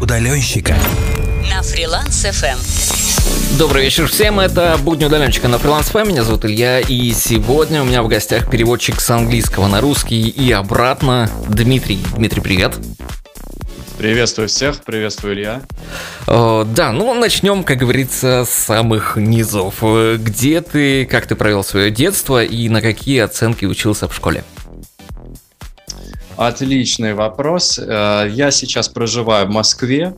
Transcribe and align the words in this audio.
удаленщика 0.00 0.76
на 1.50 1.62
фриланс 1.62 2.24
FM. 2.24 3.58
Добрый 3.58 3.84
вечер 3.84 4.06
всем, 4.06 4.38
это 4.38 4.78
Будни 4.80 5.04
удаленщика 5.04 5.48
на 5.48 5.58
фриланс 5.58 5.88
ФМ, 5.88 6.08
меня 6.08 6.22
зовут 6.22 6.44
Илья, 6.44 6.80
и 6.80 7.12
сегодня 7.12 7.82
у 7.82 7.84
меня 7.84 8.02
в 8.02 8.08
гостях 8.08 8.50
переводчик 8.50 9.00
с 9.00 9.10
английского 9.10 9.66
на 9.66 9.80
русский 9.80 10.28
и 10.28 10.52
обратно 10.52 11.30
Дмитрий. 11.48 11.98
Дмитрий, 12.16 12.40
привет. 12.40 12.76
Приветствую 13.96 14.48
всех, 14.48 14.84
приветствую 14.84 15.34
Илья. 15.34 15.62
О, 16.28 16.64
да, 16.64 16.92
ну 16.92 17.12
начнем, 17.14 17.64
как 17.64 17.78
говорится, 17.78 18.44
с 18.48 18.50
самых 18.50 19.16
низов. 19.16 19.82
Где 19.82 20.60
ты, 20.60 21.04
как 21.06 21.26
ты 21.26 21.34
провел 21.34 21.64
свое 21.64 21.90
детство 21.90 22.44
и 22.44 22.68
на 22.68 22.80
какие 22.80 23.20
оценки 23.20 23.64
учился 23.64 24.06
в 24.06 24.14
школе? 24.14 24.44
Отличный 26.38 27.14
вопрос. 27.14 27.80
Э, 27.80 28.28
я 28.30 28.52
сейчас 28.52 28.88
проживаю 28.88 29.48
в 29.48 29.50
Москве. 29.50 30.14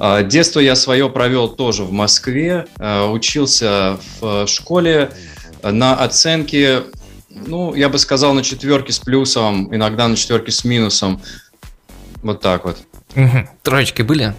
Э, 0.00 0.24
детство 0.24 0.58
я 0.58 0.74
свое 0.74 1.08
провел 1.08 1.46
тоже 1.48 1.84
в 1.84 1.92
Москве. 1.92 2.66
Э, 2.80 3.06
учился 3.06 3.96
в 4.20 4.48
школе 4.48 5.12
на 5.62 5.94
оценке, 5.94 6.82
ну, 7.30 7.72
я 7.76 7.88
бы 7.88 7.98
сказал, 7.98 8.34
на 8.34 8.42
четверке 8.42 8.92
с 8.92 8.98
плюсом, 8.98 9.72
иногда 9.72 10.08
на 10.08 10.16
четверке 10.16 10.50
с 10.50 10.64
минусом. 10.64 11.22
Вот 12.24 12.40
так 12.40 12.64
вот. 12.64 12.78
Угу. 13.14 13.48
Троечки 13.62 14.02
были? 14.02 14.34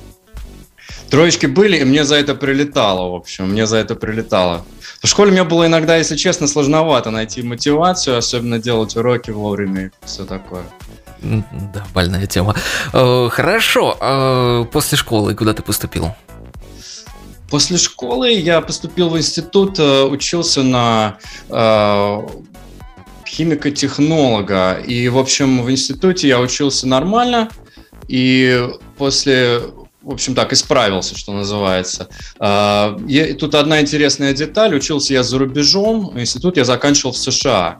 Троечки 1.09 1.45
были, 1.45 1.77
и 1.77 1.85
мне 1.85 2.03
за 2.03 2.15
это 2.15 2.35
прилетало, 2.35 3.09
в 3.09 3.15
общем, 3.15 3.51
мне 3.51 3.65
за 3.67 3.77
это 3.77 3.95
прилетало. 3.95 4.65
В 5.01 5.07
школе 5.07 5.31
мне 5.31 5.45
было 5.45 5.65
иногда, 5.65 5.95
если 5.95 6.17
честно, 6.17 6.47
сложновато 6.47 7.09
найти 7.09 7.41
мотивацию, 7.41 8.17
особенно 8.17 8.59
делать 8.59 8.97
уроки 8.97 9.31
вовремя 9.31 9.85
и 9.85 10.05
все 10.05 10.25
такое. 10.25 10.63
Да, 11.21 11.85
больная 11.93 12.25
тема. 12.25 12.55
Э, 12.93 13.29
хорошо, 13.31 13.97
а 13.99 14.63
после 14.65 14.97
школы 14.97 15.35
куда 15.35 15.53
ты 15.53 15.61
поступил? 15.61 16.15
После 17.49 17.77
школы 17.77 18.31
я 18.31 18.61
поступил 18.61 19.09
в 19.09 19.17
институт, 19.17 19.77
э, 19.77 20.03
учился 20.03 20.63
на 20.63 21.17
э, 21.49 22.21
химико-технолога. 23.27 24.81
И, 24.85 25.09
в 25.09 25.17
общем, 25.17 25.63
в 25.63 25.69
институте 25.69 26.27
я 26.27 26.39
учился 26.39 26.87
нормально. 26.87 27.49
И 28.07 28.67
после 28.97 29.61
в 30.01 30.13
общем 30.13 30.33
так, 30.33 30.51
исправился, 30.51 31.15
что 31.15 31.31
называется. 31.31 32.09
Тут 32.39 33.55
одна 33.55 33.81
интересная 33.81 34.33
деталь. 34.33 34.73
Учился 34.73 35.13
я 35.13 35.21
за 35.21 35.37
рубежом. 35.37 36.19
Институт 36.19 36.57
я 36.57 36.65
заканчивал 36.65 37.11
в 37.11 37.17
США. 37.17 37.77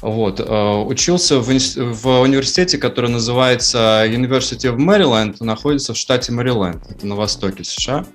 Вот. 0.00 0.40
Э, 0.40 0.82
учился 0.86 1.40
в, 1.40 1.46
в 1.48 2.20
университете, 2.20 2.78
который 2.78 3.10
называется 3.10 4.04
University 4.06 4.72
of 4.72 4.76
Maryland, 4.76 5.36
находится 5.40 5.92
в 5.92 5.96
штате 5.96 6.32
Мэриленд, 6.32 6.82
это 6.88 7.06
на 7.06 7.16
востоке 7.16 7.64
США. 7.64 8.06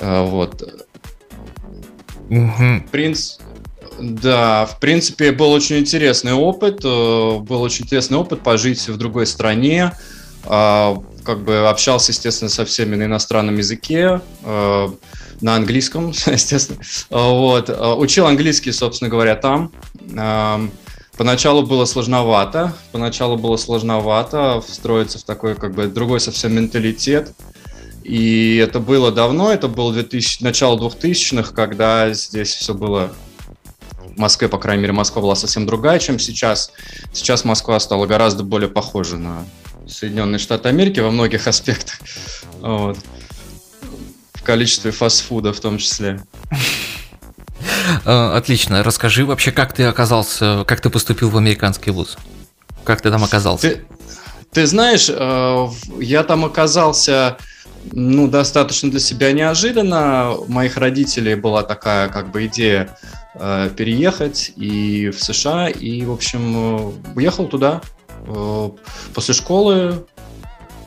Э, 0.00 0.24
вот. 0.24 0.62
Угу. 2.30 2.88
Принц... 2.90 3.38
Да, 4.00 4.66
в 4.66 4.80
принципе, 4.80 5.30
был 5.30 5.52
очень 5.52 5.78
интересный 5.78 6.32
опыт. 6.32 6.80
Э, 6.84 7.38
был 7.38 7.60
очень 7.60 7.84
интересный 7.84 8.18
опыт 8.18 8.40
пожить 8.40 8.88
в 8.88 8.96
другой 8.96 9.26
стране. 9.26 9.92
Как 10.46 11.42
бы 11.42 11.70
общался, 11.70 12.12
естественно, 12.12 12.50
со 12.50 12.66
всеми 12.66 12.96
на 12.96 13.04
иностранном 13.04 13.56
языке 13.56 14.20
на 14.42 15.56
английском, 15.56 16.08
естественно. 16.26 16.80
Вот. 17.08 17.70
Учил 17.70 18.26
английский, 18.26 18.72
собственно 18.72 19.08
говоря, 19.08 19.36
там. 19.36 19.72
Поначалу 21.16 21.64
было 21.64 21.84
сложновато, 21.84 22.74
поначалу 22.90 23.36
было 23.36 23.56
сложновато 23.56 24.60
встроиться 24.66 25.18
в 25.18 25.22
такой 25.22 25.54
как 25.54 25.74
бы 25.74 25.86
другой 25.86 26.20
совсем 26.20 26.54
менталитет. 26.54 27.32
И 28.02 28.56
это 28.56 28.80
было 28.80 29.12
давно, 29.12 29.52
это 29.52 29.68
было 29.68 29.92
2000, 29.92 30.42
начало 30.42 30.76
2000-х, 30.76 31.54
когда 31.54 32.12
здесь 32.12 32.52
все 32.52 32.74
было 32.74 33.12
в 34.04 34.18
Москве, 34.18 34.48
по 34.48 34.58
крайней 34.58 34.82
мере, 34.82 34.92
Москва 34.92 35.22
была 35.22 35.36
совсем 35.36 35.66
другая, 35.66 35.98
чем 35.98 36.18
сейчас. 36.18 36.70
Сейчас 37.12 37.44
Москва 37.44 37.80
стала 37.80 38.06
гораздо 38.06 38.42
более 38.42 38.68
похожа 38.68 39.16
на 39.16 39.44
Соединенные 39.88 40.38
Штаты 40.38 40.68
Америки 40.68 41.00
во 41.00 41.10
многих 41.10 41.46
аспектах. 41.46 41.98
Вот 42.60 42.98
количестве 44.44 44.92
фастфуда 44.92 45.52
в 45.52 45.60
том 45.60 45.78
числе. 45.78 46.20
Э, 48.04 48.36
отлично. 48.36 48.82
Расскажи 48.82 49.24
вообще, 49.24 49.52
как 49.52 49.72
ты 49.72 49.84
оказался, 49.84 50.64
как 50.66 50.80
ты 50.80 50.90
поступил 50.90 51.30
в 51.30 51.36
американский 51.36 51.90
вуз? 51.90 52.16
Как 52.84 53.00
ты 53.00 53.10
там 53.10 53.24
оказался? 53.24 53.68
Ты, 53.68 53.84
ты 54.52 54.66
знаешь, 54.66 55.08
э, 55.08 55.66
я 56.00 56.22
там 56.22 56.44
оказался 56.44 57.36
ну, 57.92 58.28
достаточно 58.28 58.90
для 58.90 59.00
себя 59.00 59.32
неожиданно. 59.32 60.32
У 60.32 60.50
моих 60.50 60.76
родителей 60.76 61.34
была 61.34 61.62
такая 61.62 62.08
как 62.08 62.30
бы 62.30 62.46
идея 62.46 62.96
э, 63.34 63.70
переехать 63.76 64.52
и 64.56 65.10
в 65.10 65.22
США, 65.22 65.68
и, 65.68 66.04
в 66.04 66.12
общем, 66.12 66.94
уехал 67.14 67.46
туда. 67.46 67.80
После 69.14 69.34
школы 69.34 70.06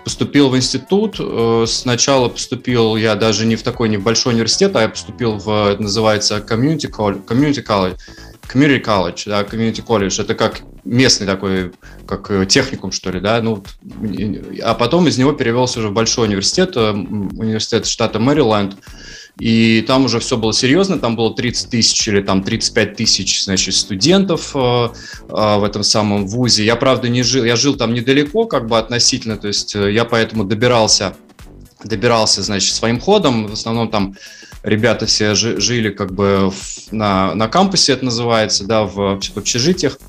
поступил 0.08 0.48
в 0.48 0.56
институт. 0.56 1.18
Э, 1.20 1.66
сначала 1.68 2.30
поступил 2.30 2.96
я 2.96 3.16
даже 3.16 3.46
не 3.46 3.58
в 3.58 3.62
такой 3.62 3.90
небольшой 3.90 4.32
университет, 4.32 4.74
а 4.78 4.84
я 4.84 4.88
поступил 4.88 5.34
в, 5.34 5.74
это 5.74 5.82
называется, 5.82 6.38
community 6.38 6.90
college, 6.90 7.26
community 7.26 7.62
college, 7.62 7.98
community 8.48 8.82
college, 8.82 9.24
да, 9.26 9.42
community 9.42 9.86
college. 9.86 10.22
Это 10.22 10.34
как 10.34 10.62
местный 10.86 11.28
такой, 11.28 11.74
как 12.08 12.32
э, 12.32 12.46
техникум, 12.46 12.94
что 12.94 13.12
ли, 13.12 13.20
да, 13.20 13.42
ну, 13.42 13.62
а 14.64 14.76
потом 14.76 15.10
из 15.10 15.18
него 15.18 15.34
перевелся 15.34 15.80
уже 15.80 15.90
в 15.90 15.94
большой 15.94 16.28
университет, 16.28 16.78
э, 16.78 16.92
университет 16.92 17.86
штата 17.86 18.18
Мэриленд, 18.18 18.78
и 19.40 19.84
там 19.86 20.06
уже 20.06 20.20
все 20.20 20.36
было 20.36 20.52
серьезно, 20.52 20.98
там 20.98 21.16
было 21.16 21.34
30 21.34 21.70
тысяч 21.70 22.08
или 22.08 22.22
там 22.22 22.44
35 22.44 22.96
тысяч, 22.96 23.44
значит, 23.44 23.76
студентов 23.76 24.56
э, 24.56 24.60
э, 24.60 25.58
в 25.58 25.64
этом 25.64 25.84
самом 25.84 26.28
вузе. 26.28 26.66
Я, 26.66 26.76
правда, 26.76 27.08
не 27.08 27.22
жил, 27.22 27.44
я 27.44 27.56
жил 27.56 27.76
там 27.76 27.94
недалеко, 27.94 28.46
как 28.46 28.68
бы 28.68 28.80
относительно, 28.80 29.38
то 29.38 29.48
есть 29.48 29.76
э, 29.76 29.92
я 29.92 30.06
поэтому 30.06 30.44
добирался, 30.44 31.16
добирался, 31.84 32.42
значит, 32.42 32.74
своим 32.74 33.00
ходом. 33.00 33.48
В 33.48 33.54
основном 33.54 33.90
там 33.90 34.16
ребята 34.64 35.06
все 35.06 35.36
жили 35.36 35.92
как 35.92 36.14
бы 36.14 36.52
на, 36.90 37.36
на 37.36 37.48
кампусе, 37.48 37.94
это 37.94 38.06
называется, 38.06 38.66
да, 38.66 38.86
в, 38.86 39.20
в 39.20 39.38
общежитиях. 39.38 40.00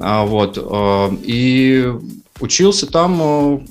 А, 0.00 0.24
вот, 0.24 0.58
э, 0.58 1.16
и 1.24 1.92
учился 2.38 2.86
там, 2.86 3.66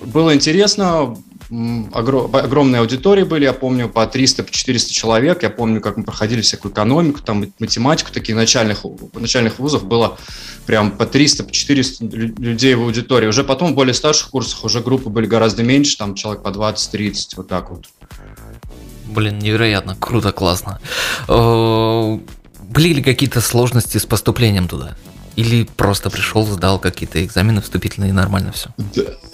было 0.00 0.32
интересно, 0.32 1.16
огромные 1.50 2.80
аудитории 2.80 3.24
были, 3.24 3.44
я 3.44 3.52
помню, 3.52 3.88
по 3.88 4.04
300-400 4.04 4.90
человек. 4.90 5.42
Я 5.42 5.50
помню, 5.50 5.80
как 5.80 5.96
мы 5.96 6.04
проходили 6.04 6.40
всякую 6.40 6.72
экономику, 6.72 7.20
там 7.20 7.52
математику, 7.58 8.12
таких 8.12 8.36
начальных, 8.36 8.84
начальных 9.14 9.58
вузов 9.58 9.84
было 9.84 10.18
прям 10.66 10.90
по 10.90 11.02
300-400 11.02 12.40
людей 12.40 12.74
в 12.74 12.82
аудитории. 12.82 13.26
Уже 13.26 13.44
потом 13.44 13.72
в 13.72 13.74
более 13.74 13.94
старших 13.94 14.30
курсах 14.30 14.64
уже 14.64 14.80
группы 14.80 15.10
были 15.10 15.26
гораздо 15.26 15.62
меньше, 15.62 15.96
там 15.98 16.14
человек 16.14 16.42
по 16.42 16.48
20-30, 16.48 17.14
вот 17.36 17.48
так 17.48 17.70
вот. 17.70 17.86
Блин, 19.06 19.38
невероятно, 19.38 19.96
круто, 19.96 20.32
классно. 20.32 20.80
Э, 21.28 22.18
были 22.62 22.94
ли 22.94 23.02
какие-то 23.02 23.40
сложности 23.40 23.98
с 23.98 24.06
поступлением 24.06 24.66
туда? 24.66 24.96
Или 25.36 25.64
просто 25.64 26.10
пришел, 26.10 26.46
сдал 26.46 26.78
какие-то 26.78 27.24
экзамены 27.24 27.60
вступительные 27.60 28.10
и 28.10 28.12
нормально 28.12 28.52
все? 28.52 28.70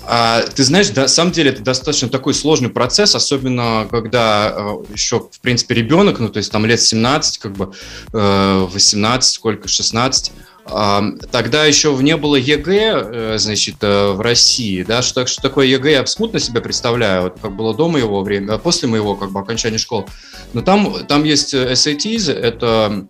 А, 0.06 0.42
ты 0.42 0.64
знаешь, 0.64 0.90
на 0.92 1.08
самом 1.08 1.32
деле 1.32 1.50
это 1.50 1.62
достаточно 1.62 2.08
такой 2.08 2.32
сложный 2.32 2.70
процесс, 2.70 3.14
особенно 3.14 3.86
когда 3.90 4.52
э, 4.56 4.92
еще, 4.94 5.20
в 5.20 5.40
принципе, 5.40 5.74
ребенок, 5.74 6.18
ну, 6.18 6.30
то 6.30 6.38
есть 6.38 6.50
там 6.50 6.64
лет 6.64 6.80
17, 6.80 7.38
как 7.38 7.52
бы 7.52 7.72
э, 8.12 8.66
18, 8.72 9.32
сколько, 9.32 9.68
16, 9.68 10.32
э, 10.66 11.00
тогда 11.30 11.66
еще 11.66 11.96
не 12.00 12.16
было 12.16 12.36
ЕГЭ, 12.36 12.92
э, 12.94 13.34
значит, 13.38 13.76
э, 13.82 14.12
в 14.12 14.20
России, 14.22 14.82
да, 14.82 15.02
что, 15.02 15.26
что 15.26 15.42
такое 15.42 15.66
ЕГЭ, 15.66 15.92
я 15.92 16.06
смутно 16.06 16.40
себе 16.40 16.62
представляю, 16.62 17.24
вот 17.24 17.38
как 17.40 17.54
было 17.54 17.74
до 17.74 17.88
моего 17.88 18.22
времени, 18.22 18.50
а 18.50 18.58
после 18.58 18.88
моего, 18.88 19.16
как 19.16 19.32
бы, 19.32 19.40
окончания 19.40 19.78
школы. 19.78 20.06
Но 20.54 20.62
там, 20.62 21.06
там 21.06 21.24
есть 21.24 21.52
SATs, 21.52 22.32
это 22.32 23.06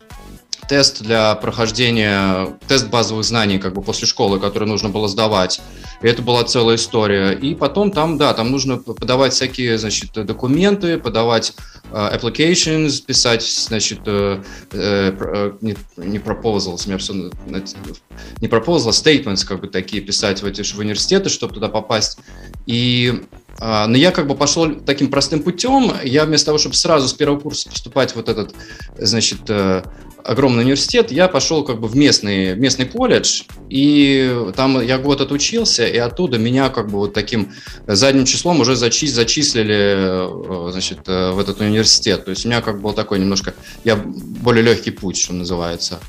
тест 0.71 1.03
для 1.03 1.35
прохождения, 1.35 2.57
тест 2.69 2.89
базовых 2.91 3.25
знаний 3.25 3.59
как 3.59 3.75
бы 3.75 3.83
после 3.83 4.07
школы, 4.07 4.39
который 4.39 4.69
нужно 4.69 4.89
было 4.89 5.09
сдавать. 5.09 5.61
И 6.01 6.07
это 6.07 6.23
была 6.23 6.45
целая 6.45 6.77
история. 6.77 7.33
И 7.33 7.57
потом 7.57 7.91
там, 7.91 8.19
да, 8.19 8.33
там 8.35 8.53
нужно 8.53 8.77
подавать 8.77 9.33
всякие, 9.33 9.79
значит, 9.79 10.13
документы, 10.13 10.97
подавать 10.99 11.55
uh, 11.91 12.17
applications, 12.17 13.05
писать, 13.05 13.43
значит, 13.43 14.07
uh, 14.07 14.45
uh, 14.71 15.59
не, 15.61 15.77
не 15.97 16.19
proposals, 16.19 16.87
мне 16.87 16.99
все, 16.99 17.15
не 17.15 18.47
proposals, 18.47 18.87
а 18.87 18.93
statements, 18.93 19.45
как 19.45 19.63
бы 19.63 19.67
такие 19.67 20.01
писать 20.01 20.41
в 20.41 20.47
эти 20.47 20.63
в 20.63 20.79
университеты, 20.79 21.31
чтобы 21.31 21.53
туда 21.53 21.69
попасть. 21.69 22.19
И 22.67 23.25
а, 23.61 23.87
но 23.87 23.97
я 23.97 24.11
как 24.11 24.27
бы 24.27 24.35
пошел 24.35 24.75
таким 24.75 25.11
простым 25.11 25.43
путем. 25.43 25.93
Я 26.03 26.25
вместо 26.25 26.47
того, 26.47 26.59
чтобы 26.59 26.75
сразу 26.75 27.09
с 27.09 27.13
первого 27.13 27.39
курса 27.39 27.69
поступать 27.69 28.17
вот 28.17 28.29
этот, 28.29 28.55
значит, 28.97 29.41
э, 29.49 29.83
огромный 30.25 30.63
университет, 30.63 31.11
я 31.11 31.29
пошел 31.29 31.65
как 31.65 31.81
бы 31.81 31.89
в 31.89 31.97
местный, 31.97 32.55
местный 32.55 32.87
колледж, 32.87 33.43
и 33.69 34.51
там 34.57 34.81
я 34.81 34.99
год 34.99 35.21
отучился, 35.21 35.87
и 35.87 35.97
оттуда 35.99 36.39
меня 36.39 36.69
как 36.69 36.87
бы 36.89 36.99
вот 36.99 37.15
таким 37.15 37.53
задним 37.87 38.25
числом 38.25 38.61
уже 38.61 38.77
зачи, 38.77 39.07
зачислили 39.09 39.75
э, 39.75 40.71
значит, 40.73 41.01
э, 41.07 41.31
в 41.33 41.39
этот 41.39 41.61
университет. 41.61 42.25
То 42.25 42.31
есть 42.31 42.45
у 42.45 42.49
меня 42.49 42.61
как 42.61 42.77
бы 42.77 42.83
был 42.83 42.93
такой 42.93 43.19
немножко, 43.19 43.55
я 43.85 43.97
более 43.97 44.63
легкий 44.63 44.91
путь, 44.91 45.19
что 45.19 45.33
называется, 45.33 46.01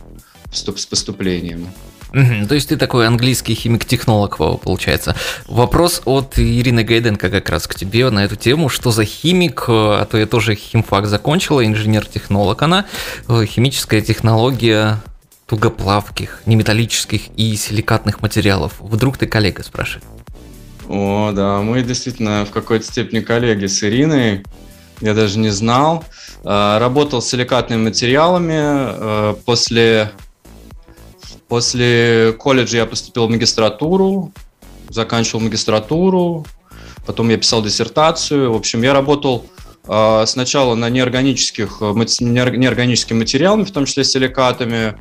с 0.51 0.85
поступлением. 0.85 1.67
Угу, 2.13 2.47
то 2.47 2.55
есть 2.55 2.69
ты 2.69 2.77
такой 2.77 3.07
английский 3.07 3.53
химик-технолог, 3.53 4.37
получается. 4.37 5.15
Вопрос 5.47 6.01
от 6.05 6.37
Ирины 6.37 6.83
Гайденко 6.83 7.29
как 7.29 7.49
раз 7.49 7.67
к 7.67 7.75
тебе 7.75 8.09
на 8.09 8.25
эту 8.25 8.35
тему. 8.35 8.67
Что 8.67 8.91
за 8.91 9.05
химик? 9.05 9.65
А 9.67 10.05
то 10.05 10.17
я 10.17 10.25
тоже 10.25 10.55
химфак 10.55 11.07
закончила, 11.07 11.65
инженер-технолог 11.65 12.61
она. 12.61 12.85
Химическая 13.27 14.01
технология 14.01 14.99
тугоплавких, 15.47 16.41
неметаллических 16.45 17.23
и 17.37 17.55
силикатных 17.55 18.21
материалов. 18.21 18.73
Вдруг 18.79 19.17
ты 19.17 19.27
коллега, 19.27 19.63
спрашивает. 19.63 20.05
О, 20.87 21.31
да, 21.33 21.61
мы 21.61 21.81
действительно 21.81 22.45
в 22.45 22.51
какой-то 22.51 22.85
степени 22.85 23.21
коллеги 23.21 23.65
с 23.65 23.83
Ириной. 23.83 24.43
Я 24.99 25.13
даже 25.13 25.39
не 25.39 25.49
знал. 25.49 26.03
А, 26.43 26.79
работал 26.79 27.21
с 27.21 27.29
силикатными 27.29 27.83
материалами. 27.83 28.55
А, 28.57 29.33
после 29.45 30.11
После 31.51 32.31
колледжа 32.39 32.77
я 32.77 32.85
поступил 32.85 33.27
в 33.27 33.29
магистратуру, 33.29 34.31
заканчивал 34.87 35.41
магистратуру, 35.41 36.45
потом 37.05 37.27
я 37.27 37.35
писал 37.35 37.61
диссертацию. 37.61 38.53
В 38.53 38.55
общем, 38.55 38.81
я 38.83 38.93
работал 38.93 39.47
э, 39.85 40.23
сначала 40.27 40.75
на 40.75 40.89
неорганических, 40.89 41.79
э, 41.81 41.93
неорганическими 42.21 43.17
материалами, 43.17 43.65
в 43.65 43.71
том 43.71 43.83
числе 43.83 44.05
силикатами, 44.05 44.95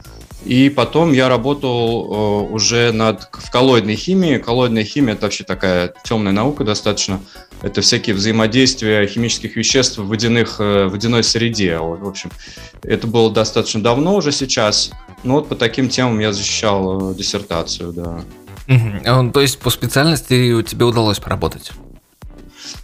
и 0.44 0.70
потом 0.70 1.12
я 1.12 1.28
работал 1.28 2.46
э, 2.48 2.52
уже 2.52 2.92
над 2.92 3.28
в 3.32 3.50
коллоидной 3.50 3.94
химией. 3.94 4.38
Коллоидная 4.38 4.84
химия 4.84 5.14
это 5.14 5.26
вообще 5.26 5.44
такая 5.44 5.94
темная 6.02 6.32
наука 6.32 6.64
достаточно. 6.64 7.20
Это 7.62 7.82
всякие 7.82 8.16
взаимодействия 8.16 9.06
химических 9.06 9.54
веществ 9.54 9.98
в 9.98 10.08
водяных, 10.08 10.56
э, 10.58 10.86
водяной 10.86 11.22
среде. 11.22 11.76
В 11.78 12.08
общем, 12.08 12.30
это 12.82 13.06
было 13.06 13.30
достаточно 13.30 13.82
давно 13.82 14.16
уже 14.16 14.32
сейчас. 14.32 14.90
Ну 15.22 15.34
вот 15.34 15.48
по 15.48 15.54
таким 15.54 15.88
темам 15.88 16.18
я 16.20 16.32
защищал 16.32 17.12
э, 17.12 17.14
диссертацию, 17.14 17.92
да. 17.92 18.22
Угу. 18.68 19.32
То 19.32 19.40
есть 19.40 19.58
по 19.58 19.70
специальности 19.70 20.62
тебе 20.62 20.84
удалось 20.84 21.18
поработать? 21.18 21.72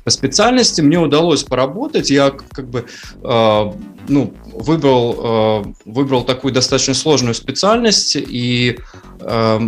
По 0.05 0.11
специальности 0.11 0.81
мне 0.81 0.99
удалось 0.99 1.45
поработать. 1.45 2.11
Я 2.11 2.31
как 2.31 2.69
бы 2.69 2.87
э, 3.23 3.73
ну, 4.09 4.35
выбрал, 4.53 5.65
э, 5.65 5.73
выбрал 5.85 6.25
такую 6.25 6.53
достаточно 6.53 6.95
сложную 6.95 7.35
специальность 7.35 8.17
и 8.17 8.79
э, 9.21 9.61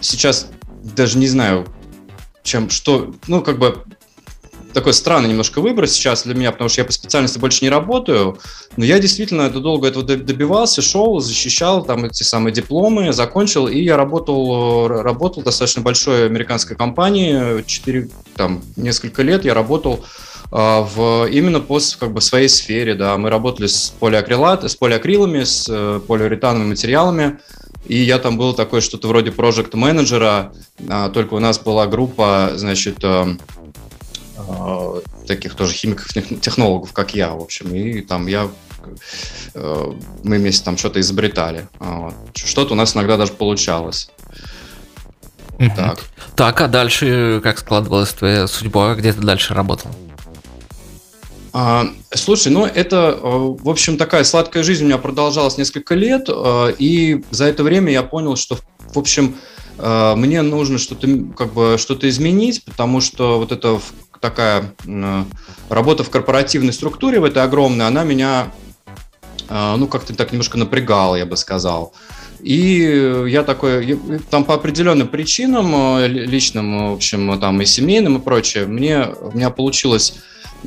сейчас 0.00 0.48
даже 0.82 1.18
не 1.18 1.28
знаю, 1.28 1.66
чем 2.42 2.70
что, 2.70 3.14
ну 3.28 3.40
как 3.40 3.58
бы 3.58 3.84
такой 4.72 4.92
странный 4.92 5.28
немножко 5.28 5.60
выбор 5.60 5.86
сейчас 5.86 6.24
для 6.24 6.34
меня, 6.34 6.52
потому 6.52 6.68
что 6.68 6.80
я 6.80 6.84
по 6.84 6.92
специальности 6.92 7.38
больше 7.38 7.64
не 7.64 7.70
работаю, 7.70 8.38
но 8.76 8.84
я 8.84 8.98
действительно 8.98 9.42
это 9.42 9.60
долго 9.60 9.88
этого 9.88 10.04
добивался, 10.04 10.82
шел, 10.82 11.20
защищал 11.20 11.84
там 11.84 12.04
эти 12.04 12.22
самые 12.22 12.52
дипломы, 12.52 13.12
закончил, 13.12 13.68
и 13.68 13.80
я 13.80 13.96
работал, 13.96 14.88
работал 14.88 15.42
в 15.42 15.44
достаточно 15.44 15.82
большой 15.82 16.26
американской 16.26 16.76
компании, 16.76 17.62
4, 17.66 18.08
там, 18.36 18.62
несколько 18.76 19.22
лет 19.22 19.44
я 19.44 19.54
работал 19.54 20.04
а, 20.50 20.82
в 20.82 21.26
именно 21.30 21.60
по 21.60 21.80
как 21.98 22.12
бы 22.12 22.20
своей 22.20 22.48
сфере, 22.48 22.94
да, 22.94 23.16
мы 23.16 23.30
работали 23.30 23.66
с 23.66 23.94
полиакрилат, 23.98 24.70
с 24.70 24.76
полиакрилами, 24.76 25.44
с 25.44 25.66
э, 25.68 26.00
полиуретановыми 26.06 26.68
материалами, 26.68 27.38
и 27.86 27.96
я 27.96 28.18
там 28.18 28.36
был 28.36 28.52
такой 28.52 28.80
что-то 28.82 29.08
вроде 29.08 29.32
проект 29.32 29.74
менеджера 29.74 30.52
а, 30.88 31.08
только 31.08 31.34
у 31.34 31.38
нас 31.38 31.58
была 31.58 31.86
группа, 31.86 32.52
значит, 32.54 32.98
э, 34.48 34.82
Э, 34.92 35.00
таких 35.26 35.54
тоже 35.54 35.74
химиков-технологов, 35.74 36.92
как 36.92 37.14
я, 37.14 37.30
в 37.30 37.40
общем, 37.40 37.74
и 37.74 38.00
там 38.00 38.26
я 38.26 38.48
э, 39.54 39.92
мы 40.24 40.38
вместе 40.38 40.64
там 40.64 40.76
что-то 40.76 41.00
изобретали. 41.00 41.68
Вот. 41.78 42.14
Что-то 42.34 42.72
у 42.72 42.76
нас 42.76 42.96
иногда 42.96 43.16
даже 43.16 43.32
получалось. 43.32 44.10
Так. 45.76 46.00
так, 46.34 46.60
а 46.60 46.66
дальше 46.66 47.40
как 47.40 47.58
складывалась 47.58 48.12
твоя 48.12 48.48
судьба? 48.48 48.94
Где 48.94 49.12
ты 49.12 49.20
дальше 49.20 49.54
работал? 49.54 49.92
А, 51.52 51.86
слушай, 52.12 52.50
ну 52.50 52.66
это, 52.66 53.16
э, 53.16 53.18
в 53.22 53.68
общем, 53.68 53.96
такая 53.96 54.24
сладкая 54.24 54.64
жизнь 54.64 54.82
у 54.82 54.86
меня 54.86 54.98
продолжалась 54.98 55.58
несколько 55.58 55.94
лет, 55.94 56.28
и 56.78 57.24
за 57.30 57.44
это 57.44 57.62
время 57.62 57.92
я 57.92 58.02
понял, 58.02 58.34
что, 58.36 58.58
в 58.92 58.98
общем, 58.98 59.36
мне 59.78 60.42
нужно 60.42 60.78
что-то 60.78 61.08
как 61.36 61.54
бы 61.54 61.76
что-то 61.78 62.08
изменить, 62.08 62.64
потому 62.64 63.00
что 63.00 63.38
вот 63.38 63.52
это 63.52 63.80
такая 64.22 64.72
работа 65.68 66.04
в 66.04 66.10
корпоративной 66.10 66.72
структуре, 66.72 67.20
в 67.20 67.24
этой 67.24 67.42
огромной, 67.42 67.86
она 67.86 68.04
меня, 68.04 68.52
а, 69.48 69.76
ну, 69.76 69.88
как-то 69.88 70.14
так 70.14 70.32
немножко 70.32 70.56
напрягала, 70.56 71.16
я 71.16 71.26
бы 71.26 71.36
сказал. 71.36 71.92
И 72.40 73.24
я 73.28 73.42
такой, 73.42 73.98
там 74.30 74.44
по 74.44 74.54
определенным 74.54 75.08
причинам, 75.08 75.74
э, 75.98 76.08
личным, 76.08 76.90
в 76.90 76.94
общем, 76.94 77.38
там 77.38 77.60
и 77.60 77.66
семейным 77.66 78.16
и 78.16 78.20
прочее, 78.20 78.66
мне, 78.66 79.08
у 79.20 79.36
меня 79.36 79.50
получилось 79.50 80.14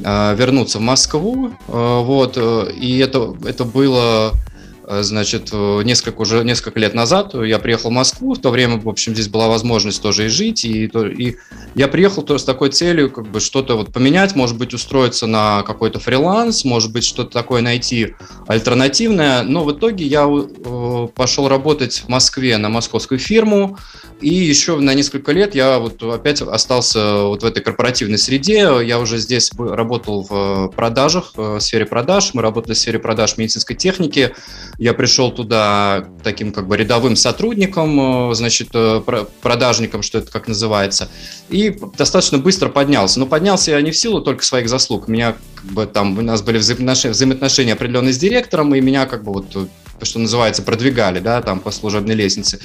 а, 0.04 0.34
вернуться 0.36 0.80
в 0.80 0.82
Москву, 0.82 1.52
э, 1.68 2.02
вот, 2.04 2.34
э, 2.38 2.72
и 2.74 3.00
это, 3.00 3.36
это 3.46 3.64
было 3.64 4.34
Э, 4.34 4.55
значит, 4.88 5.50
э, 5.52 5.82
несколько 5.84 6.22
уже 6.22 6.44
несколько 6.44 6.80
лет 6.80 6.94
назад 6.94 7.34
я 7.34 7.60
приехал 7.60 7.90
в 7.90 7.94
Москву, 7.94 8.36
в 8.36 8.40
то 8.40 8.50
время, 8.50 8.78
в 8.78 8.88
общем, 8.88 9.14
здесь 9.14 9.28
была 9.28 9.48
возможность 9.48 10.02
тоже 10.02 10.26
и 10.26 10.28
жить, 10.28 10.66
и, 10.66 10.86
и 10.86 11.38
я 11.76 11.88
приехал 11.88 12.24
тоже 12.24 12.42
с 12.42 12.46
такой 12.46 12.70
целью, 12.70 13.10
как 13.10 13.28
бы 13.28 13.40
что-то 13.40 13.76
вот 13.76 13.92
поменять, 13.92 14.36
может 14.36 14.58
быть, 14.58 14.74
устроиться 14.74 15.28
на 15.28 15.64
какой-то 15.64 16.00
фриланс, 16.00 16.66
может 16.66 16.92
быть, 16.92 17.04
что-то 17.04 17.32
такое 17.32 17.62
найти 17.62 18.16
альтернативное, 18.48 19.44
но 19.44 19.64
в 19.64 19.72
итоге 19.72 20.06
я 20.06 20.28
э, 20.28 21.08
пошел 21.16 21.48
работать 21.48 22.04
в 22.06 22.10
Москве 22.10 22.58
на 22.58 22.70
московскую 22.70 23.20
фирму, 23.20 23.78
и 24.22 24.34
еще 24.34 24.78
на 24.78 24.94
несколько 24.94 25.32
лет 25.32 25.56
я 25.56 25.80
вот 25.80 26.02
опять 26.04 26.42
остался 26.42 27.24
вот 27.24 27.44
в 27.44 27.46
этой 27.46 27.62
корпоративной 27.62 28.18
среде, 28.18 28.80
я 28.84 29.00
уже 29.00 29.18
здесь 29.18 29.52
работал 29.58 30.26
в 30.30 30.72
продажах, 30.76 31.32
в 31.36 31.60
сфере 31.60 31.86
продаж, 31.86 32.34
мы 32.34 32.42
работали 32.42 32.74
в 32.74 32.78
сфере 32.78 33.00
продаж 33.00 33.38
медицинской 33.38 33.76
техники, 33.76 34.34
я 34.78 34.94
пришел 34.94 35.32
туда 35.32 36.06
таким 36.24 36.52
как 36.52 36.68
бы 36.68 36.78
рядовым 36.78 37.16
сотрудником, 37.16 38.32
э, 38.32 38.36
значит, 38.36 38.70
э, 38.74 39.02
продажником, 39.42 40.02
что 40.02 40.20
это 40.20 40.32
как 40.32 40.48
называется, 40.48 41.10
и 41.50 41.78
достаточно 41.98 42.38
быстро 42.38 42.70
поднялся. 42.70 43.20
Но 43.20 43.26
поднялся 43.26 43.72
я 43.72 43.82
не 43.82 43.92
в 43.92 43.98
силу 43.98 44.22
только 44.22 44.44
своих 44.44 44.70
заслуг. 44.70 45.08
Меня 45.08 45.36
как 45.56 45.66
бы 45.66 45.86
там, 45.86 46.18
у 46.18 46.22
нас 46.22 46.42
были 46.42 46.58
взаимоотношения, 46.58 47.14
взаимоотношения 47.14 47.74
определенные 47.74 48.14
с 48.14 48.18
директором, 48.18 48.76
и 48.76 48.82
меня 48.82 49.06
как 49.06 49.24
бы 49.24 49.34
вот 49.34 49.56
что 50.02 50.20
называется, 50.20 50.62
продвигали, 50.62 51.20
да, 51.20 51.42
там 51.42 51.60
по 51.60 51.72
служебной 51.72 52.16
лестнице. 52.16 52.60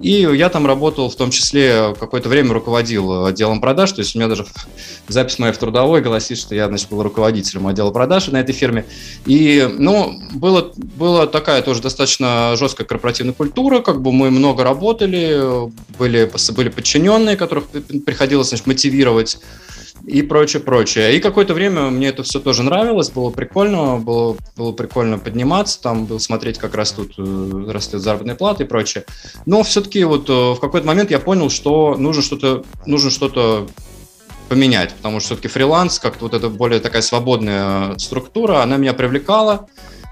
И 0.00 0.10
я 0.10 0.48
там 0.48 0.66
работал, 0.66 1.08
в 1.08 1.16
том 1.16 1.30
числе 1.30 1.94
какое-то 1.98 2.28
время 2.28 2.52
руководил 2.52 3.26
отделом 3.26 3.60
продаж, 3.60 3.92
то 3.92 4.00
есть 4.00 4.14
у 4.14 4.18
меня 4.18 4.28
даже 4.28 4.46
запись 5.08 5.38
моя 5.38 5.52
в 5.52 5.58
трудовой 5.58 6.00
гласит, 6.00 6.38
что 6.38 6.54
я, 6.54 6.66
значит, 6.68 6.88
был 6.88 7.02
руководителем 7.02 7.66
отдела 7.66 7.90
продаж 7.90 8.28
на 8.28 8.38
этой 8.38 8.52
фирме. 8.52 8.84
И, 9.26 9.68
ну, 9.78 10.20
было, 10.32 10.72
была 10.76 11.26
такая 11.26 11.62
тоже 11.62 11.82
достаточно 11.82 12.54
жесткая 12.56 12.86
корпоративная 12.86 13.34
культура, 13.34 13.80
как 13.80 14.02
бы 14.02 14.12
мы 14.12 14.30
много 14.30 14.64
работали, 14.64 15.70
были, 15.98 16.30
были 16.52 16.68
подчиненные, 16.68 17.36
которых 17.36 17.66
приходилось, 18.04 18.48
значит, 18.48 18.66
мотивировать 18.66 19.38
и 20.06 20.22
прочее, 20.22 20.62
прочее. 20.62 21.16
И 21.16 21.20
какое-то 21.20 21.54
время 21.54 21.90
мне 21.90 22.08
это 22.08 22.22
все 22.22 22.40
тоже 22.40 22.62
нравилось, 22.62 23.10
было 23.10 23.30
прикольно, 23.30 23.98
было, 23.98 24.36
было 24.56 24.72
прикольно 24.72 25.18
подниматься, 25.18 25.80
там 25.80 26.06
был 26.06 26.18
смотреть, 26.18 26.58
как 26.58 26.74
растут, 26.74 27.14
э, 27.18 27.64
растет 27.68 28.00
заработная 28.00 28.34
плата 28.34 28.64
и 28.64 28.66
прочее. 28.66 29.04
Но 29.46 29.62
все-таки 29.62 30.02
вот 30.04 30.28
э, 30.28 30.32
в 30.32 30.58
какой-то 30.60 30.86
момент 30.86 31.10
я 31.10 31.20
понял, 31.20 31.50
что 31.50 31.96
нужно 31.96 32.22
что-то, 32.22 32.64
нужно 32.86 33.10
что-то 33.10 33.68
поменять, 34.48 34.92
потому 34.94 35.20
что 35.20 35.28
все-таки 35.28 35.48
фриланс, 35.48 35.98
как-то 35.98 36.24
вот 36.24 36.34
эта 36.34 36.48
более 36.48 36.80
такая 36.80 37.02
свободная 37.02 37.96
структура, 37.98 38.62
она 38.62 38.76
меня 38.76 38.92
привлекала, 38.92 39.68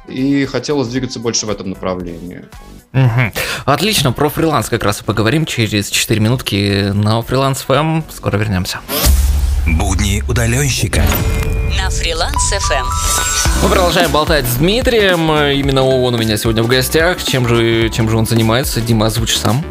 и 0.09 0.45
хотелось 0.47 0.89
двигаться 0.89 1.21
больше 1.21 1.47
в 1.47 1.51
этом 1.51 1.71
направлении. 1.71 2.45
Угу. 2.93 3.33
Отлично, 3.67 4.13
про 4.13 4.29
фриланс 4.29 4.69
как 4.69 4.83
раз 4.83 5.01
и 5.01 5.05
поговорим 5.05 5.47
через 5.47 5.91
4 5.91 6.21
минутки 6.21 6.91
на 6.93 7.23
фриланс 7.23 7.61
ФМ. 7.63 8.03
Скоро 8.11 8.37
вернемся. 8.37 8.81
Будни 9.79 10.23
удаленщика. 10.29 11.03
На 11.79 11.91
фриланс 11.91 12.53
FM. 12.53 12.85
Мы 13.63 13.69
продолжаем 13.69 14.11
болтать 14.11 14.47
с 14.47 14.57
Дмитрием. 14.57 15.31
Именно 15.31 15.85
он 15.85 16.15
у 16.15 16.19
меня 16.19 16.37
сегодня 16.37 16.63
в 16.63 16.67
гостях. 16.67 17.23
Чем 17.23 17.47
же, 17.47 17.89
чем 17.91 18.11
же 18.11 18.17
он 18.17 18.27
занимается? 18.27 18.81
Дима, 18.81 19.07
озвучь 19.07 19.37
сам. 19.37 19.65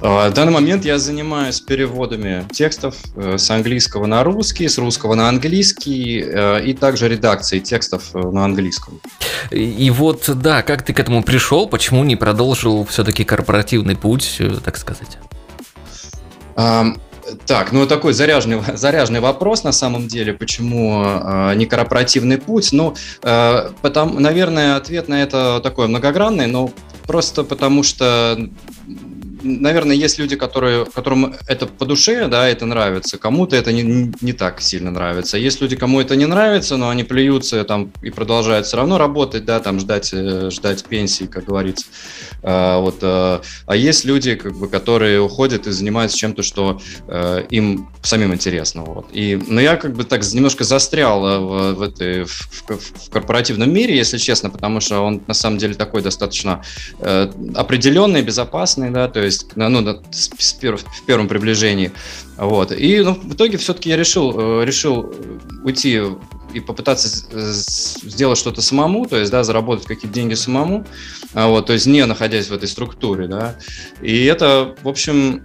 В 0.00 0.30
данный 0.30 0.52
момент 0.52 0.84
я 0.84 0.98
занимаюсь 0.98 1.60
переводами 1.60 2.46
текстов 2.52 2.94
с 3.16 3.50
английского 3.50 4.06
на 4.06 4.22
русский, 4.22 4.68
с 4.68 4.78
русского 4.78 5.14
на 5.14 5.28
английский 5.28 6.20
и 6.64 6.72
также 6.74 7.08
редакцией 7.08 7.60
текстов 7.60 8.14
на 8.14 8.44
английском. 8.44 9.00
И 9.50 9.90
вот, 9.90 10.30
да, 10.38 10.62
как 10.62 10.84
ты 10.84 10.92
к 10.92 11.00
этому 11.00 11.24
пришел, 11.24 11.66
почему 11.68 12.04
не 12.04 12.14
продолжил 12.14 12.84
все-таки 12.84 13.24
корпоративный 13.24 13.96
путь, 13.96 14.40
так 14.64 14.76
сказать? 14.76 15.18
Так, 17.46 17.72
ну 17.72 17.86
такой 17.86 18.12
заряженный, 18.12 18.60
заряженный 18.76 19.20
вопрос 19.20 19.64
на 19.64 19.72
самом 19.72 20.08
деле, 20.08 20.32
почему 20.32 21.04
э, 21.04 21.54
не 21.54 21.66
корпоративный 21.66 22.38
путь. 22.38 22.70
Ну, 22.72 22.94
э, 23.22 23.70
потому, 23.82 24.20
наверное, 24.20 24.76
ответ 24.76 25.08
на 25.08 25.22
это 25.22 25.60
такой 25.62 25.88
многогранный, 25.88 26.46
но 26.46 26.70
просто 27.06 27.44
потому 27.44 27.82
что 27.82 28.38
наверное, 29.42 29.96
есть 29.96 30.18
люди, 30.18 30.36
которые, 30.36 30.84
которым 30.86 31.34
это 31.46 31.66
по 31.66 31.84
душе, 31.84 32.28
да, 32.28 32.48
это 32.48 32.66
нравится, 32.66 33.18
кому-то 33.18 33.56
это 33.56 33.72
не, 33.72 34.12
не 34.20 34.32
так 34.32 34.60
сильно 34.60 34.90
нравится. 34.90 35.38
Есть 35.38 35.60
люди, 35.60 35.76
кому 35.76 36.00
это 36.00 36.16
не 36.16 36.26
нравится, 36.26 36.76
но 36.76 36.88
они 36.88 37.04
плюются 37.04 37.64
там 37.64 37.92
и 38.02 38.10
продолжают 38.10 38.66
все 38.66 38.76
равно 38.76 38.98
работать, 38.98 39.44
да, 39.44 39.60
там 39.60 39.80
ждать, 39.80 40.10
э, 40.12 40.50
ждать 40.50 40.84
пенсии, 40.84 41.24
как 41.24 41.44
говорится. 41.44 41.86
А, 42.42 42.78
вот, 42.78 42.98
а, 43.02 43.42
а 43.66 43.76
есть 43.76 44.04
люди, 44.04 44.34
как 44.34 44.56
бы, 44.56 44.68
которые 44.68 45.20
уходят 45.20 45.66
и 45.66 45.70
занимаются 45.70 46.16
чем-то, 46.16 46.42
что 46.42 46.80
а, 47.06 47.40
им 47.50 47.88
самим 48.02 48.32
интересно. 48.32 48.82
Вот. 48.82 49.08
И, 49.12 49.38
но 49.46 49.60
я 49.60 49.76
как 49.76 49.94
бы 49.94 50.04
так 50.04 50.22
немножко 50.32 50.64
застрял 50.64 51.20
в, 51.20 51.74
в, 51.74 51.82
этой, 51.82 52.24
в, 52.24 52.50
в 52.66 53.10
корпоративном 53.10 53.72
мире, 53.72 53.96
если 53.96 54.18
честно, 54.18 54.50
потому 54.50 54.80
что 54.80 55.00
он 55.00 55.22
на 55.26 55.34
самом 55.34 55.58
деле 55.58 55.74
такой 55.74 56.02
достаточно 56.02 56.62
э, 57.00 57.30
определенный, 57.54 58.22
безопасный, 58.22 58.90
да, 58.90 59.08
то 59.08 59.20
есть 59.20 59.27
ну, 59.54 60.02
с, 60.10 60.30
с 60.38 60.52
перв, 60.52 60.82
в 60.82 61.04
первом 61.04 61.28
приближении. 61.28 61.92
Вот. 62.36 62.72
И 62.72 63.00
ну, 63.00 63.14
в 63.14 63.34
итоге 63.34 63.58
все-таки 63.58 63.90
я 63.90 63.96
решил, 63.96 64.60
э, 64.60 64.64
решил 64.64 65.14
уйти 65.64 66.00
и 66.54 66.60
попытаться 66.60 67.08
сделать 67.08 68.38
что-то 68.38 68.62
самому, 68.62 69.06
то 69.06 69.16
есть, 69.16 69.30
да, 69.30 69.44
заработать 69.44 69.86
какие-то 69.86 70.14
деньги 70.14 70.34
самому, 70.34 70.86
а 71.34 71.48
вот, 71.48 71.66
то 71.66 71.74
есть 71.74 71.86
не 71.86 72.04
находясь 72.06 72.48
в 72.48 72.52
этой 72.52 72.68
структуре, 72.68 73.26
да. 73.28 73.56
И 74.00 74.24
это, 74.24 74.74
в 74.82 74.88
общем, 74.88 75.42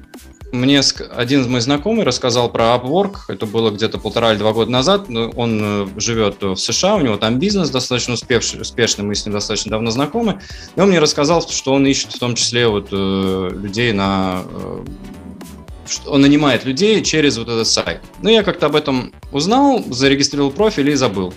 мне 0.53 0.81
один 1.15 1.41
из 1.41 1.47
моих 1.47 1.63
знакомых 1.63 2.05
рассказал 2.05 2.49
про 2.49 2.75
Upwork, 2.75 3.21
это 3.27 3.45
было 3.45 3.71
где-то 3.71 3.97
полтора 3.97 4.31
или 4.31 4.39
два 4.39 4.53
года 4.53 4.71
назад, 4.71 5.07
он 5.09 5.59
э, 5.61 5.87
живет 5.97 6.41
в 6.41 6.55
США, 6.55 6.95
у 6.95 7.01
него 7.01 7.17
там 7.17 7.39
бизнес 7.39 7.71
достаточно 7.71 8.13
успешный, 8.13 8.61
успешный 8.61 9.03
мы 9.03 9.15
с 9.15 9.25
ним 9.25 9.33
достаточно 9.33 9.71
давно 9.71 9.89
знакомы, 9.89 10.39
и 10.75 10.79
он 10.79 10.89
мне 10.89 10.99
рассказал, 10.99 11.41
что 11.41 11.73
он 11.73 11.87
ищет 11.87 12.13
в 12.13 12.19
том 12.19 12.35
числе 12.35 12.67
вот 12.67 12.89
э, 12.91 13.49
людей 13.51 13.93
на 13.93 14.43
э, 14.45 14.85
он 16.05 16.21
нанимает 16.21 16.65
людей 16.65 17.03
через 17.03 17.37
вот 17.37 17.49
этот 17.49 17.67
сайт. 17.67 18.01
Ну, 18.21 18.29
я 18.29 18.43
как-то 18.43 18.67
об 18.67 18.75
этом 18.75 19.13
узнал, 19.31 19.83
зарегистрировал 19.89 20.51
профиль 20.51 20.89
и 20.89 20.95
забыл. 20.95 21.33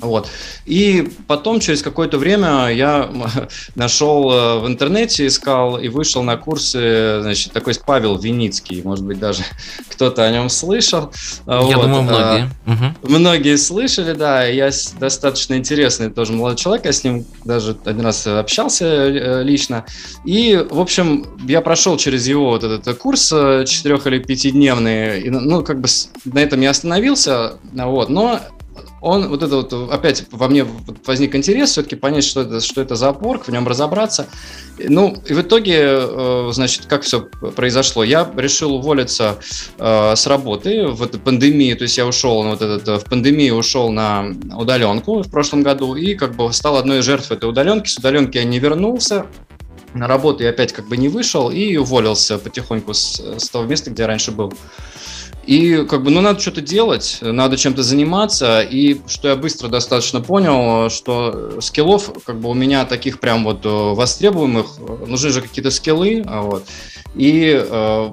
Вот. 0.00 0.28
И 0.66 1.08
потом, 1.26 1.60
через 1.60 1.82
какое-то 1.82 2.18
время, 2.18 2.68
я 2.68 3.10
нашел 3.74 4.30
э, 4.30 4.58
в 4.60 4.66
интернете, 4.66 5.26
искал 5.26 5.78
и 5.78 5.88
вышел 5.88 6.22
на 6.22 6.36
курсы, 6.36 7.20
значит, 7.22 7.52
такой 7.52 7.74
Павел 7.86 8.18
Виницкий, 8.18 8.82
может 8.82 9.04
быть, 9.04 9.18
даже 9.18 9.42
кто-то 9.90 10.24
о 10.24 10.30
нем 10.30 10.48
слышал. 10.48 11.12
Я 11.46 11.60
вот. 11.60 11.82
думаю, 11.82 12.02
многие. 12.02 12.50
угу. 12.66 13.14
Многие 13.14 13.56
слышали, 13.56 14.12
да, 14.12 14.44
я 14.44 14.70
достаточно 14.98 15.54
интересный 15.54 16.10
тоже 16.10 16.32
молодой 16.32 16.56
человек, 16.56 16.86
я 16.86 16.92
с 16.92 17.04
ним 17.04 17.24
даже 17.44 17.76
один 17.84 18.02
раз 18.02 18.26
общался 18.26 18.84
э, 18.86 19.42
лично. 19.42 19.84
И, 20.24 20.56
в 20.70 20.80
общем, 20.80 21.26
я 21.46 21.60
прошел 21.60 21.96
через 21.96 22.26
его 22.26 22.50
вот 22.50 22.64
этот 22.64 22.98
курс 22.98 23.28
четырех 23.28 24.06
или 24.06 24.18
пятидневный, 24.18 25.20
и, 25.20 25.30
ну, 25.30 25.62
как 25.62 25.80
бы 25.80 25.88
на 26.24 26.38
этом 26.40 26.60
я 26.60 26.70
остановился, 26.70 27.54
вот, 27.72 28.08
но 28.08 28.40
он 29.04 29.28
вот 29.28 29.42
это 29.42 29.56
вот 29.56 29.92
опять 29.92 30.24
во 30.30 30.48
мне 30.48 30.66
возник 31.04 31.34
интерес 31.34 31.70
все-таки 31.70 31.94
понять, 31.94 32.24
что 32.24 32.40
это, 32.40 32.60
что 32.60 32.80
это 32.80 32.96
за 32.96 33.10
опорк, 33.10 33.46
в 33.46 33.50
нем 33.50 33.68
разобраться. 33.68 34.26
Ну, 34.78 35.14
и 35.26 35.34
в 35.34 35.42
итоге, 35.42 35.76
э, 35.78 36.48
значит, 36.52 36.86
как 36.86 37.02
все 37.02 37.20
произошло? 37.20 38.02
Я 38.02 38.28
решил 38.34 38.74
уволиться 38.74 39.38
э, 39.78 40.16
с 40.16 40.26
работы 40.26 40.86
в 40.86 41.02
этой 41.02 41.20
пандемии, 41.20 41.74
то 41.74 41.82
есть 41.82 41.98
я 41.98 42.06
ушел, 42.06 42.42
вот 42.44 42.62
этот, 42.62 43.02
в 43.02 43.04
пандемию 43.04 43.56
ушел 43.56 43.92
на 43.92 44.34
удаленку 44.56 45.22
в 45.22 45.30
прошлом 45.30 45.62
году 45.62 45.94
и 45.94 46.14
как 46.14 46.34
бы 46.34 46.50
стал 46.52 46.76
одной 46.76 47.00
из 47.00 47.04
жертв 47.04 47.30
этой 47.30 47.48
удаленки. 47.48 47.88
С 47.88 47.98
удаленки 47.98 48.38
я 48.38 48.44
не 48.44 48.58
вернулся, 48.58 49.26
на 49.92 50.08
работу 50.08 50.42
я 50.42 50.50
опять 50.50 50.72
как 50.72 50.88
бы 50.88 50.96
не 50.96 51.08
вышел 51.08 51.50
и 51.50 51.76
уволился 51.76 52.38
потихоньку 52.38 52.94
с, 52.94 53.20
с 53.38 53.50
того 53.50 53.64
места, 53.66 53.90
где 53.90 54.02
я 54.02 54.08
раньше 54.08 54.32
был. 54.32 54.52
И 55.46 55.84
как 55.88 56.02
бы, 56.02 56.10
ну, 56.10 56.20
надо 56.20 56.40
что-то 56.40 56.60
делать, 56.60 57.18
надо 57.20 57.56
чем-то 57.56 57.82
заниматься. 57.82 58.60
И 58.60 59.00
что 59.06 59.28
я 59.28 59.36
быстро 59.36 59.68
достаточно 59.68 60.20
понял, 60.20 60.90
что 60.90 61.60
скиллов 61.60 62.10
как 62.24 62.40
бы 62.40 62.50
у 62.50 62.54
меня 62.54 62.84
таких 62.84 63.20
прям 63.20 63.44
вот 63.44 63.64
э, 63.64 63.68
востребуемых, 63.68 64.66
э, 64.78 65.06
нужны 65.06 65.30
же 65.30 65.42
какие-то 65.42 65.70
скиллы. 65.70 66.22
А 66.26 66.42
вот. 66.42 66.64
И 67.14 67.52
э, 67.54 68.12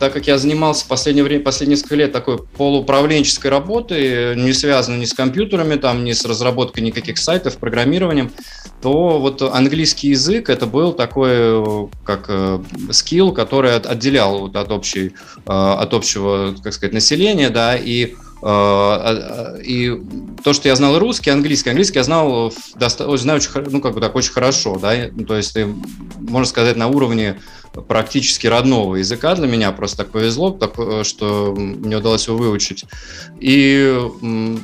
так 0.00 0.14
как 0.14 0.26
я 0.26 0.38
занимался 0.38 0.86
последнее 0.88 1.22
время, 1.22 1.44
последние 1.44 1.76
несколько 1.76 1.94
лет 1.94 2.10
такой 2.10 2.38
полууправленческой 2.38 3.50
работой, 3.50 4.34
не 4.34 4.54
связанной 4.54 4.98
ни 4.98 5.04
с 5.04 5.12
компьютерами, 5.12 5.76
там, 5.76 6.04
ни 6.04 6.12
с 6.12 6.24
разработкой 6.24 6.82
никаких 6.82 7.18
сайтов, 7.18 7.58
программированием, 7.58 8.32
то 8.80 9.20
вот 9.20 9.42
английский 9.42 10.08
язык 10.08 10.48
это 10.48 10.64
был 10.64 10.94
такой 10.94 11.88
как 12.02 12.24
э, 12.28 12.60
скилл, 12.90 13.32
который 13.32 13.76
отделял 13.76 14.38
вот 14.38 14.56
от, 14.56 14.72
общей, 14.72 15.08
э, 15.08 15.52
от 15.52 15.92
общего, 15.92 16.54
как 16.64 16.72
сказать, 16.72 16.94
населения, 16.94 17.50
да, 17.50 17.76
и 17.76 18.14
э, 18.42 19.60
и 19.62 20.00
то, 20.42 20.54
что 20.54 20.68
я 20.68 20.76
знал 20.76 20.98
русский, 20.98 21.28
английский, 21.28 21.68
английский 21.68 21.98
я 21.98 22.04
знал, 22.04 22.54
знаю 22.78 23.38
очень, 23.38 23.50
ну, 23.70 23.82
как 23.82 23.92
бы 23.92 24.00
так, 24.00 24.14
очень 24.16 24.32
хорошо, 24.32 24.78
да, 24.80 24.94
то 25.28 25.36
есть, 25.36 25.58
можно 26.18 26.46
сказать, 26.46 26.76
на 26.76 26.88
уровне 26.88 27.38
практически 27.72 28.46
родного 28.46 28.96
языка 28.96 29.34
для 29.34 29.46
меня. 29.46 29.72
Просто 29.72 29.98
так 29.98 30.10
повезло, 30.10 30.50
так, 30.50 30.78
э, 30.78 31.02
что 31.04 31.54
мне 31.56 31.96
удалось 31.96 32.26
его 32.26 32.36
выучить. 32.36 32.84
И 33.38 33.98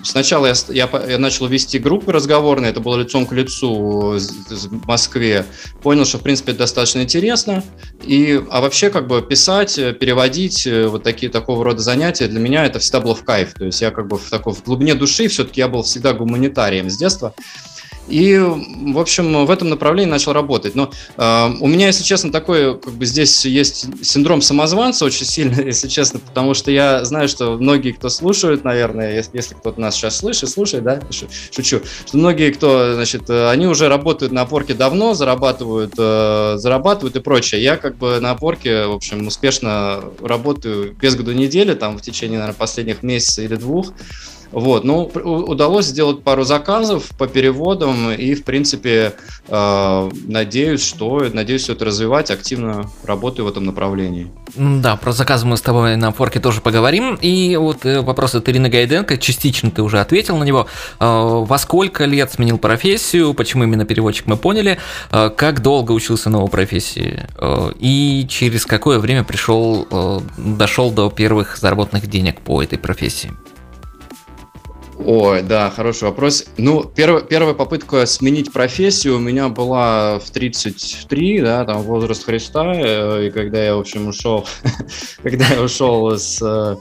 сначала 0.03 0.47
я, 0.47 0.55
я, 0.69 0.89
я 1.09 1.19
начал 1.19 1.47
вести 1.47 1.79
группы 1.79 2.13
разговорные, 2.13 2.71
это 2.71 2.81
было 2.81 2.97
лицом 2.97 3.27
к 3.27 3.33
лицу 3.33 4.19
в 4.19 4.87
Москве. 4.87 5.47
Понял, 5.83 6.05
что, 6.05 6.19
в 6.19 6.23
принципе, 6.23 6.53
это 6.53 6.61
достаточно 6.61 7.01
интересно. 7.01 7.63
И, 8.03 8.43
а 8.51 8.61
вообще, 8.61 8.91
как 8.91 9.07
бы 9.07 9.23
писать, 9.23 9.79
э, 9.79 9.93
переводить, 9.93 10.67
э, 10.67 10.87
вот 10.89 11.03
такие 11.03 11.31
такого 11.31 11.65
рода 11.65 11.81
занятия, 11.81 12.27
для 12.27 12.41
меня 12.41 12.65
это 12.65 12.79
всегда 12.79 13.01
было 13.01 13.15
в 13.15 13.25
кайф. 13.25 13.55
То 13.55 13.65
есть 13.65 13.81
я 13.81 13.91
как 13.91 14.09
бы 14.09 14.19
в, 14.19 14.29
такой, 14.31 14.53
в 14.53 14.65
глубине 14.65 14.95
души 14.95 15.29
все-таки 15.29 15.61
я 15.61 15.69
был 15.69 15.83
всегда 15.83 16.13
гуманитарием 16.13 16.91
с 16.91 16.97
детства. 16.97 17.35
И, 18.09 18.39
в 18.39 18.99
общем, 18.99 19.47
в 19.47 19.51
этом 19.51 19.69
направлении 19.69 20.11
начал 20.11 20.33
работать. 20.33 20.75
Но 20.75 20.91
э, 21.17 21.51
у 21.61 21.67
меня, 21.67 21.89
если 21.89 22.05
честно, 22.05 22.31
такой, 22.31 22.79
как 22.79 22.93
бы 22.93 23.05
здесь 23.05 23.45
есть 23.45 23.87
синдром 24.05 24.41
самозванца 24.43 25.05
очень 25.05 25.27
сильно, 25.27 25.61
если 25.65 25.89
честно, 25.89 26.21
потому 26.21 26.55
что 26.55 26.71
я 26.71 27.05
знаю, 27.05 27.29
что 27.29 27.57
многие, 27.57 27.93
кто 27.93 28.09
слушают, 28.09 28.65
наверное, 28.65 29.15
если, 29.15 29.37
если 29.37 29.55
кто-то 29.55 29.81
нас 29.81 29.97
сейчас 29.97 30.17
слышит, 30.17 30.49
слушает, 30.51 30.85
да, 30.85 31.01
шучу, 31.11 31.81
что 32.07 32.17
многие, 32.17 32.53
кто, 32.53 32.95
значит, 32.95 33.29
э, 33.29 33.51
они 33.51 33.67
уже 33.67 33.89
работают 33.89 34.33
на 34.33 34.43
опорке 34.43 34.75
давно, 34.75 35.15
зарабатывают, 35.15 35.95
э, 35.99 36.55
зарабатывают 36.59 37.17
и 37.17 37.21
прочее. 37.21 37.63
Я 37.63 37.77
как 37.77 37.97
бы 37.97 38.21
на 38.21 38.31
опорке, 38.33 38.87
в 38.87 38.93
общем, 38.93 39.27
успешно 39.27 40.05
работаю 40.21 40.95
без 41.01 41.17
году 41.17 41.33
недели, 41.33 41.75
там 41.75 41.99
в 41.99 42.03
течение, 42.03 42.39
наверное, 42.39 42.59
последних 42.59 43.03
месяца 43.03 43.43
или 43.43 43.57
двух. 43.57 43.93
Вот, 44.53 44.85
ну, 44.85 45.05
удалось 45.05 45.87
сделать 45.87 46.23
пару 46.23 46.45
заказов 46.45 47.09
по 47.19 47.27
переводам 47.27 48.11
и, 48.13 48.35
в 48.35 48.45
принципе, 48.45 49.15
э, 49.49 50.11
надеюсь, 50.27 50.85
что, 50.85 51.27
надеюсь, 51.33 51.63
все 51.63 51.73
это 51.73 51.85
развивать, 51.85 52.31
активно 52.31 52.91
работаю 53.05 53.47
в 53.47 53.49
этом 53.49 53.65
направлении. 53.65 54.31
Да, 54.55 54.97
про 54.97 55.13
заказы 55.13 55.47
мы 55.47 55.57
с 55.57 55.61
тобой 55.61 55.97
на 55.97 56.13
форке 56.13 56.41
тоже 56.41 56.61
поговорим. 56.61 57.19
И 57.21 57.57
вот 57.57 57.85
э, 57.85 58.01
вопрос 58.01 58.35
от 58.35 58.49
Ирины 58.49 58.69
Гайденко, 58.69 59.19
частично 59.19 59.71
ты 59.71 59.83
уже 59.83 60.01
ответил 60.01 60.37
на 60.37 60.45
него. 60.45 60.67
Э, 61.01 61.45
во 61.45 61.59
сколько 61.59 62.05
лет 62.05 62.33
сменил 62.33 62.59
профессию, 62.59 63.35
почему 63.35 63.65
именно 63.65 63.85
переводчик, 63.85 64.27
мы 64.27 64.37
поняли. 64.37 64.79
Э, 65.11 65.31
как 65.31 65.61
долго 65.61 65.93
учился 65.93 66.31
новой 66.31 66.49
профессии 66.49 67.27
и 67.79 68.27
через 68.29 68.67
какое 68.67 68.99
время 68.99 69.25
пришел, 69.25 70.23
дошел 70.37 70.91
до 70.91 71.11
первых 71.11 71.57
заработных 71.57 72.09
денег 72.09 72.41
по 72.41 72.63
этой 72.63 72.79
профессии? 72.79 73.33
Ой, 74.99 75.43
да, 75.43 75.71
хороший 75.71 76.05
вопрос. 76.05 76.47
Ну, 76.57 76.83
первая, 76.83 77.23
первая 77.23 77.55
попытка 77.55 78.07
сменить 78.07 78.53
профессию 78.53 79.17
у 79.17 79.19
меня 79.19 79.49
была 79.49 80.19
в 80.19 80.31
33, 80.31 81.43
да, 81.43 81.65
там 81.65 81.83
возраст 81.83 82.25
Христа, 82.25 82.73
э, 82.75 83.27
и 83.27 83.31
когда 83.31 83.63
я, 83.63 83.77
в 83.77 83.81
общем, 83.81 84.09
ушел, 84.09 84.47
когда 85.23 85.47
я 85.49 85.63
ушел 85.63 86.11
с, 86.19 86.41
э, 86.41 86.77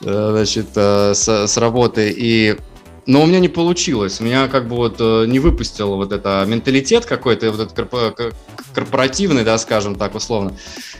значит, 0.00 0.68
э, 0.74 1.14
с, 1.14 1.28
с 1.28 1.56
работы 1.56 2.12
и 2.14 2.56
но 3.06 3.22
у 3.22 3.26
меня 3.26 3.40
не 3.40 3.48
получилось. 3.48 4.20
Меня 4.20 4.48
как 4.48 4.68
бы 4.68 4.76
вот 4.76 4.96
э, 5.00 5.24
не 5.26 5.40
выпустил 5.40 5.96
вот 5.96 6.12
это 6.12 6.44
менталитет 6.46 7.04
какой-то, 7.04 7.50
вот 7.50 7.60
этот 7.60 8.32
корпоративный, 8.72 9.44
да, 9.44 9.58
скажем 9.58 9.96
так, 9.96 10.14
условно. 10.14 10.56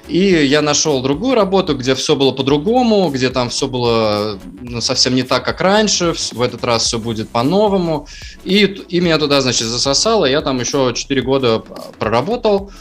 И 0.08 0.18
я 0.18 0.62
нашел 0.62 1.00
другую 1.00 1.34
работу, 1.34 1.76
где 1.76 1.94
все 1.94 2.16
было 2.16 2.32
по-другому, 2.32 3.08
где 3.10 3.30
там 3.30 3.50
все 3.50 3.68
было 3.68 4.38
ну, 4.60 4.80
совсем 4.80 5.14
не 5.14 5.22
так, 5.22 5.44
как 5.44 5.60
раньше, 5.60 6.14
в 6.32 6.42
этот 6.42 6.64
раз 6.64 6.84
все 6.84 6.98
будет 6.98 7.28
по-новому. 7.28 8.08
И, 8.42 8.64
и 8.64 9.00
меня 9.00 9.18
туда, 9.18 9.40
значит, 9.40 9.68
засосало, 9.68 10.26
я 10.26 10.40
там 10.40 10.58
еще 10.58 10.92
4 10.94 11.22
года 11.22 11.60
проработал, 11.98 12.72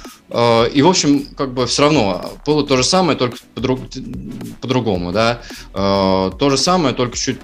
и, 0.74 0.82
в 0.82 0.88
общем, 0.88 1.26
как 1.36 1.54
бы 1.54 1.66
все 1.68 1.84
равно 1.84 2.32
было 2.46 2.66
то 2.66 2.78
же 2.78 2.84
самое, 2.84 3.18
только 3.18 3.38
по-другому, 4.62 5.12
да. 5.12 5.42
Э, 5.74 6.32
то 6.38 6.50
же 6.50 6.58
самое, 6.58 6.96
только 6.96 7.18
чуть 7.18 7.40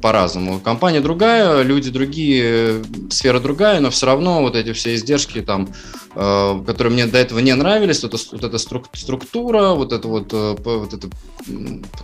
по-разному. 0.00 0.58
Компания 0.60 1.00
другая, 1.00 1.62
люди 1.62 1.90
другие, 1.90 2.82
сфера 3.10 3.38
другая, 3.38 3.80
но 3.80 3.90
все 3.90 4.06
равно 4.06 4.40
вот 4.40 4.56
эти 4.56 4.72
все 4.72 4.94
издержки 4.94 5.42
там, 5.42 5.68
э, 5.68 6.01
которые 6.14 6.92
мне 6.92 7.06
до 7.06 7.18
этого 7.18 7.38
не 7.38 7.54
нравились, 7.54 8.02
вот, 8.02 8.12
вот 8.32 8.44
эта 8.44 8.58
структура, 8.58 9.70
вот 9.70 9.92
это 9.92 10.08
вот, 10.08 10.32
вот 10.32 10.92
это 10.92 11.08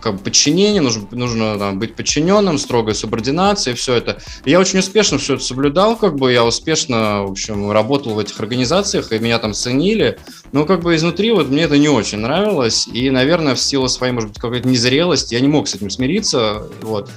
как 0.01 0.15
бы 0.15 0.19
подчинение, 0.19 0.81
нужно, 0.81 1.07
нужно 1.11 1.57
там, 1.57 1.79
быть 1.79 1.95
подчиненным, 1.95 2.57
строгая 2.57 2.95
субординация, 2.95 3.75
все 3.75 3.95
это. 3.95 4.21
И 4.45 4.51
я 4.51 4.59
очень 4.59 4.79
успешно 4.79 5.17
все 5.17 5.35
это 5.35 5.43
соблюдал, 5.43 5.95
как 5.95 6.15
бы 6.15 6.31
я 6.31 6.43
успешно, 6.43 7.23
в 7.23 7.31
общем, 7.31 7.71
работал 7.71 8.13
в 8.13 8.19
этих 8.19 8.39
организациях, 8.39 9.11
и 9.11 9.19
меня 9.19 9.39
там 9.39 9.53
ценили. 9.53 10.17
Но 10.51 10.65
как 10.65 10.81
бы 10.81 10.95
изнутри 10.95 11.31
вот 11.31 11.49
мне 11.49 11.63
это 11.63 11.77
не 11.77 11.89
очень 11.89 12.19
нравилось. 12.19 12.87
И, 12.87 13.09
наверное, 13.09 13.55
в 13.55 13.59
силу 13.59 13.87
своей, 13.87 14.13
может 14.13 14.29
быть, 14.29 14.39
какой-то 14.39 14.67
незрелости 14.67 15.35
я 15.35 15.39
не 15.39 15.47
мог 15.47 15.67
с 15.67 15.75
этим 15.75 15.89
смириться. 15.89 16.63
Вот. 16.81 17.09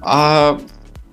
А 0.00 0.58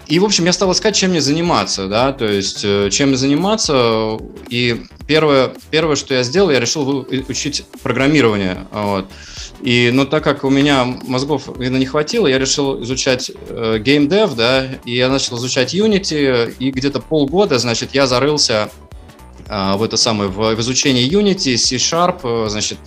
и, 0.10 0.18
в 0.18 0.26
общем, 0.26 0.46
я 0.46 0.54
стал 0.54 0.72
искать, 0.72 0.96
чем 0.96 1.12
мне 1.12 1.22
заниматься, 1.22 1.88
да, 1.88 2.12
то 2.12 2.26
есть, 2.26 2.62
э, 2.64 2.90
чем 2.92 3.16
заниматься. 3.16 4.18
И 4.50 4.82
первое, 5.08 5.54
первое, 5.70 5.96
что 5.96 6.16
я 6.16 6.24
сделал, 6.24 6.50
я 6.50 6.60
решил 6.60 7.08
учить 7.28 7.64
программирование. 7.84 8.66
Вот. 8.72 9.06
И, 9.62 9.92
но 9.94 10.06
так 10.06 10.24
как 10.24 10.44
у 10.44 10.50
меня 10.50 10.84
мозгов 10.84 11.44
видно, 11.60 11.78
не 11.78 11.86
хватило, 11.86 12.26
я 12.26 12.40
решил 12.40 12.82
изучать 12.82 13.30
э, 13.30 13.78
Game 13.78 14.08
Dev, 14.08 14.36
да, 14.36 14.66
и 14.84 14.96
я 14.96 15.10
начал 15.10 15.38
изучать 15.38 15.76
Unity, 15.76 16.56
и 16.58 16.72
где-то 16.72 17.02
полгода, 17.02 17.60
значит, 17.60 17.90
я 17.94 18.08
зарылся 18.08 18.72
а, 19.48 19.78
в 19.78 19.84
это 19.84 19.96
самое, 19.96 20.30
в, 20.32 20.56
в 20.56 20.60
изучении 20.60 21.08
Unity, 21.08 21.56
C-Sharp, 21.56 22.22
э, 22.24 22.50
значит, 22.50 22.80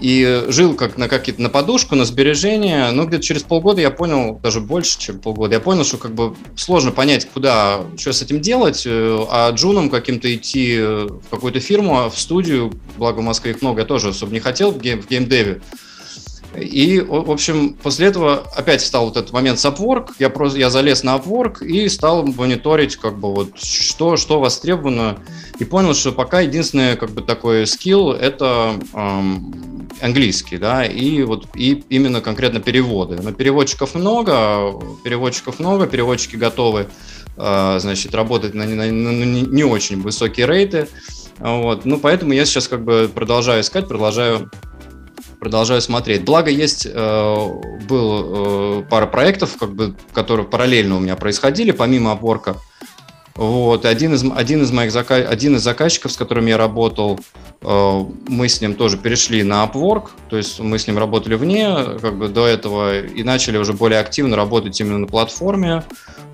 и 0.00 0.44
жил 0.48 0.74
как 0.74 0.98
на 0.98 1.08
какие-то 1.08 1.42
на 1.42 1.48
подушку, 1.48 1.94
на 1.94 2.04
сбережения. 2.04 2.90
Но 2.90 3.04
где-то 3.04 3.22
через 3.22 3.42
полгода 3.42 3.80
я 3.80 3.90
понял, 3.90 4.40
даже 4.42 4.60
больше, 4.60 4.98
чем 4.98 5.20
полгода, 5.20 5.54
я 5.54 5.60
понял, 5.60 5.84
что 5.84 5.96
как 5.96 6.14
бы 6.14 6.34
сложно 6.56 6.90
понять, 6.90 7.28
куда, 7.32 7.82
что 7.96 8.12
с 8.12 8.22
этим 8.22 8.40
делать, 8.40 8.84
э, 8.86 9.18
а 9.30 9.50
джуном 9.50 9.90
каким-то 9.90 10.34
идти 10.34 10.78
в 10.80 11.22
какую-то 11.30 11.60
фирму, 11.60 12.08
в 12.10 12.18
студию, 12.18 12.72
благо 12.96 13.20
в 13.20 13.22
Москве 13.22 13.52
их 13.52 13.62
много, 13.62 13.80
я 13.80 13.86
тоже 13.86 14.08
особо 14.08 14.32
не 14.32 14.40
хотел 14.40 14.70
в, 14.70 14.80
гейм, 14.80 15.02
в 15.02 15.08
геймдеве. 15.08 15.60
И, 16.58 17.00
в 17.00 17.30
общем, 17.30 17.74
после 17.74 18.06
этого 18.08 18.44
опять 18.56 18.80
стал 18.80 19.06
вот 19.06 19.16
этот 19.16 19.32
момент 19.32 19.58
с 19.58 19.64
Upwork. 19.64 20.12
Я 20.18 20.30
просто 20.30 20.58
я 20.58 20.70
залез 20.70 21.02
на 21.02 21.16
Upwork 21.16 21.64
и 21.64 21.88
стал 21.88 22.26
мониторить, 22.26 22.96
как 22.96 23.18
бы 23.18 23.32
вот 23.32 23.58
что, 23.58 24.16
что 24.16 24.40
востребовано. 24.40 25.18
И 25.58 25.64
понял, 25.64 25.94
что 25.94 26.12
пока 26.12 26.40
единственный 26.40 26.96
как 26.96 27.10
бы 27.10 27.22
такой 27.22 27.66
скилл 27.66 28.12
это 28.12 28.74
эм, 28.92 29.88
английский, 30.00 30.58
да, 30.58 30.84
и 30.84 31.22
вот 31.22 31.46
и 31.54 31.84
именно 31.88 32.20
конкретно 32.20 32.60
переводы. 32.60 33.18
Но 33.22 33.32
переводчиков 33.32 33.94
много, 33.94 34.72
переводчиков 35.04 35.58
много, 35.58 35.86
переводчики 35.86 36.36
готовы, 36.36 36.88
э, 37.36 37.76
значит, 37.80 38.14
работать 38.14 38.54
на, 38.54 38.66
на, 38.66 38.86
на, 38.86 39.12
на 39.12 39.24
не 39.24 39.64
очень 39.64 40.00
высокие 40.02 40.46
рейты. 40.46 40.88
Вот. 41.38 41.84
Ну, 41.84 41.98
поэтому 41.98 42.32
я 42.32 42.44
сейчас 42.44 42.68
как 42.68 42.84
бы 42.84 43.10
продолжаю 43.12 43.62
искать, 43.62 43.88
продолжаю 43.88 44.50
продолжаю 45.44 45.82
смотреть. 45.82 46.24
Благо 46.24 46.50
есть 46.50 46.88
э, 46.90 47.48
был 47.86 48.80
э, 48.80 48.82
пара 48.88 49.06
проектов, 49.06 49.58
как 49.60 49.74
бы, 49.74 49.94
которые 50.14 50.46
параллельно 50.46 50.96
у 50.96 51.00
меня 51.00 51.16
происходили, 51.16 51.70
помимо 51.70 52.12
опорка. 52.12 52.56
Вот, 53.34 53.84
один 53.84 54.14
из, 54.14 54.24
один 54.34 54.62
из 54.62 54.70
моих 54.70 54.90
зака... 54.90 55.16
один 55.16 55.56
из 55.56 55.62
заказчиков, 55.62 56.12
с 56.12 56.16
которым 56.16 56.46
я 56.46 56.56
работал, 56.56 57.20
э, 57.60 58.04
мы 58.28 58.48
с 58.48 58.62
ним 58.62 58.74
тоже 58.74 58.96
перешли 58.96 59.42
на 59.42 59.64
Upwork, 59.64 60.10
то 60.30 60.38
есть 60.38 60.60
мы 60.60 60.78
с 60.78 60.86
ним 60.86 60.98
работали 60.98 61.34
вне, 61.34 61.76
как 62.00 62.16
бы 62.16 62.28
до 62.28 62.46
этого, 62.46 63.00
и 63.00 63.22
начали 63.22 63.58
уже 63.58 63.74
более 63.74 64.00
активно 64.00 64.36
работать 64.36 64.80
именно 64.80 64.98
на 64.98 65.06
платформе. 65.06 65.82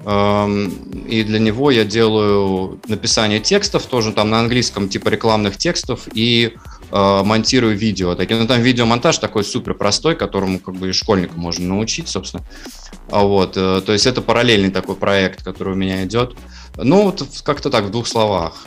Э, 0.05 0.47
и 1.09 1.25
для 1.25 1.41
него 1.41 1.73
я 1.73 1.85
делаю 1.85 2.81
написание 2.87 3.41
текстов, 3.41 3.87
тоже 3.87 4.13
там 4.13 4.31
на 4.31 4.39
английском, 4.39 4.89
типа 4.89 5.09
рекламных 5.09 5.57
текстов, 5.57 6.03
и 6.13 6.53
э, 6.55 6.70
монтирую 6.91 7.77
видео. 7.77 8.15
Так, 8.15 8.31
ну, 8.31 8.47
там 8.47 8.61
видеомонтаж 8.61 9.19
такой 9.19 9.45
супер 9.45 9.75
простой, 9.75 10.17
которому 10.17 10.59
как 10.59 10.75
бы 10.75 10.91
и 10.91 10.93
школьника 10.93 11.35
можно 11.37 11.67
научить, 11.69 12.09
собственно. 12.09 12.43
А 13.11 13.23
вот, 13.23 13.57
э, 13.57 13.81
то 13.81 13.93
есть 13.93 14.07
это 14.07 14.23
параллельный 14.23 14.71
такой 14.71 14.97
проект, 14.97 15.43
который 15.43 15.75
у 15.75 15.77
меня 15.77 16.05
идет. 16.05 16.37
Ну, 16.77 17.05
вот 17.05 17.23
как-то 17.45 17.71
так, 17.71 17.85
в 17.85 17.91
двух 17.91 18.07
словах. 18.07 18.67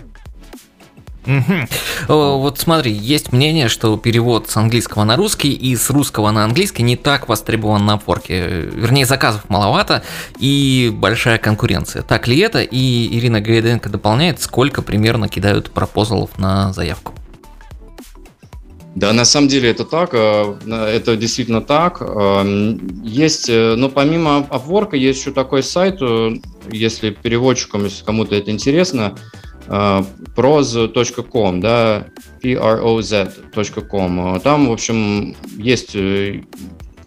Угу. 1.26 2.14
Вот 2.14 2.60
смотри, 2.60 2.92
есть 2.92 3.32
мнение, 3.32 3.70
что 3.70 3.96
перевод 3.98 4.50
с 4.50 4.58
английского 4.58 5.06
на 5.06 5.16
русский 5.16 5.54
и 5.54 5.76
с 5.76 5.90
русского 5.90 6.32
на 6.32 6.44
английский 6.44 6.84
не 6.84 6.98
так 6.98 7.30
востребован 7.30 7.86
на 7.86 7.94
опорке. 7.94 8.68
Вернее, 8.74 9.06
заказов 9.06 9.50
маловато 9.50 10.04
и 10.38 10.92
большая 10.94 11.38
конкуренция. 11.38 12.02
Так 12.02 12.28
ли 12.28 12.38
это? 12.40 12.62
И 12.62 13.18
Ирина 13.18 13.40
Гайденко 13.40 13.90
дополняет, 13.90 14.42
сколько 14.42 14.82
примерно 14.82 15.30
кидают 15.30 15.72
пропозалов 15.72 16.38
на 16.38 16.74
заявку. 16.74 17.14
Да, 18.96 19.12
на 19.12 19.26
самом 19.26 19.48
деле 19.48 19.72
это 19.72 19.86
так, 19.86 20.12
э, 20.14 20.56
это 20.68 21.18
действительно 21.18 21.62
так. 21.62 22.00
Эм, 22.02 23.02
есть, 23.04 23.50
э, 23.50 23.74
но 23.76 23.90
помимо 23.90 24.48
Upwork 24.52 24.96
есть 24.96 25.20
еще 25.22 25.32
такой 25.32 25.64
сайт, 25.64 25.98
э, 26.02 26.36
если 26.72 27.10
переводчикам, 27.10 27.86
если 27.86 28.04
кому-то 28.04 28.36
это 28.36 28.52
интересно, 28.52 29.16
proz.com, 29.66 31.62
да, 31.62 32.08
proz.com. 32.44 34.42
Там, 34.42 34.68
в 34.68 34.72
общем, 34.74 35.38
есть 35.58 35.96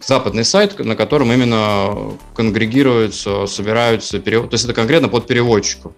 западный 0.07 0.45
сайт, 0.45 0.79
на 0.79 0.95
котором 0.95 1.31
именно 1.33 2.17
конгрегируются, 2.33 3.45
собираются 3.45 4.19
перевод. 4.19 4.49
То 4.49 4.53
есть 4.55 4.63
это 4.63 4.73
конкретно 4.73 5.09
под 5.09 5.27
переводчиков. 5.27 5.91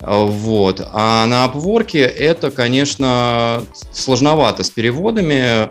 Вот. 0.00 0.86
А 0.92 1.24
на 1.26 1.46
Upwork 1.46 1.96
это, 1.98 2.50
конечно, 2.50 3.64
сложновато 3.92 4.62
с 4.62 4.70
переводами. 4.70 5.70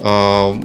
А, 0.00 0.58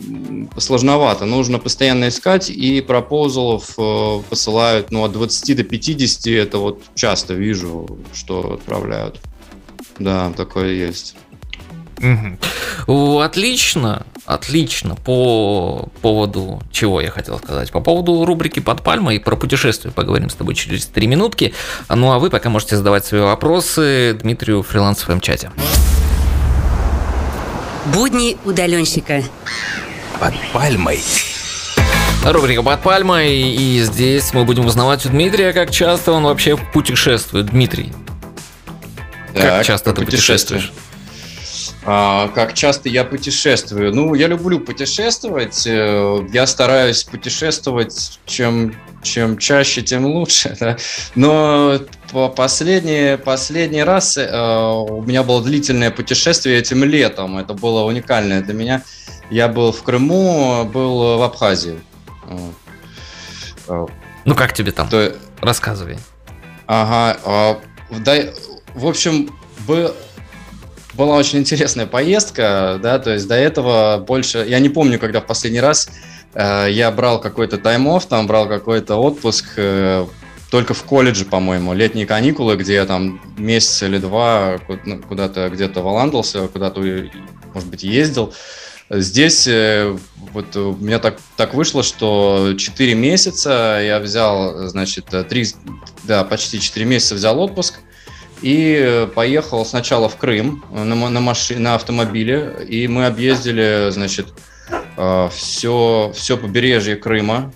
сложновато. 0.58 1.26
Нужно 1.26 1.60
постоянно 1.60 2.08
искать, 2.08 2.50
и 2.50 2.82
пропозалов 2.82 3.74
э, 3.78 4.22
посылают 4.30 4.92
ну, 4.92 5.04
от 5.04 5.12
20 5.12 5.58
до 5.58 5.64
50. 5.64 6.28
Это 6.28 6.58
вот 6.58 6.82
часто 6.96 7.36
вижу, 7.36 8.00
что 8.14 8.54
отправляют. 8.54 9.20
Да, 10.00 10.32
такое 10.36 10.74
есть. 10.74 11.16
Угу. 12.00 13.22
Отлично, 13.22 14.06
отлично. 14.26 14.96
По 14.96 15.90
поводу 16.02 16.62
чего 16.72 17.02
я 17.02 17.12
хотел 17.12 17.38
сказать? 17.40 17.72
По 17.72 17.82
поводу 17.82 18.26
рубрики 18.26 18.60
«Под 18.60 18.82
пальмой» 18.84 19.18
и 19.18 19.20
про 19.20 19.36
путешествие 19.36 19.92
поговорим 19.92 20.30
с 20.30 20.36
тобой 20.36 20.56
через 20.56 20.86
три 20.86 21.08
минутки. 21.08 21.54
Ну 21.90 22.12
а 22.12 22.20
вы 22.20 22.30
пока 22.30 22.50
можете 22.50 22.78
задавать 22.78 23.06
свои 23.06 23.22
вопросы 23.22 24.18
Дмитрию 24.22 24.64
в 24.64 24.68
фрилансовом 24.68 25.22
чате. 25.22 25.52
Будни 27.94 28.38
удаленщика. 28.46 29.24
Под 30.20 30.34
пальмой. 30.54 31.00
Рубрика 32.26 32.62
«Под 32.64 32.82
пальмой», 32.82 33.32
и 33.32 33.82
здесь 33.84 34.34
мы 34.34 34.44
будем 34.44 34.66
узнавать 34.66 35.06
у 35.06 35.10
Дмитрия, 35.10 35.54
как 35.54 35.72
часто 35.72 36.12
он 36.12 36.24
вообще 36.24 36.58
путешествует. 36.58 37.46
Дмитрий, 37.48 37.94
так, 39.34 39.44
как 39.44 39.66
часто 39.66 39.94
ты 39.94 40.04
путешествуешь? 40.04 40.74
Как 41.84 42.54
часто 42.54 42.90
я 42.90 43.04
путешествую? 43.04 43.94
Ну, 43.94 44.14
я 44.14 44.28
люблю 44.28 44.60
путешествовать. 44.60 45.66
Э, 45.66 46.20
я 46.32 46.46
стараюсь 46.46 47.04
путешествовать 47.04 48.20
чем, 48.26 48.76
чем 49.02 49.38
чаще, 49.38 49.82
тем 49.82 50.06
лучше. 50.06 50.58
Да? 50.60 50.78
Но 51.16 51.80
последний, 52.36 53.18
последний 53.18 53.84
раз 53.84 54.18
э, 54.18 54.30
у 54.30 55.02
меня 55.04 55.24
было 55.24 55.42
длительное 55.42 55.92
путешествие 55.92 56.60
этим 56.60 56.84
летом. 56.84 57.38
Это 57.38 57.54
было 57.54 57.84
уникальное 57.86 58.42
для 58.42 58.54
меня. 58.54 58.84
Я 59.30 59.48
был 59.48 59.72
в 59.72 59.82
Крыму, 59.84 60.66
был 60.66 61.18
в 61.18 61.22
Абхазии. 61.22 61.80
Ну, 64.26 64.36
как 64.36 64.54
тебе 64.54 64.72
там? 64.72 64.90
То... 64.90 65.16
Рассказывай. 65.42 65.98
Ага. 66.68 67.20
А, 67.26 67.60
да, 67.90 68.16
в 68.76 68.86
общем, 68.86 69.30
был 69.68 69.94
была 71.00 71.16
очень 71.16 71.40
интересная 71.40 71.88
поездка, 71.88 72.78
да, 72.84 73.00
то 73.00 73.14
есть 73.14 73.26
до 73.26 73.36
этого 73.36 74.04
больше, 74.06 74.46
я 74.46 74.60
не 74.60 74.68
помню, 74.68 75.00
когда 75.00 75.22
в 75.22 75.26
последний 75.26 75.62
раз 75.62 75.90
э, 76.34 76.68
я 76.70 76.92
брал 76.92 77.22
какой-то 77.22 77.58
time 77.58 77.82
off, 77.82 78.06
там 78.06 78.28
брал 78.28 78.50
какой-то 78.50 78.98
отпуск, 78.98 79.46
э, 79.56 80.06
только 80.52 80.74
в 80.74 80.84
колледже, 80.84 81.24
по-моему, 81.24 81.74
летние 81.74 82.06
каникулы, 82.06 82.58
где 82.58 82.74
я 82.74 82.86
там 82.86 83.22
месяц 83.38 83.82
или 83.84 83.98
два 83.98 84.60
ну, 84.84 85.02
куда-то 85.02 85.50
где-то 85.50 85.82
валандался, 85.82 86.50
куда-то, 86.50 86.82
может 87.54 87.70
быть, 87.70 87.84
ездил. 87.84 88.34
Здесь 88.90 89.48
э, 89.48 89.96
вот 90.34 90.54
у 90.58 90.76
меня 90.76 91.00
так, 91.00 91.18
так 91.38 91.54
вышло, 91.54 91.82
что 91.82 92.56
4 92.58 92.94
месяца 92.96 93.80
я 93.82 94.00
взял, 94.00 94.68
значит, 94.68 95.06
3, 95.06 95.48
да, 96.04 96.26
почти 96.26 96.60
4 96.60 96.86
месяца 96.86 97.16
взял 97.16 97.40
отпуск 97.40 97.76
и 98.42 99.08
поехал 99.16 99.66
сначала 99.66 100.10
в 100.10 100.18
Крым 100.18 100.64
на, 100.72 100.84
на, 100.84 101.20
машине, 101.20 101.60
на 101.60 101.76
автомобиле, 101.76 102.66
и 102.68 102.88
мы 102.88 103.06
объездили, 103.06 103.90
значит, 103.92 104.28
все, 105.32 106.12
все 106.16 106.38
побережье 106.38 106.96
Крыма, 106.96 107.52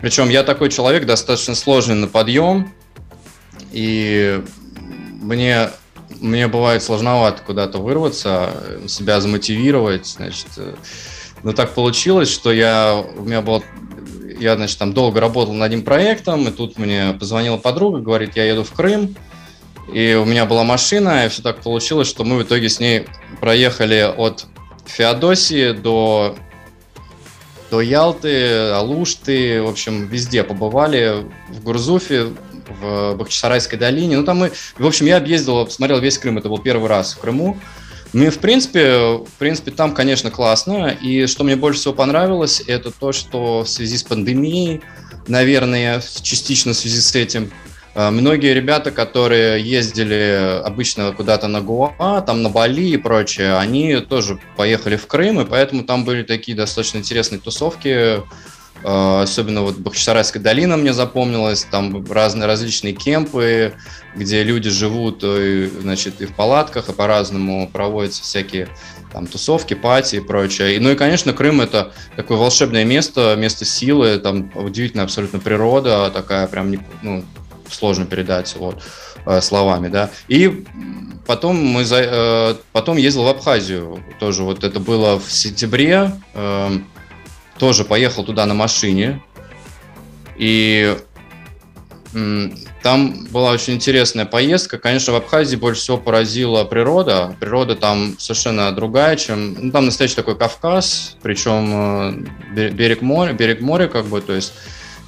причем 0.00 0.28
я 0.28 0.44
такой 0.44 0.70
человек 0.70 1.06
достаточно 1.06 1.54
сложный 1.54 1.96
на 1.96 2.06
подъем, 2.06 2.72
и 3.72 4.42
мне, 5.20 5.70
мне 6.20 6.46
бывает 6.46 6.82
сложновато 6.82 7.42
куда-то 7.42 7.78
вырваться, 7.78 8.50
себя 8.86 9.20
замотивировать, 9.20 10.06
значит. 10.06 10.46
Но 11.42 11.52
так 11.52 11.74
получилось, 11.74 12.30
что 12.30 12.52
я, 12.52 12.94
у 12.94 13.22
меня 13.22 13.42
был, 13.42 13.62
я, 14.38 14.56
значит, 14.56 14.78
там 14.78 14.92
долго 14.92 15.20
работал 15.20 15.54
над 15.54 15.66
одним 15.66 15.82
проектом, 15.82 16.48
и 16.48 16.50
тут 16.50 16.78
мне 16.78 17.16
позвонила 17.18 17.56
подруга, 17.56 17.98
говорит, 17.98 18.36
я 18.36 18.44
еду 18.44 18.64
в 18.64 18.72
Крым, 18.72 19.16
и 19.92 20.14
у 20.14 20.24
меня 20.24 20.44
была 20.44 20.64
машина, 20.64 21.26
и 21.26 21.28
все 21.28 21.42
так 21.42 21.60
получилось, 21.60 22.08
что 22.08 22.24
мы 22.24 22.36
в 22.36 22.42
итоге 22.42 22.68
с 22.68 22.80
ней 22.80 23.06
проехали 23.40 24.12
от 24.16 24.46
Феодосии 24.86 25.72
до 25.72 26.36
до 27.70 27.82
Ялты, 27.82 28.70
Алушты, 28.70 29.60
в 29.62 29.68
общем, 29.68 30.06
везде 30.06 30.42
побывали, 30.42 31.26
в 31.50 31.62
Гурзуфе, 31.62 32.28
в 32.80 33.14
Бахчисарайской 33.14 33.78
долине. 33.78 34.16
Ну, 34.16 34.24
там 34.24 34.38
мы, 34.38 34.52
в 34.78 34.86
общем, 34.86 35.06
я 35.06 35.16
объездил, 35.18 35.64
посмотрел 35.64 36.00
весь 36.00 36.18
Крым, 36.18 36.38
это 36.38 36.48
был 36.48 36.58
первый 36.58 36.88
раз 36.88 37.14
в 37.14 37.18
Крыму. 37.18 37.58
Ну 38.12 38.30
в 38.30 38.38
принципе, 38.38 39.18
в 39.18 39.38
принципе, 39.38 39.70
там, 39.70 39.94
конечно, 39.94 40.30
классно. 40.30 40.88
И 40.88 41.26
что 41.26 41.44
мне 41.44 41.56
больше 41.56 41.80
всего 41.80 41.94
понравилось, 41.94 42.62
это 42.66 42.90
то, 42.90 43.12
что 43.12 43.64
в 43.64 43.68
связи 43.68 43.98
с 43.98 44.02
пандемией, 44.02 44.80
наверное, 45.26 46.02
частично 46.22 46.72
в 46.72 46.76
связи 46.76 47.00
с 47.00 47.14
этим, 47.14 47.50
Э, 47.98 48.10
многие 48.10 48.54
ребята, 48.54 48.92
которые 48.92 49.60
ездили 49.60 50.60
обычно 50.64 51.12
куда-то 51.12 51.48
на 51.48 51.60
Гуа, 51.60 52.20
там 52.20 52.44
на 52.44 52.48
Бали 52.48 52.90
и 52.90 52.96
прочее, 52.96 53.56
они 53.56 53.96
тоже 53.96 54.38
поехали 54.56 54.94
в 54.94 55.08
Крым, 55.08 55.40
и 55.40 55.44
поэтому 55.44 55.82
там 55.82 56.04
были 56.04 56.22
такие 56.22 56.56
достаточно 56.56 56.98
интересные 56.98 57.40
тусовки, 57.40 58.22
особенно 58.84 59.62
вот 59.62 59.78
Бахчисарайская 59.78 60.42
долина 60.42 60.76
мне 60.76 60.92
запомнилась, 60.92 61.64
там 61.64 62.04
разные 62.10 62.46
различные 62.46 62.94
кемпы, 62.94 63.74
где 64.14 64.42
люди 64.42 64.70
живут, 64.70 65.22
и, 65.24 65.66
значит, 65.66 66.20
и 66.20 66.26
в 66.26 66.34
палатках, 66.34 66.88
и 66.88 66.92
по-разному 66.92 67.68
проводятся 67.68 68.22
всякие 68.22 68.68
там 69.12 69.26
тусовки, 69.26 69.74
пати 69.74 70.16
и 70.16 70.20
прочее. 70.20 70.78
ну 70.80 70.90
и, 70.90 70.94
конечно, 70.94 71.32
Крым 71.32 71.60
это 71.60 71.92
такое 72.16 72.38
волшебное 72.38 72.84
место, 72.84 73.34
место 73.38 73.64
силы, 73.64 74.18
там 74.18 74.50
удивительная 74.54 75.04
абсолютно 75.04 75.38
природа, 75.38 76.10
такая 76.10 76.46
прям, 76.46 76.74
ну, 77.02 77.24
сложно 77.70 78.06
передать 78.06 78.54
вот, 78.56 78.82
э, 79.26 79.40
словами, 79.40 79.88
да. 79.88 80.10
И 80.28 80.64
потом 81.26 81.56
мы 81.56 81.84
за, 81.84 82.00
э, 82.00 82.54
потом 82.72 82.96
ездил 82.96 83.24
в 83.24 83.28
Абхазию, 83.28 84.02
тоже 84.20 84.42
вот 84.42 84.64
это 84.64 84.80
было 84.80 85.18
в 85.18 85.30
сентябре, 85.30 86.12
эм, 86.34 86.86
тоже 87.58 87.84
поехал 87.84 88.24
туда 88.24 88.46
на 88.46 88.54
машине, 88.54 89.22
и 90.36 90.96
там 92.82 93.26
была 93.30 93.50
очень 93.50 93.74
интересная 93.74 94.24
поездка. 94.24 94.78
Конечно, 94.78 95.12
в 95.12 95.16
Абхазии 95.16 95.56
больше 95.56 95.82
всего 95.82 95.98
поразила 95.98 96.64
природа. 96.64 97.36
Природа 97.38 97.76
там 97.76 98.14
совершенно 98.18 98.72
другая, 98.72 99.16
чем... 99.16 99.54
Ну, 99.66 99.72
там 99.72 99.84
настоящий 99.86 100.16
такой 100.16 100.36
Кавказ, 100.36 101.16
причем 101.20 102.30
э, 102.54 102.70
берег 102.70 103.02
моря, 103.02 103.32
берег 103.32 103.60
моря 103.60 103.88
как 103.88 104.06
бы, 104.06 104.20
то 104.20 104.32
есть 104.32 104.54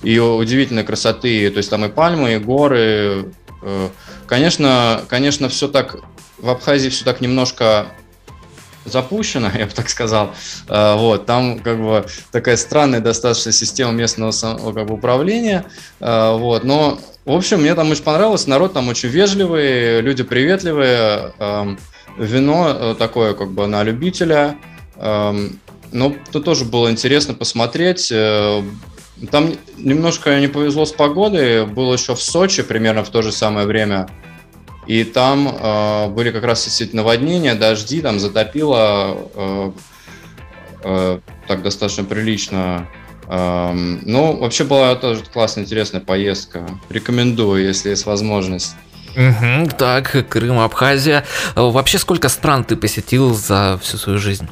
и 0.03 0.19
удивительной 0.19 0.85
красоты. 0.85 1.49
То 1.51 1.59
есть 1.59 1.71
там 1.71 1.85
и 1.85 1.89
пальмы, 1.89 2.35
и 2.35 2.39
горы. 2.39 3.33
Э, 3.63 3.89
конечно, 4.27 5.03
конечно, 5.09 5.49
все 5.49 5.69
так 5.69 5.97
в 6.39 6.49
Абхазии 6.49 6.89
все 6.89 7.05
так 7.05 7.21
немножко 7.21 7.87
запущено, 8.85 9.51
я 9.59 9.66
бы 9.66 9.73
так 9.73 9.88
сказал. 9.88 10.35
Э, 10.69 10.97
вот, 10.97 11.27
там 11.27 11.59
как 11.59 11.81
бы 11.81 12.07
такая 12.33 12.57
странная 12.57 13.01
достаточно 13.01 13.53
система 13.53 13.93
местного 13.93 14.33
как 14.73 14.87
бы, 14.87 14.95
управления. 14.95 15.64
Э, 16.01 16.37
вот, 16.37 16.64
но, 16.64 16.99
в 17.25 17.33
общем, 17.33 17.61
мне 17.61 17.75
там 17.75 17.90
очень 17.90 18.05
понравилось. 18.05 18.47
Народ 18.47 18.73
там 18.73 18.88
очень 18.88 19.09
вежливый, 19.09 20.01
люди 20.01 20.23
приветливые. 20.23 21.33
Эм, 21.38 21.79
вино 22.19 22.95
такое 22.95 23.35
как 23.35 23.51
бы 23.53 23.66
на 23.66 23.83
любителя. 23.83 24.57
Эм, 24.97 25.59
ну, 25.93 26.16
это 26.29 26.40
тоже 26.40 26.64
было 26.64 26.90
интересно 26.90 27.35
посмотреть. 27.35 28.12
Там 29.31 29.53
немножко 29.77 30.40
не 30.40 30.49
повезло 30.49 30.87
с 30.87 30.93
погодой. 30.93 31.66
Был 31.66 31.93
еще 31.93 32.14
в 32.14 32.23
Сочи 32.23 32.62
примерно 32.62 33.05
в 33.05 33.11
то 33.11 33.23
же 33.23 33.33
самое 33.33 33.66
время. 33.66 34.09
И 34.90 35.05
там 35.05 35.46
э, 35.46 36.09
были 36.09 36.33
как 36.33 36.42
раз 36.42 36.64
действительно 36.64 37.03
наводнения, 37.03 37.55
дожди, 37.55 38.00
там 38.00 38.18
затопило 38.18 39.18
э, 39.37 39.72
э, 40.83 41.20
так 41.46 41.62
достаточно 41.62 42.03
прилично. 42.03 42.88
Э, 43.29 43.70
ну, 43.72 44.37
вообще 44.38 44.64
была 44.64 44.96
тоже 44.96 45.22
классная, 45.33 45.62
интересная 45.62 46.00
поездка. 46.00 46.66
Рекомендую, 46.88 47.64
если 47.64 47.90
есть 47.90 48.05
возможность. 48.05 48.74
Угу, 49.14 49.70
так, 49.79 50.26
Крым, 50.29 50.59
Абхазия. 50.59 51.24
Вообще, 51.55 51.98
сколько 51.98 52.29
стран 52.29 52.64
ты 52.64 52.74
посетил 52.74 53.33
за 53.33 53.79
всю 53.81 53.96
свою 53.96 54.18
жизнь? 54.18 54.48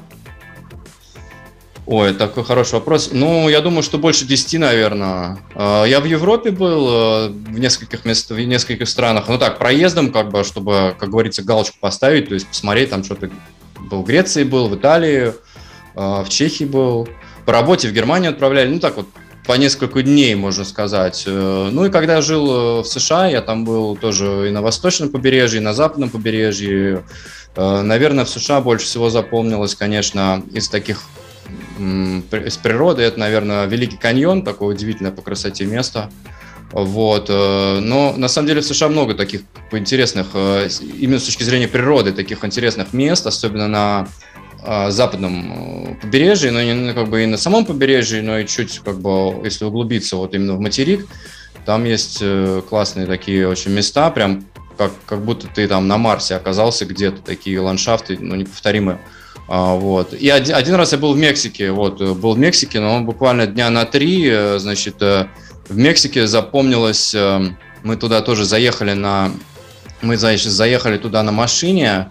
Ой, 1.90 2.12
такой 2.12 2.44
хороший 2.44 2.74
вопрос. 2.74 3.08
Ну, 3.12 3.48
я 3.48 3.62
думаю, 3.62 3.82
что 3.82 3.96
больше 3.96 4.26
10, 4.26 4.60
наверное. 4.60 5.38
А, 5.54 5.84
я 5.84 6.00
в 6.00 6.04
Европе 6.04 6.50
был, 6.50 6.86
э, 6.86 7.28
в 7.30 7.58
нескольких 7.58 8.04
местах, 8.04 8.36
в 8.36 8.40
нескольких 8.42 8.86
странах. 8.86 9.26
Ну 9.26 9.38
так, 9.38 9.56
проездом, 9.56 10.12
как 10.12 10.28
бы, 10.28 10.44
чтобы, 10.44 10.94
как 10.98 11.08
говорится, 11.08 11.42
галочку 11.42 11.78
поставить, 11.80 12.28
то 12.28 12.34
есть 12.34 12.46
посмотреть, 12.46 12.90
там 12.90 13.04
что-то 13.04 13.30
был 13.90 14.02
в 14.02 14.04
Греции, 14.04 14.44
был 14.44 14.68
в 14.68 14.76
Италии, 14.76 15.32
а, 15.94 16.24
в 16.24 16.28
Чехии 16.28 16.64
был. 16.64 17.08
По 17.46 17.54
работе 17.54 17.88
в 17.88 17.94
Германию 17.94 18.32
отправляли. 18.32 18.68
Ну 18.68 18.80
так 18.80 18.98
вот, 18.98 19.06
по 19.46 19.54
несколько 19.54 20.02
дней, 20.02 20.34
можно 20.34 20.66
сказать. 20.66 21.24
Э, 21.26 21.70
ну 21.72 21.86
и 21.86 21.90
когда 21.90 22.16
я 22.16 22.20
жил 22.20 22.50
э, 22.50 22.82
в 22.82 22.84
США, 22.84 23.28
я 23.28 23.40
там 23.40 23.64
был 23.64 23.96
тоже 23.96 24.48
и 24.48 24.50
на 24.50 24.60
восточном 24.60 25.08
побережье, 25.08 25.62
и 25.62 25.64
на 25.64 25.72
западном 25.72 26.10
побережье. 26.10 27.02
Наверное, 27.56 28.26
в 28.26 28.28
США 28.28 28.60
больше 28.60 28.84
всего 28.84 29.08
запомнилось, 29.08 29.74
конечно, 29.74 30.42
из 30.52 30.68
таких 30.68 31.00
из 31.78 32.56
природы. 32.56 33.02
Это, 33.02 33.18
наверное, 33.18 33.66
Великий 33.66 33.96
каньон, 33.96 34.42
такое 34.42 34.74
удивительное 34.74 35.12
по 35.12 35.22
красоте 35.22 35.64
место. 35.66 36.10
Вот. 36.72 37.26
Э, 37.30 37.80
но 37.80 38.14
на 38.16 38.28
самом 38.28 38.48
деле 38.48 38.60
в 38.60 38.64
США 38.64 38.88
много 38.88 39.14
таких 39.14 39.42
интересных, 39.72 40.28
э, 40.34 40.68
именно 40.98 41.18
с 41.18 41.24
точки 41.24 41.42
зрения 41.42 41.68
природы, 41.68 42.12
таких 42.12 42.44
интересных 42.44 42.92
мест, 42.92 43.26
особенно 43.26 43.68
на 43.68 44.08
э, 44.64 44.90
западном 44.90 45.98
побережье, 46.02 46.50
но 46.50 46.62
не 46.62 46.92
как 46.92 47.08
бы 47.08 47.22
и 47.22 47.26
на 47.26 47.38
самом 47.38 47.64
побережье, 47.64 48.22
но 48.22 48.38
и 48.38 48.46
чуть 48.46 48.80
как 48.84 49.00
бы, 49.00 49.40
если 49.44 49.64
углубиться 49.64 50.16
вот 50.16 50.34
именно 50.34 50.54
в 50.54 50.60
материк, 50.60 51.06
там 51.64 51.84
есть 51.84 52.22
классные 52.68 53.06
такие 53.06 53.46
очень 53.46 53.72
места, 53.72 54.10
прям 54.10 54.44
как, 54.78 54.92
как 55.06 55.22
будто 55.22 55.48
ты 55.48 55.66
там 55.68 55.86
на 55.88 55.98
Марсе 55.98 56.34
оказался 56.34 56.86
где-то, 56.86 57.20
такие 57.20 57.60
ландшафты, 57.60 58.16
ну, 58.18 58.36
неповторимые. 58.36 59.00
А, 59.48 59.74
вот. 59.74 60.12
И 60.12 60.28
один, 60.28 60.54
один 60.54 60.74
раз 60.74 60.92
я 60.92 60.98
был 60.98 61.14
в 61.14 61.18
Мексике, 61.18 61.70
вот, 61.70 62.00
был 62.00 62.34
в 62.34 62.38
Мексике, 62.38 62.80
но 62.80 63.00
буквально 63.00 63.46
дня 63.46 63.70
на 63.70 63.86
три, 63.86 64.28
э, 64.28 64.58
значит, 64.58 65.00
э, 65.00 65.26
в 65.68 65.76
Мексике 65.76 66.26
запомнилось, 66.26 67.14
э, 67.14 67.40
мы 67.82 67.96
туда 67.96 68.20
тоже 68.20 68.44
заехали 68.44 68.92
на, 68.92 69.30
мы, 70.02 70.18
значит, 70.18 70.52
заехали 70.52 70.98
туда 70.98 71.22
на 71.22 71.32
машине, 71.32 72.10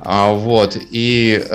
а, 0.00 0.32
вот, 0.32 0.76
и 0.76 1.46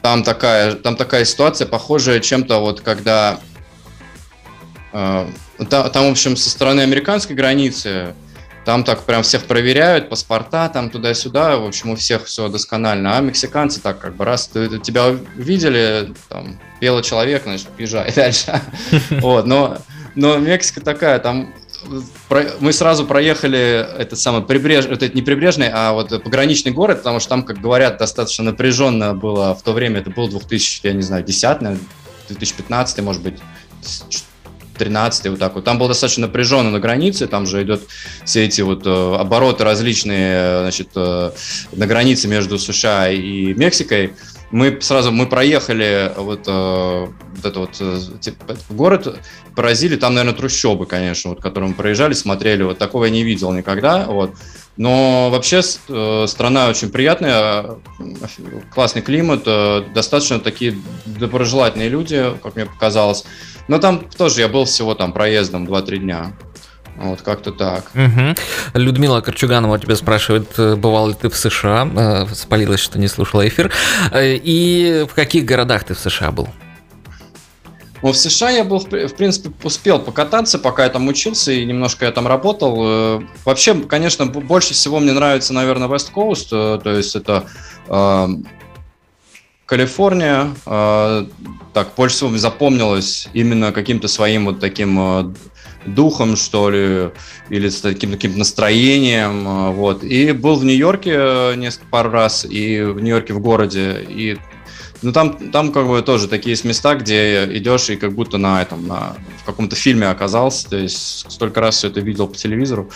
там 0.00 0.22
такая, 0.22 0.74
там 0.74 0.94
такая 0.94 1.24
ситуация, 1.24 1.66
похожая 1.66 2.20
чем-то 2.20 2.60
вот, 2.60 2.80
когда 2.80 3.40
там, 4.92 5.32
там, 5.68 6.08
в 6.08 6.10
общем, 6.12 6.36
со 6.36 6.48
стороны 6.48 6.82
американской 6.82 7.34
границы 7.34 8.14
там 8.68 8.84
так 8.84 9.04
прям 9.04 9.22
всех 9.22 9.44
проверяют, 9.44 10.10
паспорта 10.10 10.68
там 10.68 10.90
туда-сюда, 10.90 11.56
в 11.56 11.64
общем, 11.64 11.88
у 11.88 11.96
всех 11.96 12.26
все 12.26 12.50
досконально. 12.50 13.16
А 13.16 13.20
мексиканцы 13.22 13.80
так 13.80 13.98
как 13.98 14.14
бы 14.14 14.26
раз 14.26 14.46
ты, 14.46 14.78
тебя 14.78 15.06
увидели, 15.06 16.12
там, 16.28 16.60
белый 16.78 17.02
человек, 17.02 17.44
значит, 17.44 17.68
езжай 17.78 18.12
дальше. 18.14 18.60
Вот, 19.22 19.46
но, 19.46 19.78
но 20.16 20.36
Мексика 20.36 20.82
такая, 20.82 21.18
там 21.18 21.54
мы 22.60 22.74
сразу 22.74 23.06
проехали 23.06 23.88
этот 23.98 24.18
самый 24.18 24.42
прибреж, 24.42 24.84
это 24.84 25.08
не 25.08 25.22
прибрежный, 25.22 25.70
а 25.72 25.94
вот 25.94 26.22
пограничный 26.22 26.70
город, 26.70 26.98
потому 26.98 27.20
что 27.20 27.30
там, 27.30 27.44
как 27.44 27.62
говорят, 27.62 27.96
достаточно 27.96 28.44
напряженно 28.44 29.14
было 29.14 29.54
в 29.54 29.62
то 29.62 29.72
время, 29.72 30.00
это 30.00 30.10
был 30.10 30.28
2000, 30.28 30.80
я 30.82 30.92
не 30.92 31.00
знаю, 31.00 31.24
10, 31.24 31.62
наверное, 31.62 31.86
2015, 32.28 33.00
может 33.00 33.22
быть, 33.22 33.38
13 34.78 35.26
вот 35.28 35.38
так 35.38 35.54
вот. 35.54 35.64
Там 35.64 35.78
было 35.78 35.88
достаточно 35.88 36.26
напряженно 36.26 36.70
на 36.70 36.80
границе, 36.80 37.26
там 37.26 37.46
же 37.46 37.62
идет 37.62 37.82
все 38.24 38.44
эти 38.44 38.62
вот 38.62 38.86
э, 38.86 39.16
обороты 39.16 39.64
различные, 39.64 40.60
значит, 40.60 40.88
э, 40.94 41.32
на 41.72 41.86
границе 41.86 42.28
между 42.28 42.58
США 42.58 43.10
и 43.10 43.54
Мексикой. 43.54 44.14
Мы 44.50 44.78
сразу, 44.80 45.12
мы 45.12 45.26
проехали 45.26 46.12
вот, 46.16 46.44
э, 46.46 47.06
вот 47.36 47.44
это 47.44 47.60
вот 47.60 48.20
типа, 48.20 48.56
город, 48.70 49.18
поразили, 49.54 49.96
там, 49.96 50.14
наверное, 50.14 50.38
трущобы, 50.38 50.86
конечно, 50.86 51.30
вот, 51.30 51.42
которые 51.42 51.70
мы 51.70 51.74
проезжали, 51.74 52.14
смотрели, 52.14 52.62
вот 52.62 52.78
такого 52.78 53.04
я 53.04 53.10
не 53.10 53.24
видел 53.24 53.52
никогда, 53.52 54.06
вот. 54.06 54.30
Но 54.78 55.28
вообще 55.30 55.60
э, 55.88 56.26
страна 56.28 56.68
очень 56.68 56.90
приятная, 56.90 57.78
классный 58.72 59.02
климат, 59.02 59.42
э, 59.44 59.82
достаточно 59.92 60.38
такие 60.38 60.78
доброжелательные 61.04 61.88
люди, 61.88 62.32
как 62.40 62.54
мне 62.54 62.64
показалось. 62.64 63.24
Но 63.66 63.78
там 63.78 63.98
тоже 64.16 64.40
я 64.40 64.48
был 64.48 64.66
всего 64.66 64.94
там 64.94 65.12
проездом 65.12 65.66
2-3 65.66 65.96
дня. 65.98 66.32
Вот 66.96 67.22
как-то 67.22 67.50
так. 67.50 67.90
Угу. 67.92 68.34
Людмила 68.74 69.20
Корчуганова 69.20 69.80
тебя 69.80 69.96
спрашивает, 69.96 70.48
э, 70.58 70.76
бывал 70.76 71.08
ли 71.08 71.14
ты 71.14 71.28
в 71.28 71.36
США? 71.36 72.28
Спалилась, 72.32 72.80
что 72.80 73.00
не 73.00 73.08
слушала 73.08 73.46
эфир. 73.48 73.72
И 74.14 75.06
в 75.10 75.14
каких 75.14 75.44
городах 75.44 75.84
ты 75.84 75.94
в 75.94 75.98
США 75.98 76.30
был? 76.30 76.48
Ну, 78.02 78.12
в 78.12 78.16
США 78.16 78.50
я 78.50 78.64
был, 78.64 78.78
в 78.78 79.14
принципе, 79.14 79.50
успел 79.62 79.98
покататься, 79.98 80.58
пока 80.58 80.84
я 80.84 80.90
там 80.90 81.08
учился 81.08 81.52
и 81.52 81.64
немножко 81.64 82.04
я 82.04 82.12
там 82.12 82.26
работал. 82.26 82.76
Э, 82.80 83.20
вообще, 83.44 83.74
конечно, 83.74 84.26
больше 84.26 84.74
всего 84.74 85.00
мне 85.00 85.12
нравится, 85.12 85.52
наверное, 85.52 85.88
West 85.88 86.12
Coast, 86.14 86.48
э, 86.52 86.80
то 86.82 86.90
есть 86.90 87.16
это 87.16 87.46
э, 87.88 88.28
Калифорния. 89.66 90.54
Э, 90.64 91.26
так, 91.74 91.88
больше 91.96 92.16
всего 92.16 92.36
запомнилось 92.38 93.28
именно 93.34 93.72
каким-то 93.72 94.08
своим 94.08 94.46
вот 94.46 94.60
таким 94.60 94.98
э, 94.98 95.34
духом, 95.84 96.36
что 96.36 96.70
ли, 96.70 97.10
или 97.50 97.68
с 97.68 97.80
таким 97.80 98.12
каким-то 98.12 98.38
настроением, 98.38 99.46
э, 99.46 99.70
вот. 99.72 100.04
И 100.04 100.32
был 100.32 100.56
в 100.56 100.64
Нью-Йорке 100.64 101.54
несколько 101.56 101.86
пару 101.90 102.10
раз, 102.10 102.46
и 102.48 102.80
в 102.80 103.00
Нью-Йорке 103.00 103.34
в 103.34 103.40
городе, 103.40 104.06
и 104.08 104.38
ну, 105.02 105.12
там, 105.12 105.50
там 105.50 105.72
как 105.72 105.86
бы 105.86 106.02
тоже 106.02 106.28
такие 106.28 106.52
есть 106.52 106.64
места, 106.64 106.94
где 106.96 107.44
идешь 107.56 107.88
и 107.90 107.96
как 107.96 108.12
будто 108.14 108.38
на 108.38 108.62
этом, 108.62 108.86
на, 108.86 109.16
в 109.42 109.44
каком-то 109.44 109.76
фильме 109.76 110.08
оказался, 110.08 110.68
то 110.68 110.76
есть 110.76 111.30
столько 111.30 111.60
раз 111.60 111.76
все 111.76 111.88
это 111.88 112.00
видел 112.00 112.26
по 112.26 112.36
телевизору. 112.36 112.90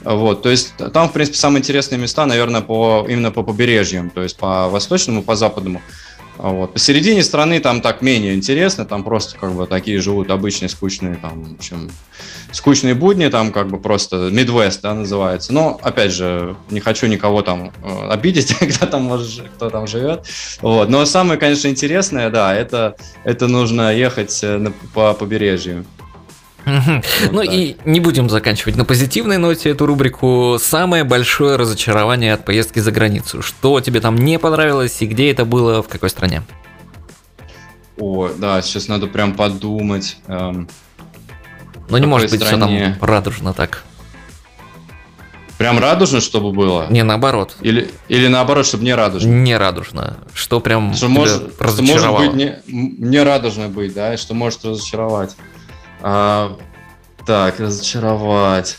Вот, 0.00 0.42
то 0.42 0.48
есть 0.48 0.74
там, 0.92 1.08
в 1.08 1.12
принципе, 1.12 1.38
самые 1.38 1.60
интересные 1.60 1.98
места, 1.98 2.26
наверное, 2.26 2.62
по, 2.62 3.06
именно 3.08 3.30
по 3.30 3.42
побережьям, 3.42 4.10
то 4.10 4.22
есть 4.22 4.36
по 4.36 4.68
восточному, 4.68 5.22
по 5.22 5.36
западному. 5.36 5.82
Вот. 6.38 6.72
Посередине 6.72 7.22
страны 7.22 7.60
там 7.60 7.80
так 7.80 8.02
менее 8.02 8.34
интересно, 8.34 8.84
там 8.84 9.04
просто 9.04 9.38
как 9.38 9.52
бы 9.52 9.66
такие 9.66 10.00
живут 10.00 10.30
обычные 10.30 10.68
скучные, 10.68 11.16
там, 11.16 11.44
в 11.44 11.54
общем, 11.54 11.90
скучные 12.52 12.94
будни, 12.94 13.28
там 13.28 13.52
как 13.52 13.68
бы 13.68 13.78
просто 13.78 14.28
Midwest, 14.28 14.80
да, 14.82 14.94
называется. 14.94 15.52
Но, 15.52 15.78
опять 15.82 16.12
же, 16.12 16.56
не 16.70 16.80
хочу 16.80 17.06
никого 17.06 17.42
там 17.42 17.72
э, 17.82 18.08
обидеть, 18.08 18.54
кто 18.74 18.86
там, 18.86 19.02
может, 19.02 19.48
кто 19.54 19.70
там 19.70 19.86
живет. 19.86 20.26
Вот. 20.60 20.88
Но 20.88 21.04
самое, 21.04 21.38
конечно, 21.38 21.68
интересное, 21.68 22.30
да, 22.30 22.54
это, 22.54 22.96
это 23.24 23.46
нужно 23.46 23.94
ехать 23.94 24.42
э, 24.42 24.58
на, 24.58 24.72
по 24.94 25.12
побережью. 25.14 25.84
Ну 26.64 27.42
и 27.42 27.76
не 27.84 28.00
будем 28.00 28.30
заканчивать 28.30 28.76
на 28.76 28.84
позитивной 28.84 29.38
ноте 29.38 29.70
эту 29.70 29.86
рубрику. 29.86 30.58
Самое 30.60 31.04
большое 31.04 31.56
разочарование 31.56 32.34
от 32.34 32.44
поездки 32.44 32.78
за 32.78 32.92
границу. 32.92 33.42
Что 33.42 33.80
тебе 33.80 34.00
там 34.00 34.16
не 34.16 34.38
понравилось 34.38 35.00
и 35.00 35.06
где 35.06 35.30
это 35.30 35.44
было, 35.44 35.82
в 35.82 35.88
какой 35.88 36.10
стране? 36.10 36.42
О, 37.98 38.28
да, 38.36 38.62
сейчас 38.62 38.88
надо 38.88 39.06
прям 39.06 39.34
подумать. 39.34 40.16
Эм, 40.26 40.68
ну 41.88 41.98
не 41.98 42.06
может 42.06 42.30
быть 42.30 42.42
все 42.42 42.56
там 42.56 42.96
радужно 43.00 43.52
так. 43.52 43.84
Прям 45.58 45.78
радужно, 45.78 46.20
чтобы 46.20 46.50
было? 46.50 46.88
Не, 46.90 47.04
наоборот. 47.04 47.56
Или, 47.60 47.88
или 48.08 48.26
наоборот, 48.26 48.66
чтобы 48.66 48.82
не 48.82 48.94
радужно? 48.94 49.28
Не 49.28 49.56
радужно. 49.56 50.16
Что 50.34 50.58
прям 50.58 50.92
что 50.92 51.06
может, 51.06 51.54
что 51.54 51.82
может 51.82 52.16
быть 52.16 52.32
не, 52.34 52.58
не 52.66 53.22
радужно 53.22 53.68
быть, 53.68 53.94
да, 53.94 54.14
и 54.14 54.16
что 54.16 54.34
может 54.34 54.64
разочаровать. 54.64 55.36
А, 56.02 56.58
так, 57.26 57.60
разочаровать. 57.60 58.78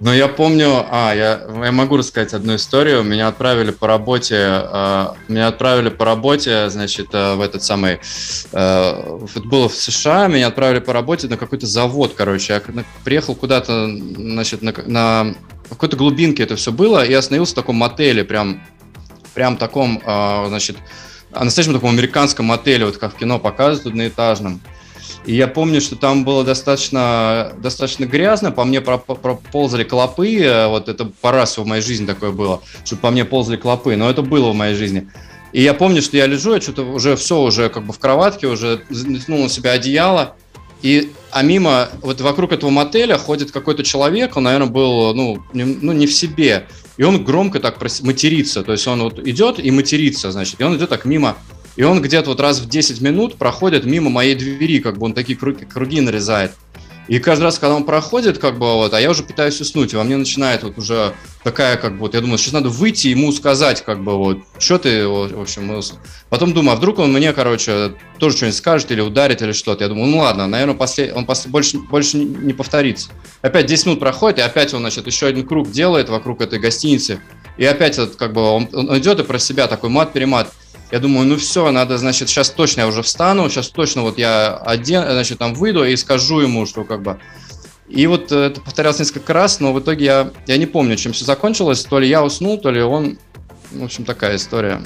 Но 0.00 0.14
я 0.14 0.28
помню, 0.28 0.86
а, 0.90 1.12
я, 1.12 1.40
я 1.64 1.72
могу 1.72 1.96
рассказать 1.96 2.32
одну 2.32 2.54
историю. 2.54 3.02
Меня 3.02 3.28
отправили 3.28 3.72
по 3.72 3.88
работе, 3.88 4.36
э, 4.36 5.06
меня 5.26 5.48
отправили 5.48 5.88
по 5.88 6.04
работе, 6.04 6.70
значит, 6.70 7.08
э, 7.12 7.34
в 7.34 7.40
этот 7.40 7.64
самый, 7.64 7.98
э, 8.52 9.18
это 9.34 9.68
в 9.68 9.74
США, 9.74 10.28
меня 10.28 10.48
отправили 10.48 10.78
по 10.78 10.92
работе 10.92 11.26
на 11.26 11.36
какой-то 11.36 11.66
завод, 11.66 12.14
короче. 12.16 12.52
Я 12.52 12.84
приехал 13.02 13.34
куда-то, 13.34 13.88
значит, 13.88 14.62
на, 14.62 14.72
на 14.86 15.34
какой-то 15.68 15.96
глубинке 15.96 16.44
это 16.44 16.54
все 16.54 16.70
было, 16.70 17.04
и 17.04 17.12
остановился 17.12 17.52
в 17.52 17.56
таком 17.56 17.76
мотеле, 17.76 18.22
прям, 18.22 18.62
прям 19.34 19.56
таком, 19.56 20.00
э, 20.04 20.44
значит, 20.46 20.76
настоящем 21.32 21.74
таком 21.74 21.90
американском 21.90 22.46
мотеле, 22.46 22.86
вот 22.86 22.98
как 22.98 23.14
в 23.14 23.18
кино 23.18 23.40
показывают, 23.40 23.86
одноэтажном. 23.86 24.60
И 25.28 25.34
я 25.34 25.46
помню, 25.46 25.82
что 25.82 25.94
там 25.94 26.24
было 26.24 26.42
достаточно, 26.42 27.52
достаточно 27.58 28.06
грязно, 28.06 28.50
по 28.50 28.64
мне 28.64 28.80
проползали 28.80 29.84
клопы, 29.84 30.38
э, 30.38 30.68
вот 30.68 30.88
это 30.88 31.04
по 31.20 31.32
раз 31.32 31.58
в 31.58 31.66
моей 31.66 31.82
жизни 31.82 32.06
такое 32.06 32.30
было, 32.30 32.62
что 32.82 32.96
по 32.96 33.10
мне 33.10 33.26
ползали 33.26 33.58
клопы, 33.58 33.94
но 33.96 34.08
это 34.08 34.22
было 34.22 34.52
в 34.52 34.54
моей 34.54 34.74
жизни. 34.74 35.10
И 35.52 35.60
я 35.60 35.74
помню, 35.74 36.00
что 36.00 36.16
я 36.16 36.24
лежу, 36.24 36.54
я 36.54 36.62
что-то 36.62 36.82
уже 36.84 37.14
все, 37.14 37.42
уже 37.42 37.68
как 37.68 37.84
бы 37.84 37.92
в 37.92 37.98
кроватке, 37.98 38.46
уже 38.46 38.80
натянул 38.88 39.42
на 39.42 39.48
себя 39.50 39.72
одеяло, 39.72 40.34
и, 40.80 41.12
а 41.30 41.42
мимо, 41.42 41.90
вот 42.00 42.22
вокруг 42.22 42.52
этого 42.52 42.70
мотеля 42.70 43.18
ходит 43.18 43.50
какой-то 43.50 43.84
человек, 43.84 44.34
он, 44.38 44.44
наверное, 44.44 44.68
был, 44.68 45.12
ну, 45.12 45.42
не, 45.52 45.64
ну, 45.64 45.92
не 45.92 46.06
в 46.06 46.14
себе, 46.14 46.68
и 46.96 47.02
он 47.02 47.22
громко 47.22 47.60
так 47.60 47.76
матерится, 48.00 48.62
то 48.62 48.72
есть 48.72 48.86
он 48.86 49.02
вот 49.02 49.18
идет 49.18 49.62
и 49.62 49.70
матерится, 49.72 50.32
значит, 50.32 50.58
и 50.58 50.64
он 50.64 50.78
идет 50.78 50.88
так 50.88 51.04
мимо 51.04 51.36
и 51.78 51.84
он 51.84 52.02
где-то 52.02 52.30
вот 52.30 52.40
раз 52.40 52.58
в 52.58 52.68
10 52.68 53.00
минут 53.02 53.36
проходит 53.36 53.84
мимо 53.84 54.10
моей 54.10 54.34
двери, 54.34 54.80
как 54.80 54.98
бы 54.98 55.06
он 55.06 55.12
такие 55.14 55.38
круги, 55.38 55.64
круги 55.64 56.00
нарезает. 56.00 56.50
И 57.06 57.20
каждый 57.20 57.44
раз, 57.44 57.60
когда 57.60 57.76
он 57.76 57.84
проходит, 57.84 58.38
как 58.38 58.58
бы 58.58 58.66
вот, 58.74 58.92
а 58.92 59.00
я 59.00 59.08
уже 59.08 59.22
пытаюсь 59.22 59.60
уснуть, 59.60 59.92
и 59.92 59.96
во 59.96 60.02
мне 60.02 60.16
начинает 60.16 60.64
вот 60.64 60.76
уже 60.76 61.14
такая, 61.44 61.76
как 61.76 61.92
бы, 61.92 62.00
вот, 62.00 62.14
я 62.14 62.20
думаю, 62.20 62.36
сейчас 62.36 62.52
надо 62.52 62.68
выйти 62.68 63.06
ему 63.06 63.30
сказать, 63.30 63.84
как 63.84 64.02
бы, 64.02 64.18
вот, 64.18 64.38
что 64.58 64.78
ты, 64.78 65.06
в 65.06 65.40
общем, 65.40 65.80
потом 66.28 66.52
думаю, 66.52 66.72
а 66.72 66.76
вдруг 66.76 66.98
он 66.98 67.12
мне, 67.12 67.32
короче, 67.32 67.94
тоже 68.18 68.36
что-нибудь 68.36 68.58
скажет 68.58 68.90
или 68.90 69.00
ударит 69.00 69.40
или 69.40 69.52
что-то. 69.52 69.84
Я 69.84 69.88
думаю, 69.88 70.08
ну 70.08 70.18
ладно, 70.18 70.48
наверное, 70.48 70.74
после, 70.74 71.12
он 71.14 71.26
после, 71.26 71.48
больше, 71.48 71.78
больше 71.78 72.18
не 72.18 72.54
повторится. 72.54 73.10
Опять 73.40 73.66
10 73.66 73.86
минут 73.86 74.00
проходит, 74.00 74.40
и 74.40 74.42
опять 74.42 74.74
он, 74.74 74.80
значит, 74.80 75.06
еще 75.06 75.26
один 75.28 75.46
круг 75.46 75.70
делает 75.70 76.08
вокруг 76.08 76.40
этой 76.42 76.58
гостиницы, 76.58 77.20
и 77.56 77.64
опять, 77.64 77.98
вот, 77.98 78.16
как 78.16 78.32
бы, 78.32 78.42
он, 78.42 78.68
он 78.72 78.98
идет 78.98 79.20
и 79.20 79.22
про 79.22 79.38
себя 79.38 79.68
такой 79.68 79.90
мат-перемат. 79.90 80.52
Я 80.90 81.00
думаю, 81.00 81.26
ну 81.26 81.36
все, 81.36 81.70
надо, 81.70 81.98
значит, 81.98 82.28
сейчас 82.28 82.50
точно 82.50 82.82
я 82.82 82.86
уже 82.86 83.02
встану, 83.02 83.48
сейчас 83.50 83.68
точно 83.68 84.02
вот 84.02 84.18
я 84.18 84.56
один, 84.56 85.02
значит, 85.02 85.38
там 85.38 85.54
выйду 85.54 85.84
и 85.84 85.94
скажу 85.96 86.40
ему, 86.40 86.66
что 86.66 86.84
как 86.84 87.02
бы... 87.02 87.18
И 87.88 88.06
вот 88.06 88.32
э, 88.32 88.36
это 88.36 88.60
повторялось 88.60 88.98
несколько 88.98 89.32
раз, 89.32 89.60
но 89.60 89.72
в 89.72 89.80
итоге 89.80 90.04
я, 90.04 90.30
я 90.46 90.56
не 90.58 90.66
помню, 90.66 90.96
чем 90.96 91.12
все 91.12 91.24
закончилось. 91.24 91.84
То 91.84 91.98
ли 91.98 92.08
я 92.08 92.22
уснул, 92.22 92.58
то 92.58 92.70
ли 92.70 92.82
он... 92.82 93.18
В 93.70 93.84
общем, 93.84 94.04
такая 94.04 94.36
история. 94.36 94.82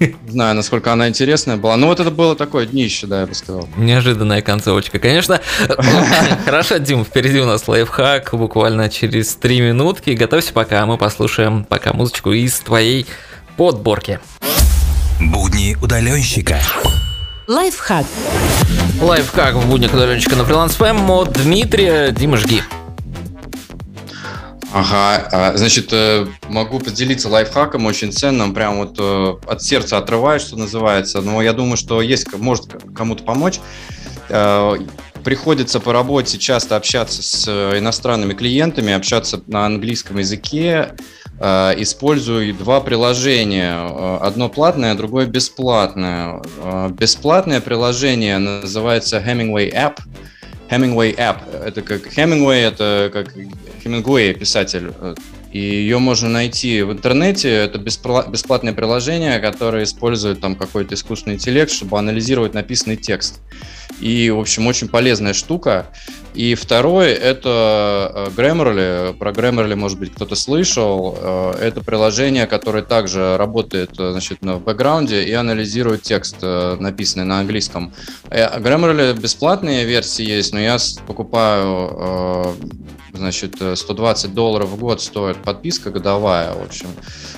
Не 0.00 0.30
знаю, 0.30 0.54
насколько 0.54 0.92
она 0.92 1.08
интересная 1.08 1.56
была. 1.56 1.76
Ну, 1.76 1.86
вот 1.86 2.00
это 2.00 2.10
было 2.10 2.36
такое 2.36 2.66
днище, 2.66 3.06
да, 3.06 3.20
я 3.20 3.26
бы 3.26 3.34
сказал. 3.34 3.68
Неожиданная 3.76 4.42
концовочка, 4.42 4.98
конечно. 4.98 5.40
Хорошо, 6.44 6.78
Дим, 6.78 7.04
впереди 7.04 7.40
у 7.40 7.46
нас 7.46 7.66
лайфхак 7.66 8.34
буквально 8.34 8.88
через 8.88 9.34
три 9.34 9.60
минутки. 9.60 10.10
Готовься 10.10 10.52
пока, 10.52 10.86
мы 10.86 10.98
послушаем 10.98 11.64
пока 11.64 11.92
музычку 11.92 12.32
из 12.32 12.58
твоей 12.60 13.06
подборки. 13.56 14.20
Будни 15.20 15.76
удаленщика. 15.80 16.60
Лайфхак. 17.46 18.04
Лайфхак 19.00 19.54
в 19.54 19.68
будни 19.68 19.86
удаленщика 19.86 20.36
на 20.36 20.44
фриланс 20.44 20.74
ФМ 20.74 21.10
от 21.10 21.32
Дмитрия. 21.32 22.10
Дима, 22.10 22.36
жги. 22.36 22.62
Ага, 24.72 25.28
а, 25.32 25.56
значит, 25.56 25.88
э, 25.92 26.26
могу 26.48 26.80
поделиться 26.80 27.30
лайфхаком 27.30 27.86
очень 27.86 28.12
ценным, 28.12 28.52
прям 28.52 28.78
вот 28.78 28.96
э, 28.98 29.34
от 29.46 29.62
сердца 29.62 29.96
отрываюсь, 29.96 30.42
что 30.42 30.56
называется. 30.56 31.22
Но 31.22 31.40
я 31.40 31.54
думаю, 31.54 31.78
что 31.78 32.02
есть, 32.02 32.30
может 32.36 32.66
кому-то 32.94 33.24
помочь. 33.24 33.58
Э, 34.28 34.76
приходится 35.24 35.80
по 35.80 35.92
работе 35.92 36.36
часто 36.36 36.76
общаться 36.76 37.22
с 37.22 37.48
иностранными 37.78 38.34
клиентами, 38.34 38.92
общаться 38.92 39.40
на 39.46 39.64
английском 39.64 40.18
языке, 40.18 40.90
использую 41.78 42.54
два 42.54 42.80
приложения. 42.80 43.74
Э, 43.76 44.18
одно 44.22 44.48
платное, 44.48 44.94
другое 44.94 45.26
бесплатное. 45.26 46.42
Э, 46.58 46.88
бесплатное 46.90 47.60
приложение 47.60 48.38
называется 48.38 49.18
Hemingway 49.18 49.72
App. 49.72 50.00
Hemingway 50.70 51.14
App. 51.16 51.38
Это 51.64 51.82
как 51.82 52.06
Hemingway, 52.06 52.68
это 52.68 53.10
как 53.12 53.36
Hemingway 53.84 54.34
писатель. 54.34 54.92
и 55.52 55.58
ее 55.58 55.98
можно 55.98 56.28
найти 56.28 56.82
в 56.82 56.92
интернете. 56.92 57.50
Это 57.50 57.78
бесплатное 57.78 58.72
приложение, 58.72 59.38
которое 59.38 59.84
использует 59.84 60.40
там 60.40 60.56
какой-то 60.56 60.94
искусственный 60.94 61.36
интеллект, 61.36 61.70
чтобы 61.70 61.98
анализировать 61.98 62.54
написанный 62.54 62.96
текст. 62.96 63.40
И, 64.00 64.30
в 64.30 64.38
общем, 64.38 64.66
очень 64.66 64.88
полезная 64.88 65.32
штука. 65.32 65.86
И 66.36 66.54
второе– 66.54 67.14
это 67.14 68.12
э, 68.14 68.28
Grammarly. 68.36 69.14
Про 69.14 69.30
Grammarly, 69.30 69.74
может 69.74 69.98
быть, 69.98 70.12
кто-то 70.12 70.36
слышал. 70.36 71.16
Э, 71.18 71.54
это 71.58 71.80
приложение, 71.80 72.46
которое 72.46 72.82
также 72.82 73.38
работает 73.38 73.98
э, 73.98 74.10
значит, 74.12 74.38
в 74.42 74.58
бэкграунде 74.58 75.24
и 75.24 75.32
анализирует 75.32 76.02
текст, 76.02 76.42
написанный 76.42 77.24
на 77.24 77.40
английском. 77.40 77.92
Grammarly 78.28 79.18
бесплатные 79.18 79.86
версии 79.86 80.26
есть, 80.26 80.52
но 80.52 80.60
я 80.60 80.76
покупаю 81.06 82.54
значит, 83.14 83.54
120 83.74 84.34
долларов 84.34 84.68
в 84.68 84.76
год 84.76 85.00
стоит 85.00 85.38
подписка 85.38 85.90
годовая, 85.90 86.52
в 86.52 86.62
общем. 86.62 86.88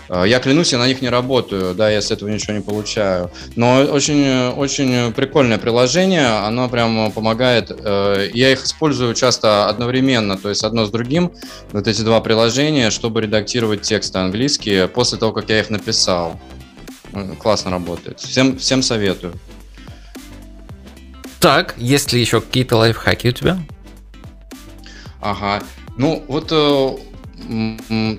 Я 0.08 0.40
клянусь, 0.40 0.72
я 0.72 0.78
на 0.78 0.88
них 0.88 1.02
не 1.02 1.08
работаю, 1.08 1.74
да, 1.74 1.88
я 1.88 2.00
с 2.00 2.10
этого 2.10 2.28
ничего 2.28 2.54
не 2.54 2.62
получаю. 2.62 3.30
Но 3.54 3.82
очень, 3.82 4.48
очень 4.56 5.12
прикольное 5.12 5.58
приложение, 5.58 6.47
оно 6.48 6.68
прям 6.68 7.12
помогает. 7.12 7.70
Я 7.70 8.52
их 8.52 8.64
использую 8.64 8.88
использую 8.88 9.14
часто 9.14 9.68
одновременно, 9.68 10.36
то 10.36 10.48
есть 10.48 10.64
одно 10.64 10.86
с 10.86 10.90
другим, 10.90 11.32
вот 11.72 11.86
эти 11.86 12.02
два 12.02 12.20
приложения, 12.20 12.90
чтобы 12.90 13.20
редактировать 13.20 13.82
тексты 13.82 14.18
английские 14.18 14.88
после 14.88 15.18
того, 15.18 15.32
как 15.32 15.48
я 15.50 15.60
их 15.60 15.70
написал. 15.70 16.38
Классно 17.38 17.70
работает. 17.70 18.20
Всем, 18.20 18.58
всем 18.58 18.82
советую. 18.82 19.34
Так, 21.40 21.74
есть 21.76 22.12
ли 22.12 22.20
еще 22.20 22.40
какие-то 22.40 22.76
лайфхаки 22.76 23.28
у 23.28 23.32
тебя? 23.32 23.58
Ага. 25.20 25.62
Ну, 25.96 26.24
вот 26.28 26.48
э, 26.50 26.90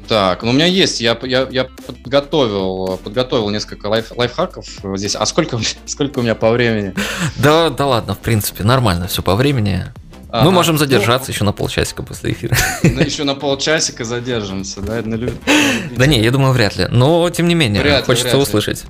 так, 0.08 0.44
ну 0.44 0.50
у 0.50 0.54
меня 0.54 0.66
есть, 0.66 1.02
я, 1.02 1.18
я, 1.24 1.48
я 1.52 1.66
подготовил, 1.86 2.98
подготовил 3.04 3.50
несколько 3.50 3.88
лайф, 3.88 4.12
лайфхаков 4.16 4.66
здесь. 4.96 5.16
А 5.16 5.26
сколько, 5.26 5.60
сколько 5.86 6.20
у 6.20 6.22
меня 6.22 6.36
по 6.36 6.52
времени? 6.52 6.94
Да, 7.38 7.70
да 7.70 7.86
ладно, 7.86 8.16
в 8.16 8.20
принципе, 8.20 8.64
нормально 8.64 9.08
все 9.08 9.22
по 9.22 9.36
времени. 9.36 9.86
Ага. 10.32 10.46
Мы 10.46 10.52
можем 10.52 10.78
задержаться 10.78 11.30
ну, 11.30 11.34
еще 11.34 11.44
на 11.44 11.54
полчасика 11.54 12.04
после 12.04 12.34
эфира. 12.34 12.56
Ну, 12.84 13.02
еще 13.02 13.24
на 13.24 13.34
полчасика 13.34 14.04
задержимся, 14.04 14.82
да? 14.82 15.02
Да 15.02 16.06
не, 16.06 16.22
я 16.22 16.32
думаю, 16.32 16.54
вряд 16.54 16.76
ли. 16.78 16.88
Но, 16.90 17.28
тем 17.32 17.48
не 17.48 17.56
менее, 17.56 17.82
вряд 17.82 18.06
хочется 18.06 18.36
вряд 18.36 18.48
услышать. 18.48 18.86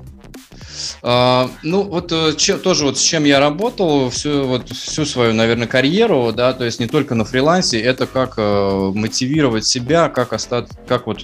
А, 1.02 1.50
ну, 1.62 1.82
вот 1.82 2.12
э, 2.12 2.34
чем, 2.36 2.58
тоже 2.60 2.84
вот 2.84 2.98
с 2.98 3.02
чем 3.02 3.24
я 3.24 3.40
работал 3.40 4.10
всю, 4.10 4.44
вот, 4.44 4.68
всю 4.70 5.04
свою, 5.04 5.32
наверное, 5.32 5.66
карьеру, 5.66 6.32
да, 6.34 6.52
то 6.52 6.64
есть 6.64 6.80
не 6.80 6.86
только 6.86 7.14
на 7.14 7.24
фрилансе, 7.24 7.80
это 7.80 8.06
как 8.06 8.34
э, 8.36 8.92
мотивировать 8.94 9.64
себя, 9.64 10.08
как 10.08 10.32
остаться, 10.32 10.76
как 10.86 11.06
вот 11.06 11.22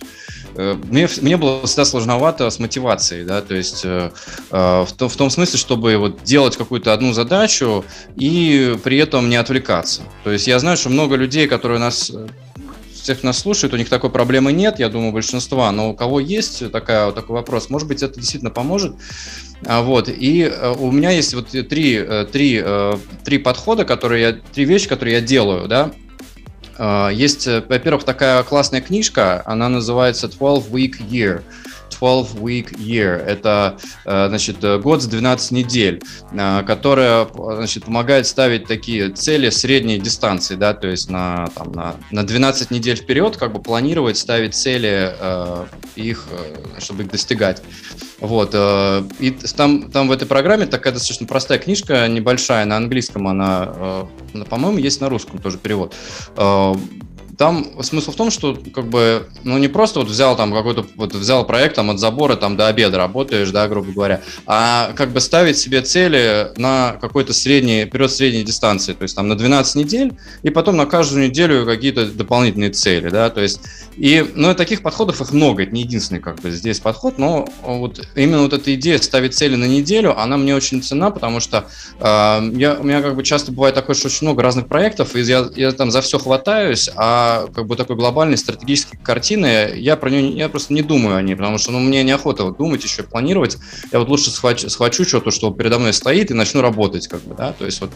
Э, 0.56 0.74
мне, 0.88 1.08
мне 1.20 1.36
было 1.36 1.66
всегда 1.66 1.84
сложновато 1.84 2.48
с 2.48 2.58
мотивацией, 2.58 3.24
да, 3.24 3.42
то 3.42 3.54
есть 3.54 3.84
э, 3.84 4.10
э, 4.50 4.84
в, 4.84 4.92
том, 4.96 5.08
в 5.08 5.16
том 5.16 5.30
смысле, 5.30 5.58
чтобы 5.58 5.96
вот 5.96 6.22
делать 6.24 6.56
какую-то 6.56 6.92
одну 6.92 7.12
задачу 7.12 7.84
и 8.16 8.76
при 8.82 8.98
этом 8.98 9.28
не 9.28 9.36
отвлекаться. 9.36 10.02
То 10.24 10.32
есть 10.32 10.46
я 10.46 10.58
знаю, 10.58 10.76
что 10.76 10.88
много 10.88 11.16
людей, 11.16 11.46
которые 11.46 11.78
нас 11.78 12.10
всех 13.06 13.22
нас 13.22 13.38
слушают, 13.38 13.72
у 13.72 13.76
них 13.76 13.88
такой 13.88 14.10
проблемы 14.10 14.52
нет, 14.52 14.78
я 14.78 14.88
думаю, 14.88 15.12
большинства, 15.12 15.70
но 15.70 15.90
у 15.90 15.94
кого 15.94 16.20
есть 16.20 16.70
такая, 16.72 17.12
такой 17.12 17.36
вопрос, 17.36 17.70
может 17.70 17.86
быть, 17.86 18.02
это 18.02 18.18
действительно 18.18 18.50
поможет. 18.50 18.96
А, 19.64 19.82
вот, 19.82 20.08
и 20.08 20.52
у 20.78 20.90
меня 20.90 21.10
есть 21.10 21.32
вот 21.32 21.50
три, 21.50 22.04
три, 22.32 22.64
три 23.24 23.38
подхода, 23.38 23.84
которые 23.84 24.22
я, 24.22 24.32
три 24.32 24.64
вещи, 24.64 24.88
которые 24.88 25.14
я 25.14 25.20
делаю, 25.20 25.68
да, 25.68 25.92
а, 26.78 27.08
есть, 27.10 27.46
э, 27.46 27.62
во-первых, 27.68 28.04
такая 28.04 28.42
классная 28.42 28.80
книжка, 28.80 29.42
она 29.46 29.68
называется 29.68 30.28
12 30.28 30.70
Week 30.70 30.94
Year. 31.10 31.42
12 32.00 32.36
Week 32.36 32.70
Year. 32.78 33.16
Это, 33.16 33.78
э, 34.04 34.28
значит, 34.28 34.60
год 34.82 35.02
с 35.02 35.06
12 35.06 35.52
недель, 35.52 36.02
э, 36.32 36.62
которая, 36.66 37.28
значит, 37.34 37.84
помогает 37.84 38.26
ставить 38.26 38.66
такие 38.66 39.10
цели 39.10 39.50
средней 39.50 39.98
дистанции, 39.98 40.54
да, 40.54 40.74
то 40.74 40.88
есть 40.88 41.10
на, 41.10 41.48
там, 41.54 41.72
на, 41.72 41.96
на 42.10 42.26
12 42.26 42.70
недель 42.70 42.96
вперед 42.96 43.36
как 43.36 43.52
бы 43.52 43.62
планировать, 43.62 44.16
ставить 44.16 44.54
цели, 44.54 45.14
их, 45.96 46.28
чтобы 46.78 47.04
их 47.04 47.10
достигать. 47.10 47.62
Вот, 48.18 48.54
и 48.54 49.30
там, 49.56 49.90
там 49.90 50.08
в 50.08 50.12
этой 50.12 50.26
программе 50.26 50.66
такая 50.66 50.92
достаточно 50.92 51.26
простая 51.26 51.58
книжка, 51.58 52.08
небольшая, 52.08 52.64
на 52.64 52.76
английском 52.76 53.28
она, 53.28 54.06
по-моему, 54.48 54.78
есть 54.78 55.00
на 55.00 55.08
русском 55.08 55.38
тоже 55.38 55.58
перевод 55.58 55.94
там 57.36 57.82
смысл 57.82 58.12
в 58.12 58.16
том, 58.16 58.30
что 58.30 58.56
как 58.74 58.86
бы, 58.86 59.28
ну 59.44 59.58
не 59.58 59.68
просто 59.68 60.00
вот 60.00 60.08
взял 60.08 60.36
там 60.36 60.52
какой-то, 60.52 60.86
вот 60.96 61.14
взял 61.14 61.44
проект 61.46 61.76
там 61.76 61.90
от 61.90 61.98
забора 61.98 62.36
там 62.36 62.56
до 62.56 62.68
обеда 62.68 62.96
работаешь, 62.96 63.50
да, 63.50 63.68
грубо 63.68 63.92
говоря, 63.92 64.22
а 64.46 64.92
как 64.94 65.10
бы 65.10 65.20
ставить 65.20 65.58
себе 65.58 65.82
цели 65.82 66.52
на 66.56 66.96
какой-то 67.00 67.34
средний, 67.34 67.84
период 67.84 68.10
средней 68.10 68.42
дистанции, 68.42 68.94
то 68.94 69.02
есть 69.02 69.14
там 69.14 69.28
на 69.28 69.36
12 69.36 69.76
недель, 69.76 70.14
и 70.42 70.50
потом 70.50 70.76
на 70.76 70.86
каждую 70.86 71.28
неделю 71.28 71.66
какие-то 71.66 72.06
дополнительные 72.06 72.70
цели, 72.70 73.10
да, 73.10 73.28
то 73.28 73.40
есть, 73.40 73.60
и, 73.96 74.24
ну, 74.34 74.54
таких 74.54 74.82
подходов 74.82 75.20
их 75.20 75.32
много, 75.32 75.62
это 75.62 75.72
не 75.72 75.82
единственный 75.82 76.20
как 76.20 76.40
бы 76.40 76.50
здесь 76.50 76.80
подход, 76.80 77.18
но 77.18 77.46
вот 77.62 78.06
именно 78.14 78.42
вот 78.42 78.52
эта 78.52 78.74
идея 78.74 78.98
ставить 78.98 79.34
цели 79.34 79.56
на 79.56 79.66
неделю, 79.66 80.18
она 80.18 80.36
мне 80.36 80.54
очень 80.54 80.82
цена, 80.82 81.10
потому 81.10 81.40
что 81.40 81.66
э, 81.98 82.50
я, 82.54 82.76
у 82.80 82.82
меня 82.82 83.02
как 83.02 83.14
бы 83.14 83.22
часто 83.22 83.52
бывает 83.52 83.74
такое, 83.74 83.94
что 83.94 84.08
очень 84.08 84.26
много 84.26 84.42
разных 84.42 84.68
проектов, 84.68 85.14
и 85.16 85.20
я, 85.20 85.48
я 85.54 85.72
там 85.72 85.90
за 85.90 86.00
все 86.00 86.18
хватаюсь, 86.18 86.88
а 86.96 87.25
как 87.54 87.66
бы 87.66 87.76
такой 87.76 87.96
глобальной 87.96 88.36
стратегической 88.36 88.98
картины, 88.98 89.72
я 89.76 89.96
про 89.96 90.10
нее 90.10 90.36
я 90.36 90.48
просто 90.48 90.72
не 90.72 90.82
думаю 90.82 91.16
о 91.16 91.22
ней, 91.22 91.34
потому 91.36 91.58
что 91.58 91.72
ну, 91.72 91.80
мне 91.80 92.02
неохота 92.02 92.44
вот 92.44 92.58
думать 92.58 92.84
еще, 92.84 93.02
планировать. 93.02 93.58
Я 93.92 93.98
вот 93.98 94.08
лучше 94.08 94.30
схвачу, 94.30 94.68
схвачу 94.70 95.04
что-то, 95.04 95.30
что 95.30 95.50
передо 95.50 95.78
мной 95.78 95.92
стоит, 95.92 96.30
и 96.30 96.34
начну 96.34 96.60
работать, 96.60 97.08
как 97.08 97.22
бы, 97.22 97.34
да, 97.34 97.52
то 97.52 97.64
есть 97.64 97.80
вот. 97.80 97.90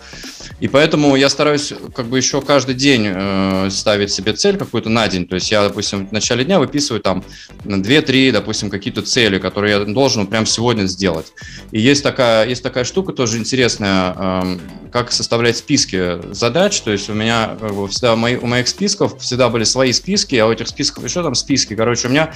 И 0.60 0.68
поэтому 0.68 1.16
я 1.16 1.28
стараюсь 1.28 1.72
как 1.94 2.06
бы 2.06 2.18
еще 2.18 2.40
каждый 2.42 2.74
день 2.74 3.06
э, 3.06 3.68
ставить 3.70 4.10
себе 4.10 4.32
цель 4.34 4.56
какую-то 4.56 4.90
на 4.90 5.08
день. 5.08 5.26
То 5.26 5.36
есть 5.36 5.50
я, 5.50 5.62
допустим, 5.62 6.06
в 6.06 6.12
начале 6.12 6.44
дня 6.44 6.58
выписываю 6.58 7.00
там 7.00 7.24
на 7.64 7.76
2-3, 7.76 8.32
допустим, 8.32 8.70
какие-то 8.70 9.02
цели, 9.02 9.38
которые 9.38 9.78
я 9.78 9.84
должен 9.84 10.26
прямо 10.26 10.46
сегодня 10.46 10.84
сделать. 10.84 11.32
И 11.70 11.80
есть 11.80 12.02
такая, 12.02 12.46
есть 12.46 12.62
такая 12.62 12.84
штука 12.84 13.12
тоже 13.12 13.38
интересная, 13.38 14.14
э, 14.16 14.58
как 14.92 15.12
составлять 15.12 15.56
списки 15.56 16.20
задач. 16.32 16.80
То 16.80 16.90
есть 16.90 17.08
у 17.08 17.14
меня 17.14 17.56
как 17.60 17.74
бы, 17.74 17.88
всегда 17.88 18.16
мои, 18.16 18.36
у 18.36 18.46
моих 18.46 18.68
списков 18.68 19.19
всегда 19.20 19.48
были 19.48 19.64
свои 19.64 19.92
списки, 19.92 20.37
а 20.37 20.46
у 20.46 20.52
этих 20.52 20.68
списков 20.68 21.04
еще 21.04 21.22
там 21.22 21.35
списки. 21.35 21.74
Короче, 21.74 22.09
у 22.09 22.11
меня 22.11 22.33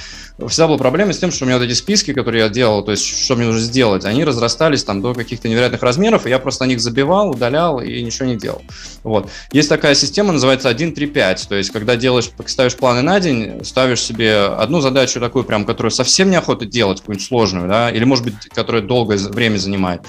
всегда 0.48 0.68
была 0.68 0.78
проблема 0.78 1.12
с 1.12 1.18
тем, 1.18 1.32
что 1.32 1.44
у 1.44 1.48
меня 1.48 1.58
вот 1.58 1.64
эти 1.64 1.74
списки, 1.74 2.12
которые 2.12 2.44
я 2.44 2.48
делал, 2.48 2.84
то 2.84 2.90
есть 2.90 3.04
что 3.04 3.36
мне 3.36 3.46
нужно 3.46 3.60
сделать, 3.60 4.04
они 4.04 4.24
разрастались 4.24 4.84
там 4.84 5.02
до 5.02 5.14
каких-то 5.14 5.48
невероятных 5.48 5.82
размеров, 5.82 6.26
и 6.26 6.30
я 6.30 6.38
просто 6.38 6.64
на 6.64 6.68
них 6.68 6.80
забивал, 6.80 7.30
удалял 7.30 7.80
и 7.80 8.02
ничего 8.02 8.26
не 8.26 8.36
делал. 8.36 8.62
Вот. 9.02 9.30
Есть 9.52 9.68
такая 9.68 9.94
система, 9.94 10.32
называется 10.32 10.70
1.3.5, 10.70 11.48
то 11.48 11.54
есть 11.54 11.70
когда 11.70 11.96
делаешь, 11.96 12.30
ставишь 12.46 12.76
планы 12.76 13.02
на 13.02 13.20
день, 13.20 13.64
ставишь 13.64 14.02
себе 14.02 14.36
одну 14.36 14.80
задачу 14.80 15.20
такую 15.20 15.44
прям, 15.44 15.64
которую 15.64 15.90
совсем 15.90 16.30
неохота 16.30 16.66
делать, 16.66 17.00
какую-нибудь 17.00 17.26
сложную, 17.26 17.68
да, 17.68 17.90
или 17.90 18.04
может 18.04 18.24
быть, 18.24 18.34
которая 18.54 18.82
долгое 18.82 19.18
время 19.18 19.58
занимает 19.58 20.02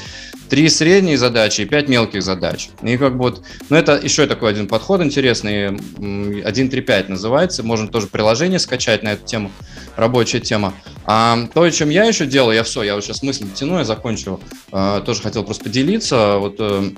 три 0.49 0.69
средние 0.69 1.17
задачи 1.17 1.61
и 1.61 1.65
пять 1.65 1.87
мелких 1.87 2.21
задач. 2.23 2.69
И 2.83 2.97
как 2.97 3.13
бы 3.13 3.23
вот, 3.23 3.43
ну 3.69 3.77
это 3.77 3.99
еще 4.01 4.27
такой 4.27 4.51
один 4.51 4.67
подход 4.67 5.01
интересный, 5.01 5.69
1.3.5 5.69 7.09
называется, 7.09 7.63
можно 7.63 7.87
тоже 7.87 8.07
приложение 8.07 8.59
скачать 8.59 9.03
на 9.03 9.13
эту 9.13 9.25
тему, 9.25 9.51
рабочая 9.95 10.39
тема. 10.39 10.73
А 11.05 11.47
то, 11.53 11.69
чем 11.69 11.89
я 11.89 12.05
еще 12.05 12.25
делаю, 12.25 12.55
я 12.55 12.63
все, 12.63 12.83
я 12.83 12.95
вот 12.95 13.03
сейчас 13.03 13.23
мысль 13.23 13.45
тяну, 13.53 13.77
я 13.77 13.83
закончу, 13.83 14.39
а, 14.71 15.01
тоже 15.01 15.21
хотел 15.21 15.43
просто 15.43 15.63
поделиться, 15.63 16.37
вот 16.37 16.55
э, 16.59 16.91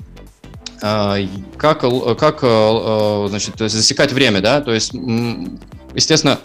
а, 0.82 1.16
как, 1.56 1.80
как 2.18 2.38
э, 2.42 3.26
значит, 3.28 3.54
засекать 3.58 4.12
время, 4.12 4.40
да, 4.40 4.60
то 4.60 4.72
есть, 4.72 4.92
естественно, 5.94 6.38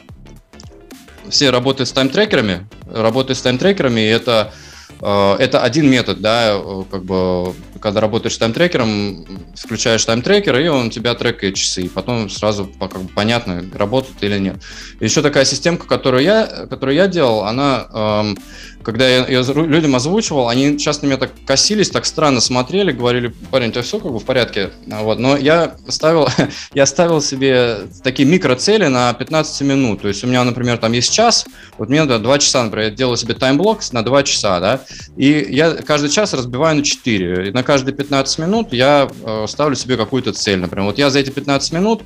все 1.29 1.49
работают 1.49 1.89
с 1.89 1.91
тайм-трекерами, 1.93 2.67
работают 2.85 3.37
с 3.37 3.41
тайм-трекерами, 3.41 4.01
и 4.01 4.07
это 4.07 4.53
Э, 4.53 4.62
это 4.99 5.61
один 5.63 5.89
метод, 5.89 6.21
да, 6.21 6.53
э, 6.53 6.83
как 6.89 7.03
бы, 7.03 7.53
когда 7.81 7.99
работаешь 7.99 8.35
с 8.35 8.37
тайм-трекером, 8.37 9.25
включаешь 9.55 10.05
тайм-трекер, 10.05 10.57
и 10.59 10.67
он 10.67 10.89
тебя 10.89 11.13
трекает 11.13 11.55
часы, 11.55 11.83
и 11.83 11.89
потом 11.89 12.29
сразу 12.29 12.71
как 12.79 13.01
бы, 13.01 13.09
понятно, 13.09 13.63
работает 13.73 14.15
или 14.21 14.39
нет. 14.39 14.61
Еще 14.99 15.21
такая 15.21 15.45
системка, 15.45 15.87
которую 15.87 16.23
я, 16.23 16.67
которую 16.69 16.95
я 16.95 17.07
делал, 17.07 17.43
она 17.43 17.87
эм, 17.93 18.37
когда 18.83 19.07
я, 19.07 19.25
я 19.27 19.41
людям 19.41 19.95
озвучивал, 19.95 20.49
они 20.49 20.77
часто 20.77 21.05
меня 21.05 21.17
так 21.17 21.31
косились, 21.45 21.89
так 21.89 22.05
странно 22.05 22.41
смотрели, 22.41 22.91
говорили, 22.91 23.33
парень, 23.51 23.69
у 23.69 23.71
тебя 23.71 23.81
все 23.81 23.99
как 23.99 24.11
бы 24.11 24.19
в 24.19 24.25
порядке. 24.25 24.71
Вот. 24.85 25.19
Но 25.19 25.37
я 25.37 25.75
ставил, 25.87 26.27
я 26.73 26.85
ставил 26.85 27.21
себе 27.21 27.87
такие 28.03 28.27
микроцели 28.27 28.87
на 28.87 29.13
15 29.13 29.61
минут. 29.61 30.01
То 30.01 30.07
есть 30.07 30.23
у 30.23 30.27
меня, 30.27 30.43
например, 30.43 30.77
там 30.77 30.91
есть 30.91 31.11
час, 31.11 31.45
вот 31.77 31.89
мне 31.89 32.01
надо 32.01 32.19
2 32.19 32.39
часа, 32.39 32.63
например, 32.63 32.89
я 32.89 32.95
делаю 32.95 33.17
себе 33.17 33.33
таймблок 33.33 33.79
на 33.91 34.03
2 34.03 34.23
часа, 34.23 34.59
да, 34.59 34.81
и 35.17 35.47
я 35.49 35.71
каждый 35.71 36.09
час 36.09 36.33
разбиваю 36.33 36.77
на 36.77 36.83
4. 36.83 37.49
И 37.49 37.51
на, 37.51 37.63
каждые 37.63 37.95
15 37.95 38.39
минут 38.39 38.73
я 38.73 39.09
э, 39.23 39.45
ставлю 39.47 39.75
себе 39.75 39.97
какую-то 39.97 40.33
цель. 40.33 40.59
Например, 40.59 40.85
вот 40.85 40.97
я 40.97 41.09
за 41.09 41.19
эти 41.19 41.29
15 41.29 41.73
минут 41.73 42.03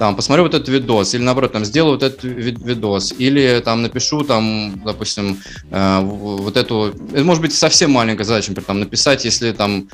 там, 0.00 0.16
посмотрю 0.16 0.44
вот 0.44 0.54
этот 0.54 0.66
видос, 0.68 1.12
или 1.12 1.22
наоборот, 1.22 1.52
там, 1.52 1.62
сделаю 1.62 1.92
вот 1.92 2.02
этот 2.02 2.24
видос, 2.24 3.12
или 3.18 3.60
там 3.62 3.82
напишу, 3.82 4.24
там, 4.24 4.80
допустим, 4.82 5.42
э, 5.70 6.00
вот 6.20 6.56
эту, 6.56 6.94
это 7.12 7.24
может 7.24 7.42
быть 7.42 7.54
совсем 7.54 7.90
маленькая 7.90 8.24
задача, 8.24 8.50
например, 8.50 8.66
там, 8.66 8.80
написать, 8.80 9.24
если 9.24 9.52
там 9.52 9.88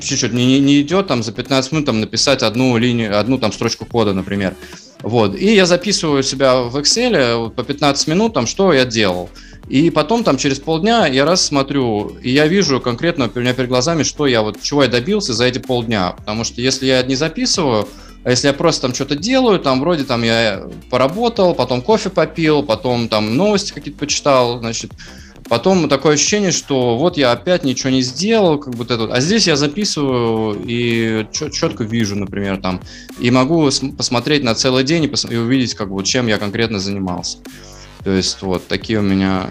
чуть-чуть 0.00 0.32
не, 0.32 0.60
не 0.60 0.80
идет, 0.80 1.08
там, 1.08 1.22
за 1.22 1.32
15 1.32 1.72
минут, 1.72 1.86
там, 1.86 2.00
написать 2.00 2.42
одну 2.42 2.76
линию, 2.76 3.18
одну 3.18 3.38
там 3.38 3.52
строчку 3.52 3.84
кода, 3.84 4.12
например. 4.12 4.54
Вот, 5.02 5.34
и 5.34 5.54
я 5.54 5.66
записываю 5.66 6.22
себя 6.22 6.62
в 6.62 6.76
Excel 6.76 7.50
по 7.50 7.64
15 7.64 8.06
минут, 8.06 8.34
там, 8.34 8.46
что 8.46 8.72
я 8.72 8.84
делал. 8.84 9.30
И 9.68 9.90
потом 9.90 10.24
там 10.24 10.36
через 10.36 10.58
полдня 10.58 11.06
я 11.06 11.24
раз 11.24 11.44
смотрю, 11.44 12.16
и 12.22 12.30
я 12.30 12.46
вижу 12.46 12.80
конкретно 12.80 13.30
у 13.32 13.38
меня 13.38 13.54
перед 13.54 13.68
глазами, 13.68 14.02
что 14.02 14.26
я 14.26 14.42
вот, 14.42 14.60
чего 14.60 14.82
я 14.82 14.88
добился 14.88 15.32
за 15.32 15.44
эти 15.44 15.58
полдня. 15.58 16.10
Потому 16.10 16.44
что 16.44 16.60
если 16.60 16.86
я 16.86 17.02
не 17.02 17.14
записываю, 17.14 17.88
а 18.24 18.30
если 18.30 18.48
я 18.48 18.52
просто 18.52 18.82
там 18.82 18.94
что-то 18.94 19.16
делаю, 19.16 19.58
там 19.58 19.80
вроде 19.80 20.04
там 20.04 20.22
я 20.22 20.64
поработал, 20.90 21.54
потом 21.54 21.82
кофе 21.82 22.10
попил, 22.10 22.62
потом 22.62 23.08
там 23.08 23.36
новости 23.36 23.72
какие-то 23.72 23.98
почитал, 23.98 24.58
значит, 24.60 24.92
потом 25.48 25.88
такое 25.88 26.14
ощущение, 26.14 26.52
что 26.52 26.96
вот 26.96 27.16
я 27.16 27.32
опять 27.32 27.64
ничего 27.64 27.90
не 27.90 28.02
сделал, 28.02 28.58
как 28.58 28.74
будто 28.74 28.94
это. 28.94 29.04
А 29.12 29.20
здесь 29.20 29.46
я 29.46 29.56
записываю 29.56 30.62
и 30.64 31.26
четко 31.32 31.84
вижу, 31.84 32.16
например, 32.16 32.60
там, 32.60 32.80
и 33.18 33.30
могу 33.30 33.70
посмотреть 33.96 34.42
на 34.42 34.54
целый 34.54 34.84
день 34.84 35.04
и, 35.04 35.08
пос- 35.08 35.32
и 35.32 35.36
увидеть, 35.36 35.74
как 35.74 35.92
бы, 35.92 36.02
чем 36.04 36.26
я 36.26 36.38
конкретно 36.38 36.78
занимался. 36.78 37.38
То 38.04 38.10
есть 38.10 38.42
вот 38.42 38.66
такие 38.66 38.98
у 38.98 39.02
меня. 39.02 39.50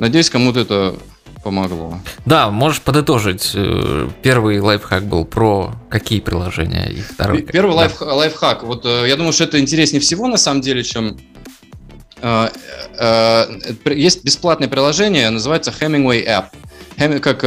Надеюсь, 0.00 0.30
кому-то 0.30 0.60
это 0.60 0.96
помогло. 1.44 2.00
Да, 2.24 2.50
можешь 2.50 2.80
подытожить. 2.80 3.52
Э, 3.54 4.08
первый 4.22 4.58
лайфхак 4.60 5.04
был 5.04 5.24
про 5.26 5.74
какие 5.90 6.20
приложения 6.20 6.86
и 6.86 7.00
второй. 7.00 7.42
Первый 7.42 7.72
да. 7.72 7.76
лайф, 7.76 8.00
лайфхак. 8.00 8.64
Вот 8.64 8.86
э, 8.86 9.04
я 9.06 9.16
думаю, 9.16 9.32
что 9.32 9.44
это 9.44 9.60
интереснее 9.60 10.00
всего 10.00 10.26
на 10.26 10.38
самом 10.38 10.62
деле, 10.62 10.82
чем 10.82 11.18
есть 13.84 14.24
бесплатное 14.24 14.68
приложение, 14.68 15.30
называется 15.30 15.72
Hemingway 15.78 16.26
App. 16.26 16.46
Хем, 16.98 17.20
как, 17.20 17.42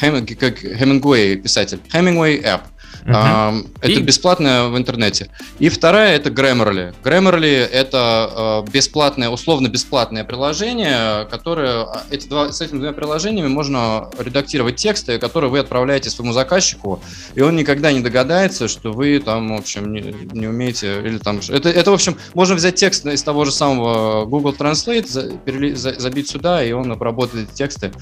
Хем, 0.00 0.26
как 0.26 0.64
Hemingway 0.64 1.36
писатель. 1.36 1.80
Hemingway 1.92 2.42
App. 2.42 2.62
Uh-huh. 3.08 3.66
Это 3.80 3.92
и... 3.92 4.02
бесплатное 4.02 4.68
в 4.68 4.76
интернете. 4.76 5.30
И 5.58 5.68
вторая 5.70 6.16
это 6.16 6.28
Grammarly. 6.28 6.94
Grammarly 7.02 7.64
это 7.66 8.64
э, 8.66 8.70
бесплатное, 8.70 9.30
условно 9.30 9.68
бесплатное 9.68 10.24
приложение, 10.24 11.26
которое 11.30 11.84
а, 11.84 12.02
эти 12.10 12.28
два, 12.28 12.52
с 12.52 12.60
этими 12.60 12.78
двумя 12.78 12.92
приложениями 12.92 13.48
можно 13.48 14.10
редактировать 14.18 14.76
тексты, 14.76 15.18
которые 15.18 15.50
вы 15.50 15.60
отправляете 15.60 16.10
своему 16.10 16.32
заказчику, 16.32 17.00
и 17.34 17.40
он 17.40 17.56
никогда 17.56 17.92
не 17.92 18.00
догадается, 18.00 18.68
что 18.68 18.92
вы 18.92 19.18
там, 19.20 19.56
в 19.56 19.60
общем, 19.60 19.90
не, 19.92 20.14
не 20.32 20.46
умеете 20.46 21.00
или 21.02 21.18
там. 21.18 21.40
Это, 21.48 21.70
это, 21.70 21.90
в 21.90 21.94
общем, 21.94 22.16
можно 22.34 22.56
взять 22.56 22.74
текст 22.74 23.06
из 23.06 23.22
того 23.22 23.46
же 23.46 23.52
самого 23.52 24.26
Google 24.26 24.52
Translate, 24.52 25.06
за, 25.06 25.30
перели, 25.38 25.72
за, 25.74 25.98
забить 25.98 26.28
сюда, 26.28 26.62
и 26.62 26.72
он 26.72 26.92
обработает 26.92 27.48
эти 27.48 27.56
тексты, 27.56 27.92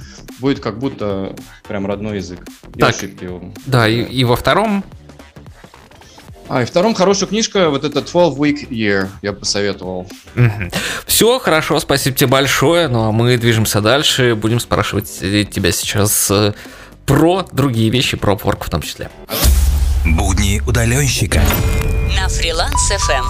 будет 0.40 0.58
как 0.60 0.78
будто 0.78 1.34
прям 1.68 1.86
родной 1.86 2.16
язык. 2.16 2.40
Так, 2.78 2.96
да, 3.66 3.88
и, 3.88 4.02
и 4.02 4.24
во 4.24 4.36
втором 4.36 4.84
а, 6.48 6.62
и 6.62 6.64
втором 6.64 6.94
хорошая 6.94 7.28
книжка, 7.28 7.70
вот 7.70 7.84
это 7.84 8.02
12 8.02 8.38
Week 8.38 8.68
Year, 8.68 9.08
я 9.22 9.32
бы 9.32 9.38
посоветовал. 9.40 10.08
Все, 11.06 11.38
хорошо, 11.38 11.80
спасибо 11.80 12.16
тебе 12.16 12.28
большое. 12.28 12.88
Ну 12.88 13.08
а 13.08 13.12
мы 13.12 13.36
движемся 13.36 13.80
дальше. 13.80 14.34
Будем 14.34 14.60
спрашивать 14.60 15.10
тебя 15.10 15.72
сейчас 15.72 16.30
э, 16.30 16.52
про 17.04 17.46
другие 17.52 17.90
вещи, 17.90 18.16
про 18.16 18.34
Upwork 18.34 18.64
в 18.64 18.70
том 18.70 18.82
числе. 18.82 19.10
Будни 20.04 20.62
удаленщика. 20.66 21.42
На 22.16 22.28
фриланс 22.28 22.92
FM. 22.92 23.24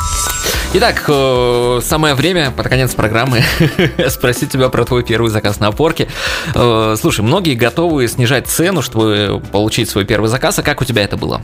Итак, 0.75 1.05
э, 1.09 1.81
самое 1.83 2.15
время 2.15 2.51
под 2.51 2.69
конец 2.69 2.95
программы 2.95 3.43
спросить 4.09 4.51
тебя 4.51 4.69
про 4.69 4.85
твой 4.85 5.03
первый 5.03 5.31
заказ 5.31 5.59
на 5.59 5.69
опорке. 5.69 6.09
Э, 6.55 6.97
слушай, 7.01 7.23
многие 7.23 7.55
готовы 7.55 8.07
снижать 8.09 8.47
цену, 8.47 8.83
чтобы 8.83 9.43
получить 9.53 9.89
свой 9.89 10.05
первый 10.05 10.29
заказ. 10.29 10.59
А 10.59 10.63
как 10.63 10.83
у 10.83 10.85
тебя 10.85 11.03
это 11.03 11.17
было? 11.17 11.41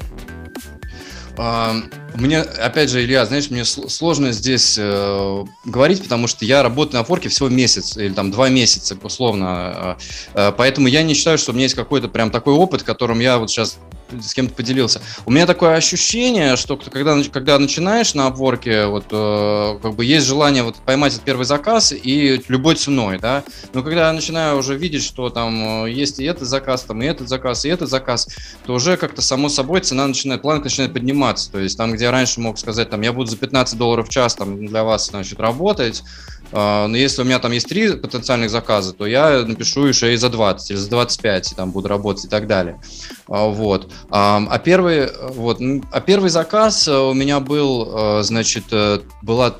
Мне, 1.36 2.40
опять 2.40 2.90
же, 2.90 3.02
Илья, 3.02 3.24
знаешь, 3.24 3.50
мне 3.50 3.64
сложно 3.64 4.32
здесь 4.32 4.76
э, 4.78 5.44
говорить, 5.64 6.02
потому 6.02 6.26
что 6.26 6.44
я 6.44 6.62
работаю 6.62 7.00
на 7.00 7.04
форке 7.04 7.30
всего 7.30 7.48
месяц 7.48 7.96
или 7.96 8.12
там 8.12 8.30
два 8.30 8.50
месяца, 8.50 8.98
условно. 9.02 9.96
Э, 10.34 10.48
э, 10.48 10.52
поэтому 10.56 10.88
я 10.88 11.02
не 11.02 11.14
считаю, 11.14 11.38
что 11.38 11.52
у 11.52 11.54
меня 11.54 11.64
есть 11.64 11.74
какой-то 11.74 12.08
прям 12.08 12.30
такой 12.30 12.52
опыт, 12.52 12.82
которым 12.82 13.20
я 13.20 13.38
вот 13.38 13.50
сейчас 13.50 13.78
с 14.20 14.34
кем-то 14.34 14.54
поделился. 14.54 15.00
У 15.26 15.30
меня 15.30 15.46
такое 15.46 15.74
ощущение, 15.74 16.56
что 16.56 16.76
когда, 16.76 17.20
когда 17.32 17.58
начинаешь 17.58 18.14
на 18.14 18.26
обворке, 18.26 18.86
вот, 18.86 19.06
э, 19.10 19.78
как 19.82 19.94
бы 19.94 20.04
есть 20.04 20.26
желание 20.26 20.62
вот, 20.62 20.76
поймать 20.76 21.12
этот 21.12 21.24
первый 21.24 21.44
заказ 21.44 21.92
и 21.92 22.42
любой 22.48 22.76
ценой, 22.76 23.18
да. 23.18 23.44
Но 23.72 23.82
когда 23.82 24.08
я 24.08 24.12
начинаю 24.12 24.58
уже 24.58 24.76
видеть, 24.76 25.04
что 25.04 25.30
там 25.30 25.84
э, 25.84 25.90
есть 25.90 26.18
и 26.18 26.24
этот 26.24 26.48
заказ, 26.48 26.82
там 26.82 27.02
и 27.02 27.06
этот 27.06 27.28
заказ, 27.28 27.64
и 27.64 27.68
этот 27.68 27.88
заказ, 27.88 28.28
то 28.66 28.74
уже 28.74 28.96
как-то 28.96 29.22
само 29.22 29.48
собой 29.48 29.80
цена 29.80 30.06
начинает, 30.06 30.42
планка 30.42 30.64
начинает 30.64 30.92
подниматься. 30.92 31.50
То 31.50 31.58
есть 31.58 31.76
там, 31.76 31.92
где 31.92 32.04
я 32.04 32.10
раньше 32.10 32.40
мог 32.40 32.58
сказать, 32.58 32.90
там, 32.90 33.00
я 33.02 33.12
буду 33.12 33.30
за 33.30 33.36
15 33.36 33.78
долларов 33.78 34.08
в 34.08 34.10
час 34.10 34.34
там, 34.34 34.66
для 34.66 34.84
вас, 34.84 35.08
значит, 35.08 35.40
работать, 35.40 36.02
но 36.52 36.96
если 36.96 37.22
у 37.22 37.24
меня 37.24 37.38
там 37.38 37.52
есть 37.52 37.68
три 37.68 37.94
потенциальных 37.96 38.50
заказа, 38.50 38.92
то 38.92 39.06
я 39.06 39.44
напишу 39.46 39.84
еще 39.84 40.12
и 40.12 40.16
за 40.16 40.28
20 40.28 40.70
или 40.70 40.76
за 40.76 40.90
25, 40.90 41.52
и 41.52 41.54
там 41.54 41.70
буду 41.70 41.88
работать 41.88 42.26
и 42.26 42.28
так 42.28 42.46
далее. 42.46 42.80
А, 43.28 43.46
вот. 43.46 43.90
А 44.10 44.58
первый, 44.58 45.08
вот, 45.30 45.60
а 45.90 46.00
первый 46.00 46.30
заказ 46.30 46.88
у 46.88 47.14
меня 47.14 47.40
был, 47.40 48.22
значит, 48.22 48.64
э, 48.70 49.00
была, 49.22 49.56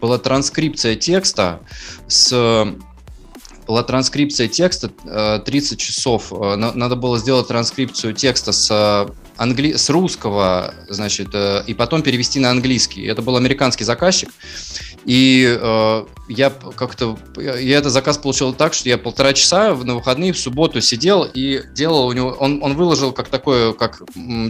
была 0.00 0.18
транскрипция 0.18 0.96
текста 0.96 1.60
с 2.08 2.74
была 3.66 3.82
транскрипция 3.82 4.46
текста 4.46 4.90
30 5.44 5.72
э, 5.72 5.76
часов. 5.76 6.32
Э, 6.32 6.54
надо 6.54 6.94
было 6.94 7.18
сделать 7.18 7.48
транскрипцию 7.48 8.14
текста 8.14 8.52
с 8.52 9.08
англи... 9.36 9.72
с 9.72 9.90
русского, 9.90 10.72
значит, 10.88 11.34
и 11.66 11.74
потом 11.74 12.02
перевести 12.02 12.38
на 12.38 12.50
английский. 12.50 13.04
Это 13.06 13.22
был 13.22 13.36
американский 13.36 13.82
заказчик. 13.82 14.30
И 15.06 15.46
э, 15.46 16.04
я 16.28 16.50
как-то, 16.50 17.16
я 17.36 17.78
этот 17.78 17.92
заказ 17.92 18.18
получил 18.18 18.52
так, 18.52 18.74
что 18.74 18.88
я 18.88 18.98
полтора 18.98 19.32
часа 19.32 19.72
на 19.74 19.94
выходные 19.94 20.32
в 20.32 20.38
субботу 20.38 20.80
сидел 20.80 21.22
и 21.22 21.62
делал 21.74 22.08
у 22.08 22.12
него, 22.12 22.30
он, 22.30 22.60
он 22.60 22.74
выложил 22.74 23.12
как 23.12 23.28
такое, 23.28 23.72
как 23.72 24.02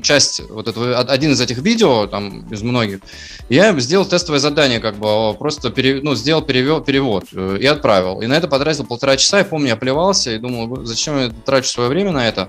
часть 0.03 0.41
вот 0.49 0.67
этого, 0.67 0.99
один 0.99 1.33
из 1.33 1.41
этих 1.43 1.59
видео, 1.59 2.07
там, 2.07 2.49
из 2.51 2.63
многих, 2.63 3.01
я 3.51 3.79
сделал 3.79 4.07
тестовое 4.07 4.41
задание, 4.41 4.81
как 4.81 4.97
бы, 4.97 5.35
просто 5.35 5.71
пере, 5.71 6.01
ну, 6.03 6.15
сделал 6.15 6.41
перевод, 6.41 6.87
перевод 6.87 7.25
э, 7.35 7.59
и 7.61 7.67
отправил. 7.67 8.23
И 8.23 8.27
на 8.27 8.33
это 8.35 8.49
потратил 8.49 8.87
полтора 8.87 9.19
часа, 9.19 9.39
я 9.39 9.45
помню, 9.45 9.69
я 9.69 9.77
плевался 9.77 10.35
и 10.35 10.39
думал, 10.39 10.87
зачем 10.87 11.19
я 11.19 11.31
трачу 11.45 11.69
свое 11.69 11.91
время 11.91 12.13
на 12.13 12.27
это, 12.27 12.49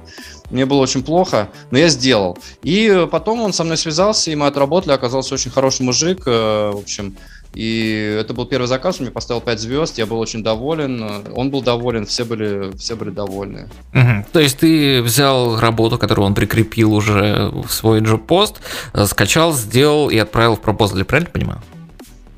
мне 0.49 0.65
было 0.65 0.79
очень 0.79 1.03
плохо, 1.03 1.49
но 1.71 1.77
я 1.77 1.89
сделал. 1.89 2.37
И 2.63 3.05
потом 3.11 3.41
он 3.41 3.51
со 3.51 3.65
мной 3.65 3.75
связался, 3.75 4.31
и 4.31 4.35
мы 4.35 4.47
отработали, 4.47 4.93
оказался 4.93 5.33
очень 5.33 5.51
хороший 5.51 5.81
мужик, 5.81 6.23
э, 6.25 6.71
в 6.73 6.77
общем, 6.77 7.17
и 7.57 8.19
это 8.19 8.35
был 8.35 8.45
первый 8.45 8.67
заказ, 8.67 8.97
он 8.99 9.05
мне 9.05 9.11
поставил 9.11 9.41
5 9.41 9.59
звезд, 9.59 9.97
я 9.97 10.05
был 10.05 10.19
очень 10.19 10.43
доволен, 10.43 11.23
он 11.33 11.49
был 11.49 11.63
доволен, 11.63 12.05
все 12.05 12.23
были, 12.23 12.77
все 12.77 12.95
были 12.95 13.09
довольны. 13.09 13.67
Угу. 13.95 14.25
То 14.31 14.39
есть 14.39 14.59
ты 14.59 15.01
взял 15.01 15.59
работу, 15.59 15.97
которую 15.97 16.27
он 16.27 16.35
прикрепил 16.35 16.93
уже 16.93 17.51
в 17.51 17.71
свой 17.71 18.01
джоб-пост, 18.01 18.57
э, 18.93 19.07
скачал, 19.07 19.53
сделал 19.53 20.11
и 20.11 20.19
отправил 20.19 20.55
в 20.55 20.61
пропозали, 20.61 21.01
правильно 21.01 21.31
понимаю? 21.31 21.61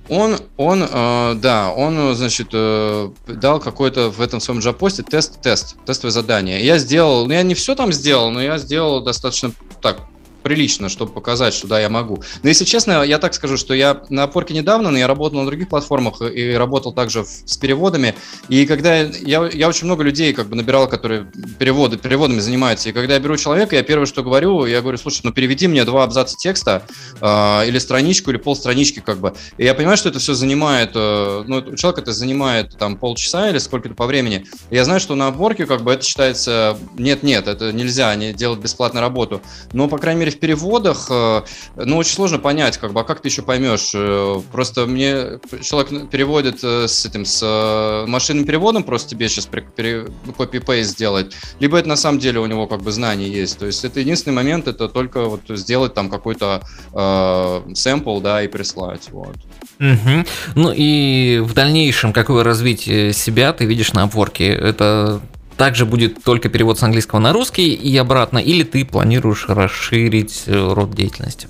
Он, 0.08 0.38
он, 0.56 0.88
э, 0.90 1.36
да, 1.36 1.74
он, 1.74 2.16
значит, 2.16 2.48
э, 2.54 3.10
дал 3.28 3.60
какой-то 3.60 4.12
в 4.12 4.22
этом 4.22 4.40
своем 4.40 4.62
джапосте 4.62 5.04
тест, 5.04 5.42
тест, 5.42 5.76
тестовое 5.86 6.14
задание. 6.14 6.66
Я 6.66 6.78
сделал, 6.78 7.26
ну 7.28 7.34
я 7.34 7.44
не 7.44 7.56
все 7.56 7.76
там 7.76 7.92
сделал, 7.92 8.32
но 8.32 8.42
я 8.42 8.58
сделал 8.58 9.04
достаточно 9.04 9.52
так 9.82 10.00
прилично, 10.44 10.90
чтобы 10.90 11.12
показать, 11.12 11.54
что 11.54 11.68
да, 11.68 11.80
я 11.80 11.90
могу. 11.90 12.24
Но 12.44 12.50
если 12.50 12.66
честно, 12.66 13.04
я 13.04 13.20
так 13.20 13.34
скажу, 13.34 13.58
что 13.58 13.74
я 13.74 14.04
на 14.10 14.24
опорке 14.24 14.54
недавно, 14.54 14.92
но 14.92 14.98
я 14.98 15.08
работал 15.08 15.40
на 15.40 15.46
других 15.46 15.70
платформах 15.70 16.22
и 16.22 16.54
работал 16.54 16.94
также 16.94 17.26
с 17.26 17.58
переводами. 17.58 18.16
И 18.48 18.66
когда 18.66 18.98
я, 18.98 19.48
я 19.48 19.68
очень 19.68 19.86
много 19.86 20.04
людей 20.04 20.34
как 20.34 20.48
бы 20.48 20.56
набирал, 20.56 20.88
которые 20.88 21.32
переводы, 21.58 21.98
переводами 21.98 22.40
занимаются. 22.40 22.90
И 22.90 22.92
когда 22.92 23.16
я 23.16 23.20
беру 23.20 23.38
человека, 23.38 23.76
я 23.76 23.84
первое, 23.84 24.06
что 24.06 24.24
говорю, 24.24 24.66
я 24.66 24.82
говорю, 24.82 24.98
слушай, 24.98 25.22
ну 25.24 25.32
переведи 25.32 25.68
мне 25.68 25.86
два 25.86 26.04
абзаца 26.04 26.36
текста 26.38 26.84
э, 27.22 27.68
или 27.68 27.80
страничку, 27.80 28.32
или 28.32 28.38
полстранички 28.38 29.00
как 29.00 29.20
бы. 29.20 29.34
И 29.58 29.64
я 29.64 29.74
понимаю, 29.74 29.98
что 29.98 30.10
это 30.10 30.20
все 30.20 30.34
занимает, 30.34 30.92
э, 30.96 31.44
ну, 31.48 31.58
у 31.58 31.76
человека 31.76 32.02
это 32.02 32.14
занимает 32.14 32.78
там 32.78 32.98
полчаса 32.98 33.50
или 33.50 33.58
сколько-то 33.58 33.96
по 33.96 34.06
времени. 34.06 34.46
И 34.70 34.76
я 34.76 34.86
знаю, 34.86 35.00
что 35.00 35.16
на 35.16 35.28
опорке 35.28 35.66
как 35.66 35.82
бы 35.82 35.92
это 35.92 36.04
считается, 36.04 36.78
нет-нет, 36.98 37.48
это 37.48 37.72
нельзя 37.74 38.14
не 38.16 38.34
делать 38.34 38.60
бесплатную 38.60 39.02
работу. 39.02 39.42
Но, 39.74 39.88
по 39.88 39.98
крайней 39.98 40.22
мере, 40.22 40.29
деле 40.30 40.38
в 40.38 40.40
переводах, 40.40 41.08
э, 41.10 41.42
ну, 41.76 41.98
очень 41.98 42.14
сложно 42.14 42.40
понять, 42.40 42.78
как 42.78 42.94
бы, 42.94 43.02
а 43.02 43.04
как 43.04 43.22
ты 43.22 43.28
еще 43.28 43.42
поймешь? 43.42 43.92
Э, 43.94 44.42
просто 44.52 44.86
мне 44.86 45.40
человек 45.62 46.10
переводит 46.10 46.64
э, 46.64 46.88
с 46.88 47.06
этим, 47.06 47.26
с 47.26 48.06
машинным 48.08 48.46
переводом, 48.46 48.84
просто 48.84 49.10
тебе 49.10 49.30
сейчас 49.30 49.48
копи-пейст 49.48 50.92
сделать, 50.92 51.34
либо 51.60 51.78
это 51.78 51.90
на 51.90 51.96
самом 51.96 52.20
деле 52.20 52.40
у 52.40 52.46
него 52.46 52.68
как 52.68 52.82
бы 52.82 52.92
знание 52.92 53.30
есть. 53.30 53.58
То 53.60 53.66
есть 53.66 53.84
это 53.84 54.00
единственный 54.00 54.34
момент, 54.34 54.68
это 54.68 54.88
только 54.88 55.26
вот 55.26 55.42
сделать 55.50 55.94
там 55.94 56.10
какой-то 56.10 56.62
э, 56.94 57.74
сэмпл, 57.74 58.20
да, 58.20 58.44
и 58.44 58.48
прислать, 58.48 59.10
вот. 59.12 59.36
Угу. 59.80 60.26
Ну 60.56 60.74
и 60.76 61.40
в 61.40 61.54
дальнейшем, 61.54 62.12
какое 62.12 62.44
развитие 62.44 63.14
себя 63.14 63.54
ты 63.54 63.66
видишь 63.66 63.94
на 63.94 64.04
обворке? 64.04 64.48
Это 64.48 65.22
также 65.60 65.86
будет 65.86 66.24
только 66.24 66.48
перевод 66.48 66.80
с 66.80 66.84
английского 66.84 67.20
на 67.20 67.34
русский 67.34 67.74
и 67.74 67.96
обратно, 67.98 68.38
или 68.38 68.64
ты 68.64 68.86
планируешь 68.86 69.46
расширить 69.50 70.44
э, 70.48 70.74
род 70.74 70.92
деятельности? 70.92 71.50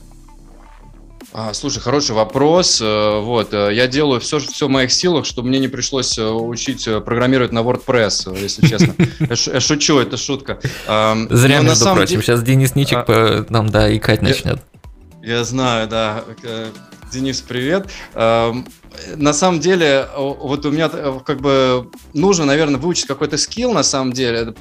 А, 1.31 1.53
слушай, 1.53 1.79
хороший 1.79 2.15
вопрос. 2.15 2.81
Э, 2.81 3.19
вот, 3.21 3.53
э, 3.53 3.69
я 3.71 3.87
делаю 3.87 4.19
все, 4.19 4.39
все 4.39 4.65
в 4.65 4.71
моих 4.71 4.91
силах, 4.91 5.27
чтобы 5.27 5.49
мне 5.49 5.59
не 5.59 5.67
пришлось 5.67 6.17
учить 6.17 6.85
программировать 7.05 7.51
на 7.51 7.59
WordPress, 7.59 8.35
если 8.41 8.65
честно. 8.67 8.95
Я 9.19 9.59
шучу, 9.59 9.99
это 9.99 10.17
шутка. 10.17 10.59
Зря, 11.29 11.61
между 11.61 11.93
прочим, 11.93 12.23
сейчас 12.23 12.41
Денис 12.41 12.73
Ничик 12.73 13.05
а, 13.07 13.45
нам, 13.49 13.69
да, 13.69 13.95
икать 13.95 14.23
начнет. 14.23 14.59
Я 15.21 15.43
знаю, 15.43 15.87
да. 15.87 16.23
Денис, 17.11 17.41
привет 17.41 17.87
на 19.15 19.33
самом 19.33 19.59
деле, 19.59 20.07
вот 20.15 20.65
у 20.65 20.71
меня 20.71 20.89
э, 20.91 21.19
как 21.25 21.41
бы 21.41 21.89
нужно, 22.13 22.45
наверное, 22.45 22.79
выучить 22.79 23.07
какой-то 23.07 23.37
скилл, 23.37 23.73
на 23.73 23.83
самом 23.83 24.13
деле, 24.13 24.53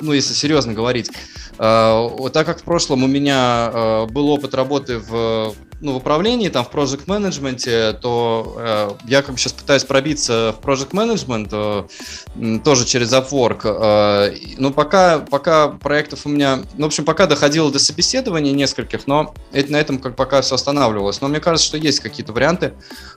ну, 0.00 0.12
если 0.12 0.34
серьезно 0.34 0.72
говорить. 0.72 1.10
Вот 1.58 2.32
так 2.32 2.46
как 2.46 2.60
в 2.60 2.62
прошлом 2.62 3.02
у 3.02 3.08
меня 3.08 3.70
э, 3.72 4.06
был 4.06 4.28
опыт 4.28 4.54
работы 4.54 4.98
в 4.98 5.54
ну, 5.80 5.92
в 5.92 5.96
управлении, 5.96 6.48
там, 6.48 6.64
в 6.64 6.70
project 6.70 7.02
менеджменте, 7.06 7.92
то 7.92 8.56
э, 8.58 8.90
я 9.06 9.22
как 9.22 9.34
бы 9.34 9.38
сейчас 9.38 9.52
пытаюсь 9.52 9.84
пробиться 9.84 10.54
в 10.60 10.64
project 10.64 10.90
management 10.90 11.88
э, 12.36 12.58
тоже 12.64 12.84
через 12.84 13.12
Upwork. 13.12 13.60
Э, 13.64 14.34
но 14.58 14.72
пока, 14.72 15.20
пока 15.20 15.68
проектов 15.68 16.26
у 16.26 16.28
меня, 16.28 16.60
ну, 16.76 16.84
в 16.84 16.86
общем, 16.86 17.04
пока 17.04 17.26
доходило 17.26 17.70
до 17.70 17.78
собеседований 17.78 18.52
нескольких, 18.52 19.06
но 19.06 19.34
это, 19.52 19.70
на 19.70 19.76
этом 19.76 19.98
как 19.98 20.16
пока 20.16 20.40
все 20.40 20.56
останавливалось. 20.56 21.20
Но 21.20 21.28
мне 21.28 21.40
кажется, 21.40 21.68
что 21.68 21.76
есть 21.76 22.00
какие-то 22.00 22.32
варианты. 22.32 22.74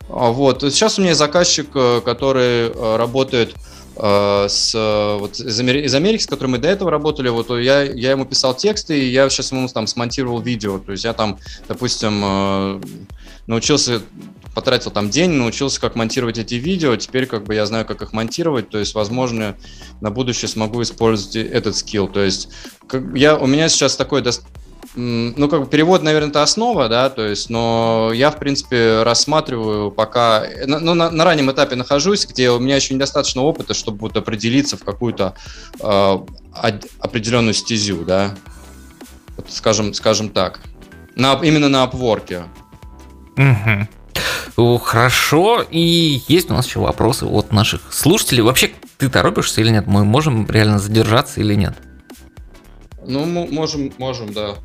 Э, 0.10 0.32
вот. 0.32 0.62
Сейчас 0.62 1.00
у 1.00 1.02
меня 1.02 1.16
заказчик, 1.16 1.70
э, 1.74 2.02
который 2.06 2.70
э, 2.70 2.96
работает 2.98 3.56
Э, 3.56 3.58
с, 4.02 4.74
вот, 5.20 5.40
из, 5.40 5.60
Америки, 5.60 5.86
из 5.86 5.94
Америки, 5.94 6.24
с 6.24 6.26
которым 6.26 6.52
мы 6.52 6.58
до 6.58 6.68
этого 6.68 6.90
работали, 6.90 7.30
вот 7.30 7.52
я, 7.52 7.84
я 7.84 8.12
ему 8.12 8.26
писал 8.26 8.56
тексты, 8.56 9.00
и 9.00 9.10
я 9.10 9.30
сейчас 9.30 9.52
ему 9.52 9.68
там 9.68 9.86
смонтировал 9.86 10.42
видео. 10.42 10.80
То 10.80 10.94
есть 10.94 11.04
я 11.04 11.14
там, 11.14 11.38
допустим, 11.68 12.22
э, 12.24 12.82
научился, 13.46 14.02
потратил 14.56 14.92
там 14.92 15.10
день, 15.10 15.32
научился, 15.32 15.80
как 15.80 15.96
монтировать 15.96 16.38
эти 16.38 16.56
видео. 16.56 16.96
Теперь 16.96 17.28
как 17.28 17.44
бы 17.44 17.54
я 17.54 17.66
знаю, 17.66 17.86
как 17.86 18.02
их 18.02 18.12
монтировать. 18.12 18.70
То 18.70 18.80
есть, 18.80 18.96
возможно, 18.96 19.56
на 20.02 20.10
будущее 20.10 20.50
смогу 20.50 20.82
использовать 20.82 21.36
этот 21.36 21.76
скилл. 21.76 22.08
То 22.08 22.22
есть 22.22 22.50
как, 22.88 23.04
я, 23.16 23.38
у 23.38 23.46
меня 23.46 23.70
сейчас 23.70 23.96
такой 23.96 24.22
ну, 24.96 25.48
как 25.48 25.62
бы 25.62 25.68
перевод, 25.68 26.04
наверное, 26.04 26.30
это 26.30 26.44
основа, 26.44 26.90
да, 26.90 27.10
то 27.10 27.26
есть, 27.26 27.50
но 27.50 28.12
я, 28.14 28.30
в 28.30 28.38
принципе, 28.38 29.04
рассматриваю 29.04 29.92
пока, 29.92 30.44
ну, 30.66 30.94
на, 30.94 31.10
на 31.10 31.24
раннем 31.24 31.50
этапе 31.52 31.76
нахожусь, 31.76 32.26
где 32.26 32.50
у 32.50 32.60
меня 32.60 32.76
еще 32.76 32.94
недостаточно 32.94 33.42
опыта, 33.42 33.74
чтобы 33.74 34.00
вот 34.00 34.18
определиться 34.18 34.76
в 34.78 34.84
какую-то 34.84 35.36
э, 35.80 36.18
определенную 37.00 37.54
стезю, 37.54 38.04
да, 38.04 38.36
вот, 39.38 39.48
скажем, 39.50 39.94
скажем 39.94 40.30
так, 40.30 40.60
на, 41.16 41.40
именно 41.42 41.70
на 41.70 41.84
опворке. 41.84 42.44
Угу. 43.38 44.80
Хорошо, 44.80 45.66
и 45.70 46.22
есть 46.28 46.52
у 46.52 46.54
нас 46.54 46.68
еще 46.68 46.80
вопросы 46.80 47.26
от 47.26 47.54
наших 47.54 47.94
слушателей. 47.94 48.44
Вообще, 48.44 48.72
ты 48.98 49.10
торопишься 49.10 49.62
или 49.62 49.70
нет? 49.70 49.88
Мы 49.88 50.04
можем 50.04 50.46
реально 50.50 50.80
задержаться 50.80 51.40
или 51.40 51.56
нет? 51.56 51.74
Ну, 53.08 53.26
можем, 53.26 53.92
можем, 53.98 54.34
да. 54.34 54.56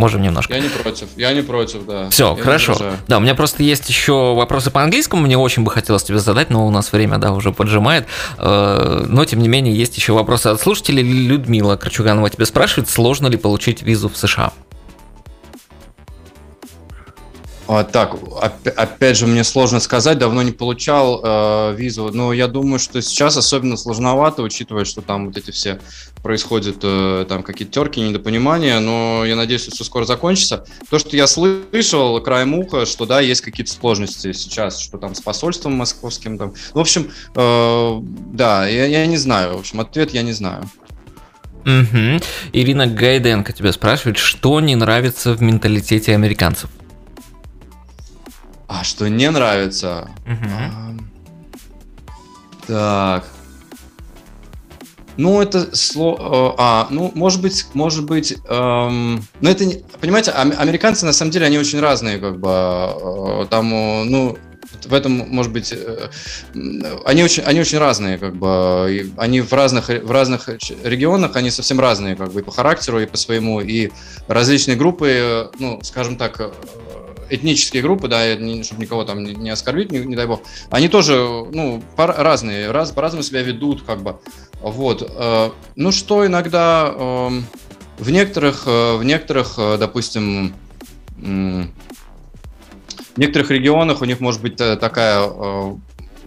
Можем 0.00 0.22
немножко. 0.22 0.54
Я 0.54 0.60
не 0.60 0.70
против, 0.70 1.08
я 1.18 1.34
не 1.34 1.42
против, 1.42 1.84
да. 1.84 2.08
Все, 2.08 2.34
я 2.34 2.42
хорошо. 2.42 2.74
Да, 3.06 3.18
у 3.18 3.20
меня 3.20 3.34
просто 3.34 3.62
есть 3.62 3.86
еще 3.90 4.34
вопросы 4.34 4.70
по 4.70 4.82
английскому, 4.82 5.20
мне 5.20 5.36
очень 5.36 5.62
бы 5.62 5.70
хотелось 5.70 6.04
тебе 6.04 6.18
задать, 6.18 6.48
но 6.48 6.66
у 6.66 6.70
нас 6.70 6.90
время, 6.90 7.18
да, 7.18 7.32
уже 7.32 7.52
поджимает. 7.52 8.06
Э, 8.38 9.04
но, 9.06 9.26
тем 9.26 9.40
не 9.40 9.48
менее, 9.48 9.76
есть 9.76 9.98
еще 9.98 10.14
вопросы 10.14 10.46
от 10.46 10.58
слушателей. 10.58 11.02
Людмила 11.02 11.76
Крачуганова 11.76 12.30
тебя 12.30 12.46
спрашивает, 12.46 12.88
сложно 12.88 13.26
ли 13.26 13.36
получить 13.36 13.82
визу 13.82 14.08
в 14.08 14.16
США? 14.16 14.52
А, 17.72 17.84
так, 17.84 18.16
опять 18.76 19.16
же, 19.16 19.28
мне 19.28 19.44
сложно 19.44 19.78
сказать, 19.78 20.18
давно 20.18 20.42
не 20.42 20.50
получал 20.50 21.20
э, 21.22 21.76
визу, 21.76 22.10
но 22.12 22.32
я 22.32 22.48
думаю, 22.48 22.80
что 22.80 23.00
сейчас 23.00 23.36
особенно 23.36 23.76
сложновато, 23.76 24.42
учитывая, 24.42 24.84
что 24.84 25.02
там 25.02 25.26
вот 25.26 25.36
эти 25.36 25.52
все 25.52 25.78
происходят 26.20 26.78
э, 26.82 27.26
там 27.28 27.44
какие-то 27.44 27.72
терки, 27.72 28.00
недопонимания, 28.00 28.80
но 28.80 29.24
я 29.24 29.36
надеюсь, 29.36 29.62
что 29.62 29.70
все 29.70 29.84
скоро 29.84 30.04
закончится. 30.04 30.64
То, 30.90 30.98
что 30.98 31.16
я 31.16 31.28
слышал 31.28 32.20
краем 32.20 32.54
уха, 32.54 32.86
что 32.86 33.06
да, 33.06 33.20
есть 33.20 33.40
какие-то 33.40 33.70
сложности 33.70 34.32
сейчас, 34.32 34.80
что 34.80 34.98
там 34.98 35.14
с 35.14 35.20
посольством 35.20 35.74
московским 35.74 36.38
там. 36.38 36.54
В 36.74 36.78
общем, 36.80 37.12
э, 37.36 38.00
да, 38.32 38.66
я, 38.66 38.86
я 38.86 39.06
не 39.06 39.16
знаю, 39.16 39.54
в 39.54 39.60
общем, 39.60 39.78
ответ 39.78 40.12
я 40.12 40.22
не 40.22 40.32
знаю. 40.32 40.68
Угу. 41.60 42.20
Ирина 42.52 42.88
Гайденко 42.88 43.52
тебя 43.52 43.72
спрашивает, 43.72 44.18
что 44.18 44.58
не 44.60 44.74
нравится 44.74 45.34
в 45.34 45.40
менталитете 45.40 46.14
американцев? 46.14 46.68
А 48.70 48.84
что 48.84 49.08
не 49.08 49.28
нравится? 49.28 50.08
Угу. 50.26 50.48
А, 50.48 50.94
так. 52.68 53.26
Ну, 55.16 55.42
это 55.42 55.74
слово... 55.74 56.52
Э, 56.52 56.54
а, 56.56 56.86
ну, 56.88 57.10
может 57.16 57.42
быть, 57.42 57.66
может 57.74 58.06
быть... 58.06 58.36
Эм, 58.48 59.24
ну, 59.40 59.50
это... 59.50 59.66
Не, 59.66 59.82
понимаете, 60.00 60.30
американцы, 60.30 61.04
на 61.04 61.12
самом 61.12 61.32
деле, 61.32 61.46
они 61.46 61.58
очень 61.58 61.80
разные, 61.80 62.18
как 62.18 62.38
бы. 62.38 62.48
Э, 62.48 63.46
там, 63.50 63.70
ну, 63.70 64.38
в 64.86 64.94
этом, 64.94 65.12
может 65.28 65.52
быть, 65.52 65.72
э, 65.72 66.08
они 67.04 67.24
очень, 67.24 67.42
они 67.42 67.60
очень 67.60 67.78
разные, 67.78 68.18
как 68.18 68.36
бы, 68.36 69.10
они 69.16 69.40
в 69.40 69.52
разных, 69.52 69.88
в 69.88 70.10
разных 70.12 70.48
регионах, 70.84 71.34
они 71.34 71.50
совсем 71.50 71.80
разные, 71.80 72.14
как 72.14 72.32
бы, 72.32 72.40
и 72.40 72.44
по 72.44 72.52
характеру, 72.52 73.00
и 73.00 73.06
по 73.06 73.16
своему, 73.16 73.60
и 73.60 73.90
различные 74.28 74.76
группы, 74.76 75.50
ну, 75.58 75.80
скажем 75.82 76.16
так, 76.16 76.52
этнические 77.30 77.82
группы, 77.82 78.08
да, 78.08 78.34
чтобы 78.62 78.82
никого 78.82 79.04
там 79.04 79.22
не 79.22 79.50
оскорбить, 79.50 79.90
не, 79.92 80.00
не 80.00 80.16
дай 80.16 80.26
бог, 80.26 80.42
они 80.70 80.88
тоже, 80.88 81.14
ну, 81.14 81.82
разные, 81.96 82.70
раз, 82.70 82.90
по-разному 82.90 83.22
себя 83.22 83.42
ведут, 83.42 83.82
как 83.82 84.02
бы. 84.02 84.18
Вот. 84.60 85.10
Э, 85.16 85.50
ну, 85.76 85.92
что 85.92 86.26
иногда 86.26 86.92
эм, 86.94 87.46
в 87.98 88.10
некоторых, 88.10 88.64
э, 88.66 88.96
в 88.96 89.04
некоторых, 89.04 89.54
э, 89.58 89.76
допустим, 89.78 90.54
в 91.16 91.66
некоторых 93.18 93.50
регионах 93.50 94.00
у 94.00 94.06
них 94.06 94.20
может 94.20 94.40
быть 94.40 94.56
такая 94.56 95.28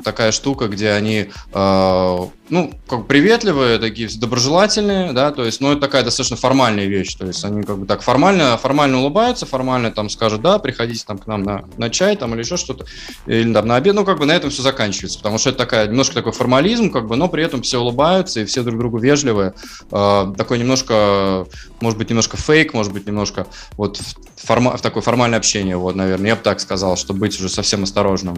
такая 0.03 0.31
штука, 0.31 0.67
где 0.67 0.91
они, 0.91 1.29
э, 1.53 2.19
ну, 2.49 2.73
как 2.87 3.07
приветливые, 3.07 3.79
такие 3.79 4.09
доброжелательные, 4.15 5.13
да, 5.13 5.31
то 5.31 5.43
есть, 5.43 5.61
ну, 5.61 5.71
это 5.71 5.81
такая 5.81 6.03
достаточно 6.03 6.37
формальная 6.37 6.85
вещь, 6.85 7.15
то 7.15 7.25
есть 7.25 7.43
они 7.45 7.63
как 7.63 7.79
бы 7.79 7.85
так 7.85 8.01
формально, 8.01 8.57
формально 8.57 8.99
улыбаются, 8.99 9.45
формально 9.45 9.91
там 9.91 10.09
скажут, 10.09 10.41
да, 10.41 10.59
приходите 10.59 11.03
там 11.05 11.17
к 11.17 11.27
нам 11.27 11.43
на, 11.43 11.65
на 11.77 11.89
чай 11.89 12.15
там 12.15 12.33
или 12.33 12.41
еще 12.41 12.57
что-то, 12.57 12.85
или 13.25 13.51
там 13.53 13.65
на 13.67 13.75
обед, 13.75 13.95
ну, 13.95 14.05
как 14.05 14.19
бы 14.19 14.25
на 14.25 14.33
этом 14.33 14.49
все 14.49 14.61
заканчивается, 14.61 15.17
потому 15.17 15.37
что 15.37 15.49
это 15.49 15.59
такая, 15.59 15.87
немножко 15.87 16.15
такой 16.15 16.31
формализм, 16.31 16.91
как 16.91 17.07
бы, 17.07 17.15
но 17.15 17.27
при 17.27 17.43
этом 17.43 17.61
все 17.61 17.79
улыбаются 17.79 18.41
и 18.41 18.45
все 18.45 18.63
друг 18.63 18.77
другу 18.77 18.97
вежливые, 18.99 19.53
э, 19.91 20.33
такой 20.37 20.59
немножко, 20.59 21.47
может 21.79 21.97
быть, 21.97 22.09
немножко 22.09 22.37
фейк, 22.37 22.73
может 22.73 22.93
быть, 22.93 23.07
немножко 23.07 23.47
вот 23.77 23.99
форма, 24.35 24.75
в 24.77 24.81
такое 24.81 25.01
формальное 25.01 25.39
общение, 25.39 25.77
вот, 25.77 25.95
наверное, 25.95 26.27
я 26.27 26.35
бы 26.35 26.41
так 26.41 26.59
сказал, 26.59 26.97
чтобы 26.97 27.21
быть 27.21 27.39
уже 27.39 27.49
совсем 27.49 27.83
осторожным. 27.83 28.35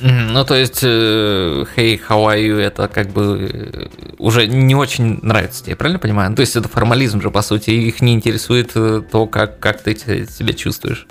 Ну, 0.00 0.44
то 0.44 0.54
есть, 0.54 0.80
э, 0.82 1.64
hey, 1.76 2.00
how 2.08 2.26
are 2.26 2.40
you, 2.40 2.56
это 2.58 2.88
как 2.88 3.10
бы 3.10 3.50
э, 3.52 3.88
уже 4.18 4.46
не 4.46 4.74
очень 4.74 5.18
нравится 5.22 5.64
тебе, 5.64 5.76
правильно 5.76 5.98
понимаю? 5.98 6.30
Ну, 6.30 6.36
то 6.36 6.40
есть, 6.40 6.56
это 6.56 6.68
формализм 6.68 7.20
же, 7.20 7.30
по 7.30 7.42
сути, 7.42 7.70
их 7.70 8.00
не 8.00 8.14
интересует 8.14 8.72
э, 8.74 9.02
то, 9.10 9.26
как, 9.26 9.60
как 9.60 9.82
ты 9.82 9.94
себя 9.94 10.52
чувствуешь. 10.54 11.06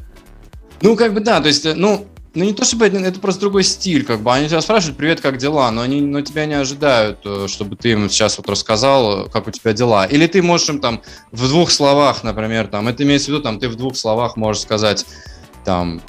Ну, 0.81 0.95
как 0.95 1.13
бы 1.13 1.19
да, 1.19 1.41
то 1.41 1.47
есть, 1.47 1.67
ну, 1.75 2.07
ну 2.33 2.45
не 2.45 2.53
то 2.53 2.63
чтобы 2.63 2.87
это, 2.87 2.97
это 2.97 3.19
просто 3.19 3.41
другой 3.41 3.63
стиль, 3.63 4.05
как 4.05 4.21
бы 4.21 4.33
они 4.33 4.47
тебя 4.47 4.61
спрашивают, 4.61 4.97
привет, 4.97 5.19
как 5.19 5.37
дела, 5.37 5.71
но 5.71 5.81
они 5.81 5.99
но 5.99 6.21
тебя 6.21 6.45
не 6.45 6.53
ожидают, 6.53 7.19
чтобы 7.47 7.75
ты 7.75 7.91
им 7.91 8.09
сейчас 8.09 8.37
вот 8.37 8.49
рассказал, 8.49 9.29
как 9.29 9.47
у 9.47 9.51
тебя 9.51 9.73
дела. 9.73 10.05
Или 10.05 10.25
ты 10.27 10.41
можешь 10.41 10.69
им 10.69 10.79
там 10.79 11.01
в 11.31 11.47
двух 11.47 11.69
словах, 11.69 12.23
например, 12.23 12.67
там, 12.67 12.87
это 12.87 13.03
имеется 13.03 13.27
в 13.27 13.33
виду, 13.33 13.43
там, 13.43 13.59
ты 13.59 13.67
в 13.67 13.75
двух 13.75 13.97
словах 13.97 14.37
можешь 14.37 14.61
сказать, 14.61 15.05
там, 15.65 16.01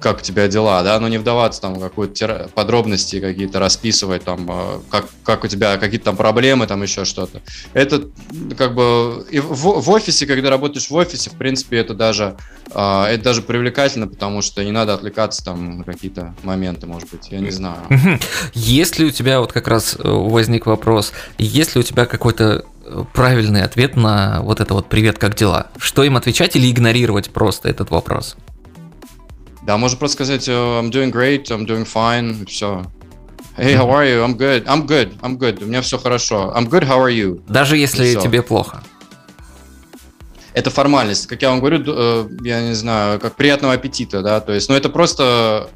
как 0.00 0.18
у 0.18 0.20
тебя 0.20 0.48
дела, 0.48 0.82
да, 0.82 0.98
но 1.00 1.08
не 1.08 1.18
вдаваться 1.18 1.60
там 1.60 1.74
в 1.74 1.88
какие-то 1.88 2.50
подробности 2.54 3.20
какие-то 3.20 3.58
расписывать, 3.58 4.24
там, 4.24 4.46
э, 4.50 4.80
как, 4.90 5.06
как 5.24 5.44
у 5.44 5.48
тебя 5.48 5.76
какие-то 5.76 6.06
там 6.06 6.16
проблемы, 6.16 6.66
там 6.66 6.82
еще 6.82 7.04
что-то. 7.04 7.42
Это 7.72 8.08
как 8.56 8.74
бы 8.74 9.26
и 9.30 9.40
в, 9.40 9.80
в 9.80 9.90
офисе, 9.90 10.26
когда 10.26 10.50
работаешь 10.50 10.90
в 10.90 10.94
офисе, 10.94 11.30
в 11.30 11.34
принципе, 11.34 11.78
это 11.78 11.94
даже, 11.94 12.36
э, 12.72 13.04
это 13.04 13.24
даже 13.24 13.42
привлекательно, 13.42 14.06
потому 14.06 14.42
что 14.42 14.64
не 14.64 14.72
надо 14.72 14.94
отвлекаться 14.94 15.44
там 15.44 15.78
на 15.78 15.84
какие-то 15.84 16.34
моменты, 16.42 16.86
может 16.86 17.10
быть, 17.10 17.28
я 17.30 17.40
не 17.40 17.50
знаю. 17.50 17.78
Есть 18.54 18.98
ли 18.98 19.06
у 19.06 19.10
тебя, 19.10 19.40
вот 19.40 19.52
как 19.52 19.68
раз 19.68 19.96
э, 19.98 20.00
возник 20.02 20.66
вопрос, 20.66 21.12
есть 21.38 21.74
ли 21.74 21.80
у 21.80 21.84
тебя 21.84 22.06
какой-то 22.06 22.64
правильный 23.12 23.62
ответ 23.62 23.96
на 23.96 24.40
вот 24.42 24.60
это 24.60 24.72
вот 24.74 24.88
«Привет, 24.88 25.18
как 25.18 25.34
дела?» 25.34 25.66
Что 25.76 26.04
им 26.04 26.16
отвечать 26.16 26.56
или 26.56 26.70
игнорировать 26.70 27.30
просто 27.30 27.68
этот 27.68 27.90
вопрос? 27.90 28.36
Да, 29.68 29.76
можно 29.76 29.98
просто 29.98 30.14
сказать 30.14 30.48
I'm 30.48 30.90
doing 30.90 31.12
great, 31.12 31.44
I'm 31.50 31.66
doing 31.66 31.86
fine, 31.86 32.42
и 32.42 32.46
все. 32.46 32.86
Hey, 33.58 33.76
how 33.76 33.90
are 33.90 34.06
you? 34.06 34.24
I'm 34.24 34.34
good. 34.34 34.64
I'm 34.64 34.86
good. 34.86 35.20
I'm 35.20 35.36
good. 35.36 35.62
У 35.62 35.66
меня 35.66 35.82
все 35.82 35.98
хорошо. 35.98 36.54
I'm 36.56 36.70
good. 36.70 36.88
How 36.88 36.98
are 37.04 37.12
you? 37.12 37.42
Даже 37.46 37.76
если 37.76 38.14
тебе 38.14 38.40
плохо. 38.40 38.82
Это 40.54 40.70
формальность. 40.70 41.26
Как 41.26 41.42
я 41.42 41.50
вам 41.50 41.60
говорю, 41.60 42.30
я 42.42 42.62
не 42.62 42.72
знаю, 42.72 43.20
как 43.20 43.36
приятного 43.36 43.74
аппетита, 43.74 44.22
да, 44.22 44.40
то 44.40 44.54
есть, 44.54 44.70
ну 44.70 44.74
это 44.74 44.88
просто 44.88 45.68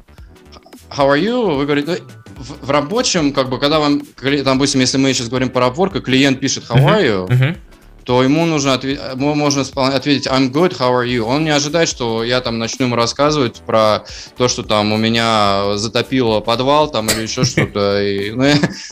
how 0.89 1.07
are 1.07 1.21
you? 1.21 1.55
Вы 1.55 1.67
говорите, 1.67 2.01
в, 2.35 2.65
в 2.65 2.71
рабочем, 2.71 3.31
как 3.31 3.51
бы, 3.51 3.59
когда 3.59 3.79
вам, 3.79 4.01
там, 4.01 4.57
допустим, 4.57 4.81
если 4.81 4.97
мы 4.97 5.13
сейчас 5.13 5.29
говорим 5.29 5.49
про 5.49 5.67
Upwork, 5.67 6.01
клиент 6.01 6.39
пишет 6.39 6.63
how 6.67 6.83
are 6.83 7.03
you, 7.03 7.27
uh-huh 7.27 7.55
то 8.03 8.23
ему 8.23 8.45
нужно 8.45 8.73
ответить, 8.73 9.01
можно 9.15 9.61
ответить 9.61 10.27
I'm 10.27 10.51
good, 10.51 10.77
how 10.77 10.91
are 10.91 11.07
you? 11.07 11.21
Он 11.21 11.43
не 11.43 11.51
ожидает, 11.51 11.87
что 11.87 12.23
я 12.23 12.41
там 12.41 12.59
начну 12.59 12.85
ему 12.85 12.95
рассказывать 12.95 13.61
про 13.65 14.03
то, 14.37 14.47
что 14.47 14.63
там 14.63 14.91
у 14.91 14.97
меня 14.97 15.77
затопило 15.77 16.39
подвал 16.39 16.89
там 16.89 17.07
или 17.07 17.21
еще 17.21 17.43
что-то. 17.43 17.99
Ну, 18.33 18.45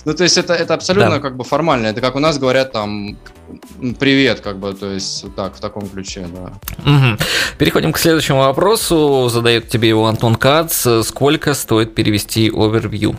ну, 0.06 0.14
то 0.14 0.24
есть 0.24 0.38
это, 0.38 0.54
это 0.54 0.74
абсолютно 0.74 1.16
да. 1.16 1.20
как 1.20 1.36
бы 1.36 1.44
формально. 1.44 1.88
Это 1.88 2.02
как 2.02 2.16
у 2.16 2.20
нас 2.20 2.38
говорят 2.38 2.72
там 2.72 3.18
привет, 4.00 4.40
как 4.42 4.60
бы, 4.60 4.74
то 4.74 4.92
есть 4.92 5.26
так, 5.36 5.56
в 5.56 5.60
таком 5.60 5.88
ключе, 5.90 6.28
да. 6.34 6.54
Угу. 6.90 7.18
Переходим 7.58 7.92
к 7.92 7.98
следующему 7.98 8.40
вопросу. 8.40 9.30
Задает 9.30 9.70
тебе 9.70 9.90
его 9.90 10.08
Антон 10.08 10.36
Кац. 10.36 10.88
Сколько 11.04 11.54
стоит 11.54 11.96
перевести 11.96 12.50
overview? 12.50 13.16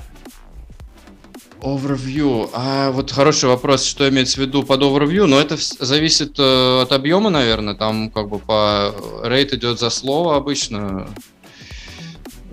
Overview. 1.62 2.50
А 2.52 2.90
вот 2.90 3.12
хороший 3.12 3.48
вопрос, 3.48 3.84
что 3.84 4.08
имеется 4.08 4.38
в 4.38 4.38
виду 4.38 4.64
под 4.64 4.82
overview, 4.82 5.26
но 5.26 5.40
это 5.40 5.56
зависит 5.78 6.34
э, 6.38 6.82
от 6.82 6.90
объема, 6.90 7.30
наверное. 7.30 7.74
Там 7.74 8.10
как 8.10 8.28
бы 8.28 8.40
по 8.40 8.92
рейд 9.22 9.52
идет 9.52 9.78
за 9.78 9.90
слово 9.90 10.36
обычно. 10.36 11.06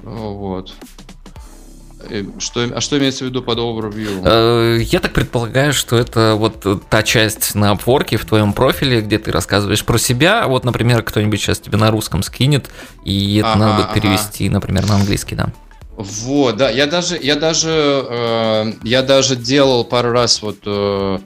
Вот. 0.03 0.73
Что, 2.37 2.63
а 2.75 2.81
что 2.81 2.97
имеется 2.97 3.25
в 3.25 3.27
виду 3.27 3.41
под 3.41 3.57
overview? 3.57 4.21
Э, 4.25 4.79
я 4.79 4.99
так 4.99 5.11
предполагаю, 5.11 5.73
что 5.73 5.97
это 5.97 6.35
вот 6.35 6.63
та 6.89 7.01
часть 7.01 7.55
на 7.55 7.73
Upwork 7.73 8.15
в 8.15 8.25
твоем 8.25 8.53
профиле, 8.53 9.01
где 9.01 9.17
ты 9.17 9.31
рассказываешь 9.31 9.83
про 9.83 9.97
себя. 9.97 10.47
Вот, 10.47 10.63
например, 10.65 11.01
кто-нибудь 11.01 11.39
сейчас 11.39 11.59
тебе 11.59 11.77
на 11.77 11.89
русском 11.89 12.21
скинет, 12.21 12.69
и 13.03 13.37
это 13.37 13.53
ага, 13.53 13.59
надо 13.59 13.93
перевести, 13.93 14.45
ага. 14.45 14.53
например, 14.53 14.87
на 14.87 14.95
английский, 14.95 15.35
да. 15.35 15.51
Вот, 15.99 16.55
да, 16.55 16.69
я 16.69 16.87
даже, 16.87 17.19
я 17.21 17.35
даже, 17.35 17.69
э, 18.09 18.73
я 18.83 19.01
даже 19.01 19.35
делал 19.35 19.83
пару 19.83 20.11
раз 20.11 20.41
вот 20.41 20.59
э, 20.65 21.19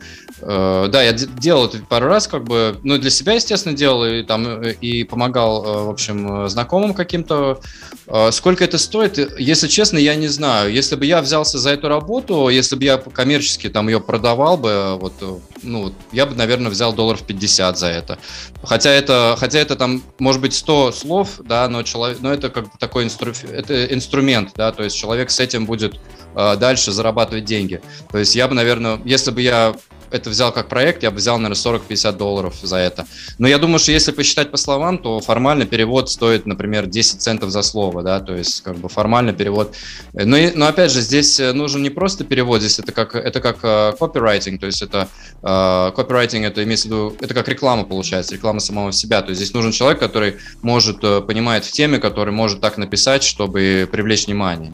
Э, 0.45 0.87
да, 0.89 1.01
я 1.01 1.13
делал 1.13 1.67
это 1.67 1.79
пару 1.79 2.07
раз, 2.07 2.27
как 2.27 2.43
бы, 2.43 2.77
ну, 2.83 2.97
для 2.97 3.09
себя, 3.09 3.33
естественно, 3.33 3.75
делал, 3.75 4.05
и 4.05 4.23
там, 4.23 4.61
и 4.61 5.03
помогал, 5.03 5.65
э, 5.65 5.83
в 5.85 5.89
общем, 5.89 6.49
знакомым 6.49 6.93
каким-то. 6.93 7.59
Э, 8.07 8.31
сколько 8.31 8.63
это 8.63 8.77
стоит, 8.77 9.17
если 9.39 9.67
честно, 9.67 9.97
я 9.97 10.15
не 10.15 10.27
знаю. 10.27 10.71
Если 10.71 10.95
бы 10.95 11.05
я 11.05 11.21
взялся 11.21 11.57
за 11.57 11.71
эту 11.71 11.87
работу, 11.87 12.49
если 12.49 12.75
бы 12.75 12.83
я 12.83 12.97
коммерчески 12.97 13.69
там 13.69 13.87
ее 13.87 13.99
продавал 13.99 14.57
бы, 14.57 14.97
вот, 14.99 15.13
ну, 15.61 15.93
я 16.11 16.25
бы, 16.25 16.35
наверное, 16.35 16.71
взял 16.71 16.93
долларов 16.93 17.23
50 17.23 17.77
за 17.77 17.87
это. 17.87 18.19
Хотя 18.63 18.89
это, 18.89 19.35
хотя 19.39 19.59
это 19.59 19.75
там, 19.75 20.03
может 20.19 20.41
быть, 20.41 20.53
100 20.53 20.91
слов, 20.91 21.39
да, 21.43 21.67
но, 21.69 21.83
человек, 21.83 22.19
но 22.21 22.33
это 22.33 22.49
как 22.49 22.65
бы 22.65 22.71
такой 22.79 23.05
инстру, 23.05 23.33
это 23.51 23.85
инструмент, 23.93 24.51
да, 24.55 24.71
то 24.71 24.83
есть 24.83 24.95
человек 24.95 25.31
с 25.31 25.39
этим 25.39 25.65
будет 25.65 25.99
дальше 26.35 26.91
зарабатывать 26.91 27.45
деньги. 27.45 27.81
То 28.11 28.17
есть 28.17 28.35
я 28.35 28.47
бы, 28.47 28.55
наверное, 28.55 28.99
если 29.05 29.31
бы 29.31 29.41
я 29.41 29.75
это 30.13 30.29
взял 30.29 30.51
как 30.51 30.69
проект, 30.69 31.03
я 31.03 31.11
бы 31.11 31.17
взял, 31.17 31.37
наверное, 31.37 31.57
40-50 31.57 32.17
долларов 32.17 32.55
за 32.61 32.77
это. 32.77 33.05
Но 33.39 33.47
я 33.47 33.57
думаю, 33.57 33.79
что 33.79 33.91
если 33.91 34.11
посчитать 34.11 34.51
по 34.51 34.57
словам, 34.57 34.99
то 34.99 35.19
формально 35.19 35.65
перевод 35.65 36.09
стоит, 36.09 36.45
например, 36.45 36.85
10 36.85 37.21
центов 37.21 37.49
за 37.49 37.63
слово, 37.63 38.03
да, 38.03 38.19
то 38.19 38.35
есть 38.35 38.61
как 38.61 38.77
бы 38.77 38.89
формально 38.89 39.33
перевод. 39.33 39.75
Но, 40.13 40.37
но 40.53 40.67
опять 40.67 40.91
же, 40.91 41.01
здесь 41.01 41.39
э, 41.39 41.51
нужен 41.53 41.81
не 41.81 41.89
просто 41.89 42.23
перевод, 42.23 42.61
здесь 42.61 42.77
это 42.79 42.91
как, 42.91 43.15
это 43.15 43.41
как 43.41 43.63
uh, 43.63 43.97
copywriting, 43.97 44.59
то 44.59 44.67
есть 44.67 44.81
это 44.81 45.09
copywriting, 45.41 46.45
это 46.45 46.63
имеется 46.63 46.87
в 46.87 46.91
виду, 46.91 47.15
это 47.19 47.33
как 47.33 47.47
реклама 47.47 47.83
получается, 47.83 48.35
реклама 48.35 48.59
самого 48.59 48.91
себя, 48.91 49.21
то 49.21 49.29
есть 49.29 49.41
здесь 49.41 49.53
нужен 49.53 49.71
человек, 49.71 49.99
который 49.99 50.37
может, 50.61 51.01
понимает 51.01 51.65
в 51.65 51.71
теме, 51.71 51.97
который 51.97 52.31
может 52.31 52.61
так 52.61 52.77
написать, 52.77 53.23
чтобы 53.23 53.89
привлечь 53.91 54.27
внимание. 54.27 54.73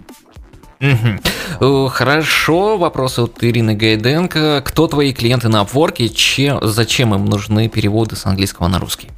Угу. 0.82 1.90
Хорошо, 1.90 2.78
вопрос 2.78 3.20
от 3.20 3.44
Ирины 3.44 3.76
Гайденко. 3.76 4.64
Кто 4.66 4.88
твои 4.88 5.12
клиенты 5.14 5.50
на 5.50 5.64
Upwork 5.64 6.08
чем, 6.10 6.60
зачем 6.62 7.14
им 7.14 7.26
нужны 7.26 7.68
переводы 7.68 8.16
с 8.16 8.26
английского 8.26 8.68
на 8.68 8.80
русский? 8.80 9.10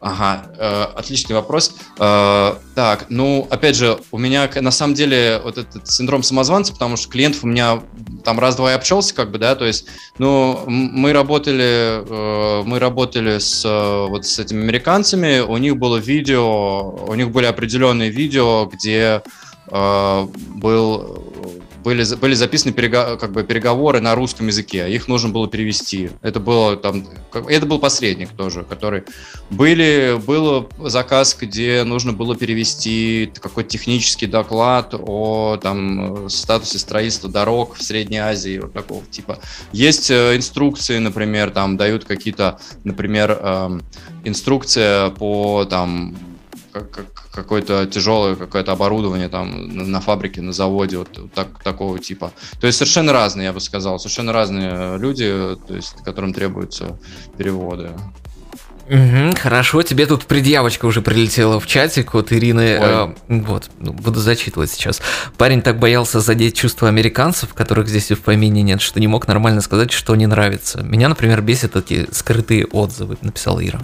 Ага, 0.00 0.46
э, 0.58 0.82
отличный 0.96 1.36
вопрос. 1.36 1.74
Э, 1.98 2.54
так, 2.74 3.06
ну, 3.08 3.46
опять 3.48 3.76
же, 3.76 3.98
у 4.10 4.18
меня 4.18 4.50
на 4.60 4.70
самом 4.70 4.94
деле 4.94 5.40
вот 5.42 5.56
этот 5.56 5.88
синдром 5.88 6.22
самозванца, 6.22 6.72
потому 6.72 6.96
что 6.96 7.08
клиентов 7.08 7.44
у 7.44 7.46
меня 7.46 7.80
там 8.24 8.38
раз-два 8.40 8.72
и 8.72 8.74
общался, 8.74 9.14
как 9.14 9.30
бы, 9.30 9.38
да, 9.38 9.54
то 9.54 9.64
есть, 9.64 9.86
ну, 10.18 10.64
мы 10.66 11.12
работали, 11.12 12.02
э, 12.04 12.62
мы 12.64 12.78
работали 12.78 13.38
с 13.38 13.64
вот 13.64 14.26
с 14.26 14.38
этими 14.38 14.62
американцами, 14.62 15.40
у 15.40 15.56
них 15.56 15.76
было 15.76 15.96
видео, 15.96 17.06
у 17.06 17.14
них 17.14 17.30
были 17.30 17.46
определенные 17.46 18.10
видео, 18.10 18.66
где 18.66 19.22
Э, 19.22 19.49
был, 19.70 21.20
были, 21.82 22.14
были 22.16 22.34
записаны 22.34 22.72
перега, 22.72 23.16
как 23.16 23.32
бы 23.32 23.42
переговоры 23.42 24.00
на 24.00 24.14
русском 24.14 24.46
языке, 24.46 24.90
их 24.90 25.08
нужно 25.08 25.30
было 25.30 25.48
перевести. 25.48 26.10
Это 26.22 26.40
было 26.40 26.76
там, 26.76 27.06
это 27.32 27.66
был 27.66 27.78
посредник 27.78 28.30
тоже, 28.30 28.64
который 28.64 29.04
были, 29.50 30.20
был 30.26 30.68
заказ, 30.78 31.36
где 31.40 31.84
нужно 31.84 32.12
было 32.12 32.36
перевести 32.36 33.32
какой-то 33.40 33.70
технический 33.70 34.26
доклад 34.26 34.94
о 34.94 35.58
там 35.62 36.28
статусе 36.28 36.78
строительства 36.78 37.30
дорог 37.30 37.76
в 37.76 37.82
Средней 37.82 38.18
Азии, 38.18 38.58
вот 38.58 38.72
такого 38.72 39.04
типа. 39.06 39.38
Есть 39.72 40.10
э, 40.10 40.36
инструкции, 40.36 40.98
например, 40.98 41.50
там 41.50 41.76
дают 41.76 42.04
какие-то, 42.04 42.58
например, 42.84 43.32
эм, 43.32 43.82
инструкция 44.24 45.10
по 45.10 45.64
там 45.64 46.16
какое-то 47.32 47.86
тяжелое 47.86 48.36
какое-то 48.36 48.72
оборудование 48.72 49.28
там 49.28 49.90
на 49.90 50.00
фабрике, 50.00 50.40
на 50.40 50.52
заводе, 50.52 50.98
вот 50.98 51.32
так, 51.34 51.62
такого 51.62 51.98
типа. 51.98 52.32
То 52.60 52.66
есть 52.66 52.78
совершенно 52.78 53.12
разные, 53.12 53.46
я 53.46 53.52
бы 53.52 53.60
сказал, 53.60 53.98
совершенно 53.98 54.32
разные 54.32 54.98
люди, 54.98 55.56
то 55.66 55.74
есть 55.74 55.94
которым 56.04 56.32
требуются 56.32 56.98
переводы. 57.36 57.90
Угу, 58.90 59.36
хорошо, 59.40 59.82
тебе 59.82 60.04
тут 60.04 60.26
предъявочка 60.26 60.84
уже 60.84 61.00
прилетела 61.00 61.60
в 61.60 61.66
чатик 61.68 62.12
от 62.16 62.32
Ирины. 62.32 62.76
Э, 62.80 63.14
вот, 63.28 63.70
ну, 63.78 63.92
буду 63.92 64.18
зачитывать 64.18 64.68
сейчас. 64.68 65.00
Парень 65.38 65.62
так 65.62 65.78
боялся 65.78 66.18
задеть 66.18 66.56
чувства 66.56 66.88
американцев, 66.88 67.54
которых 67.54 67.86
здесь 67.86 68.10
и 68.10 68.14
в 68.14 68.20
помине 68.20 68.62
нет, 68.62 68.80
что 68.80 68.98
не 68.98 69.06
мог 69.06 69.28
нормально 69.28 69.60
сказать, 69.60 69.92
что 69.92 70.16
не 70.16 70.26
нравится. 70.26 70.82
Меня, 70.82 71.08
например, 71.08 71.40
бесит 71.40 71.76
эти 71.76 72.08
скрытые 72.10 72.66
отзывы, 72.66 73.16
написала 73.22 73.64
Ира. 73.64 73.80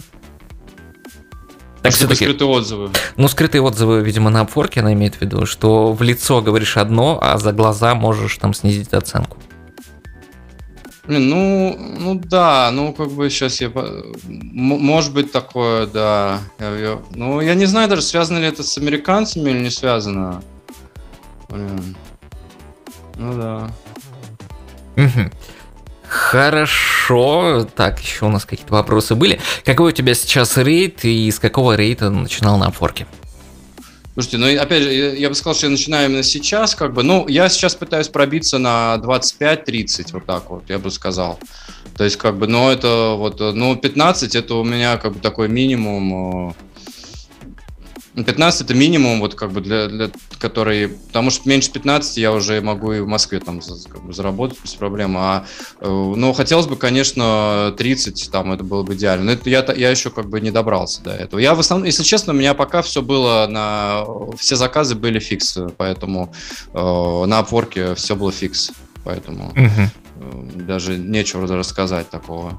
Так 1.83 1.93
что 1.93 2.14
скрытые 2.14 2.49
отзывы. 2.49 2.91
Ну, 3.16 3.29
скрытые 3.29 3.62
отзывы, 3.62 4.01
видимо, 4.01 4.31
на 4.31 4.43
Upwork 4.43 4.79
она 4.81 4.93
имеет 4.93 5.16
в 5.16 5.20
виду, 5.20 5.47
что 5.47 5.93
в 5.93 6.03
лицо 6.03 6.41
говоришь 6.43 6.77
одно, 6.77 7.18
а 7.22 7.39
за 7.39 7.53
глаза 7.53 7.95
можешь 7.95 8.37
там 8.39 8.55
снизить 8.55 8.93
оценку. 8.93 9.39
Блин, 11.07 11.29
ну, 11.29 11.79
ну 12.01 12.14
да, 12.16 12.70
ну 12.72 12.93
как 12.93 13.12
бы 13.12 13.31
сейчас 13.31 13.61
я... 13.61 13.70
Может 14.24 15.12
быть 15.12 15.31
такое, 15.31 15.87
да. 15.87 16.41
Я, 16.59 16.77
я, 16.77 16.99
ну, 17.14 17.41
я 17.41 17.55
не 17.55 17.66
знаю 17.66 17.89
даже, 17.89 18.03
связано 18.03 18.39
ли 18.39 18.47
это 18.47 18.64
с 18.64 18.77
американцами 18.77 19.51
или 19.51 19.61
не 19.61 19.70
связано. 19.70 20.43
Блин. 21.49 21.97
Ну 23.14 23.35
да. 23.35 23.70
Угу. 24.97 25.31
Хорошо. 26.09 27.66
Так, 27.74 28.00
еще 28.00 28.26
у 28.26 28.28
нас 28.28 28.44
какие-то 28.44 28.72
вопросы 28.72 29.14
были. 29.14 29.40
Какой 29.64 29.92
у 29.92 29.94
тебя 29.94 30.14
сейчас 30.14 30.57
рейд 30.57 31.04
и 31.04 31.30
с 31.30 31.38
какого 31.38 31.76
рейта 31.76 32.11
начинал 32.11 32.59
на 32.59 32.70
форке? 32.70 33.07
Слушайте, 34.14 34.38
ну 34.38 34.62
опять 34.62 34.82
же, 34.82 34.92
я 34.92 35.28
бы 35.28 35.34
сказал, 35.34 35.54
что 35.54 35.66
я 35.66 35.72
начинаю 35.72 36.09
именно 36.09 36.22
сейчас, 36.22 36.74
как 36.74 36.94
бы, 36.94 37.02
ну, 37.02 37.28
я 37.28 37.50
сейчас 37.50 37.74
пытаюсь 37.74 38.09
пробиться 38.09 38.57
на 38.57 38.96
25-30, 38.96 40.07
вот 40.12 40.24
так 40.24 40.48
вот, 40.48 40.64
я 40.70 40.78
бы 40.78 40.90
сказал. 40.90 41.38
То 41.98 42.04
есть, 42.04 42.16
как 42.16 42.38
бы, 42.38 42.46
ну, 42.46 42.70
это 42.70 43.14
вот, 43.14 43.40
ну, 43.40 43.76
15 43.76 44.34
это 44.34 44.54
у 44.54 44.64
меня 44.64 44.96
как 44.96 45.12
бы 45.12 45.20
такой 45.20 45.48
минимум, 45.48 46.57
15 48.24 48.62
это 48.62 48.74
минимум, 48.74 49.20
вот 49.20 49.34
как 49.34 49.52
бы 49.52 49.60
для, 49.60 49.88
для 49.88 50.10
который, 50.38 50.88
потому 50.88 51.30
что 51.30 51.48
меньше 51.48 51.70
15 51.70 52.16
я 52.16 52.32
уже 52.32 52.60
могу 52.60 52.92
и 52.92 53.00
в 53.00 53.06
Москве 53.06 53.40
там 53.40 53.60
как 53.88 54.04
бы, 54.04 54.12
заработать 54.12 54.58
без 54.62 54.74
проблем, 54.74 55.16
а, 55.18 55.46
э, 55.80 55.88
но 55.88 56.32
хотелось 56.32 56.66
бы, 56.66 56.76
конечно, 56.76 57.74
30, 57.76 58.30
там 58.30 58.52
это 58.52 58.64
было 58.64 58.82
бы 58.82 58.94
идеально, 58.94 59.26
но 59.26 59.32
это 59.32 59.50
я, 59.50 59.64
я 59.76 59.90
еще 59.90 60.10
как 60.10 60.28
бы 60.28 60.40
не 60.40 60.50
добрался 60.50 61.02
до 61.02 61.10
этого. 61.10 61.40
Я 61.40 61.54
в 61.54 61.60
основном, 61.60 61.86
если 61.86 62.02
честно, 62.02 62.32
у 62.32 62.36
меня 62.36 62.54
пока 62.54 62.82
все 62.82 63.02
было 63.02 63.46
на, 63.48 64.04
все 64.38 64.56
заказы 64.56 64.94
были 64.94 65.18
фикс, 65.18 65.58
поэтому 65.76 66.32
э, 66.72 67.24
на 67.26 67.38
опорке 67.38 67.94
все 67.94 68.16
было 68.16 68.32
фикс, 68.32 68.72
поэтому... 69.04 69.50
Угу 69.50 70.05
даже 70.55 70.97
нечего 70.97 71.47
рассказать 71.47 72.11
такого. 72.11 72.59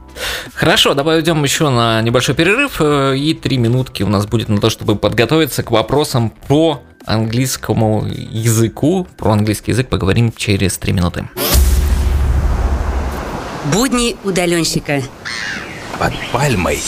Хорошо, 0.54 0.94
давай 0.94 1.18
уйдем 1.18 1.44
еще 1.44 1.70
на 1.70 2.02
небольшой 2.02 2.36
перерыв, 2.36 2.78
э, 2.80 3.18
и 3.18 3.34
три 3.34 3.58
минутки 3.58 4.04
у 4.04 4.08
нас 4.10 4.26
будет 4.26 4.50
на 4.50 4.60
то, 4.60 4.70
чтобы 4.70 4.96
подготовиться 4.96 5.64
к 5.64 5.72
вопросам 5.72 6.32
по 6.48 6.82
английскому 7.06 8.06
языку. 8.08 9.08
Про 9.18 9.32
английский 9.32 9.72
язык 9.72 9.90
поговорим 9.90 10.32
через 10.36 10.78
три 10.78 10.94
минуты. 10.94 11.28
Будни 13.74 14.16
удаленщика. 14.24 15.02
Под 16.00 16.14
пальмой. 16.32 16.80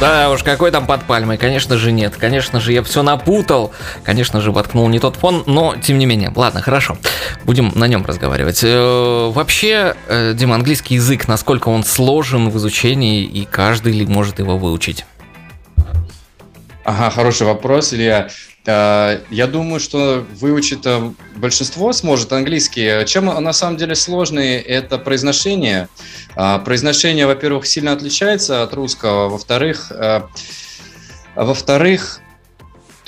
Да 0.00 0.30
уж, 0.30 0.42
какой 0.42 0.70
там 0.70 0.86
под 0.86 1.04
пальмой? 1.04 1.36
Конечно 1.36 1.76
же 1.76 1.92
нет. 1.92 2.16
Конечно 2.16 2.58
же, 2.58 2.72
я 2.72 2.82
все 2.82 3.02
напутал. 3.02 3.72
Конечно 4.02 4.40
же, 4.40 4.50
воткнул 4.50 4.88
не 4.88 4.98
тот 4.98 5.16
фон, 5.16 5.44
но 5.46 5.76
тем 5.76 5.98
не 5.98 6.06
менее. 6.06 6.32
Ладно, 6.34 6.62
хорошо. 6.62 6.96
Будем 7.44 7.70
на 7.74 7.86
нем 7.86 8.06
разговаривать. 8.06 8.60
Э, 8.64 9.30
вообще, 9.30 9.94
э, 10.08 10.32
Дима, 10.34 10.54
английский 10.54 10.94
язык, 10.94 11.28
насколько 11.28 11.68
он 11.68 11.84
сложен 11.84 12.48
в 12.48 12.56
изучении, 12.56 13.24
и 13.24 13.44
каждый 13.44 13.92
ли 13.92 14.06
может 14.06 14.38
его 14.38 14.56
выучить? 14.56 15.04
Ага, 16.84 17.10
хороший 17.10 17.46
вопрос, 17.46 17.92
Илья. 17.92 18.30
Э, 18.70 19.20
я 19.30 19.46
думаю, 19.46 19.80
что 19.80 20.24
выучить 20.34 20.86
большинство 21.36 21.92
сможет 21.92 22.32
английский. 22.32 23.04
Чем 23.06 23.26
на 23.26 23.52
самом 23.52 23.76
деле 23.76 23.94
сложный, 23.94 24.56
это 24.56 24.98
произношение. 24.98 25.88
А, 26.36 26.58
произношение, 26.58 27.26
во-первых, 27.26 27.66
сильно 27.66 27.92
отличается 27.92 28.62
от 28.62 28.72
русского. 28.74 29.28
Во-вторых, 29.28 29.90
э, 29.90 30.22
во-вторых, 31.34 32.20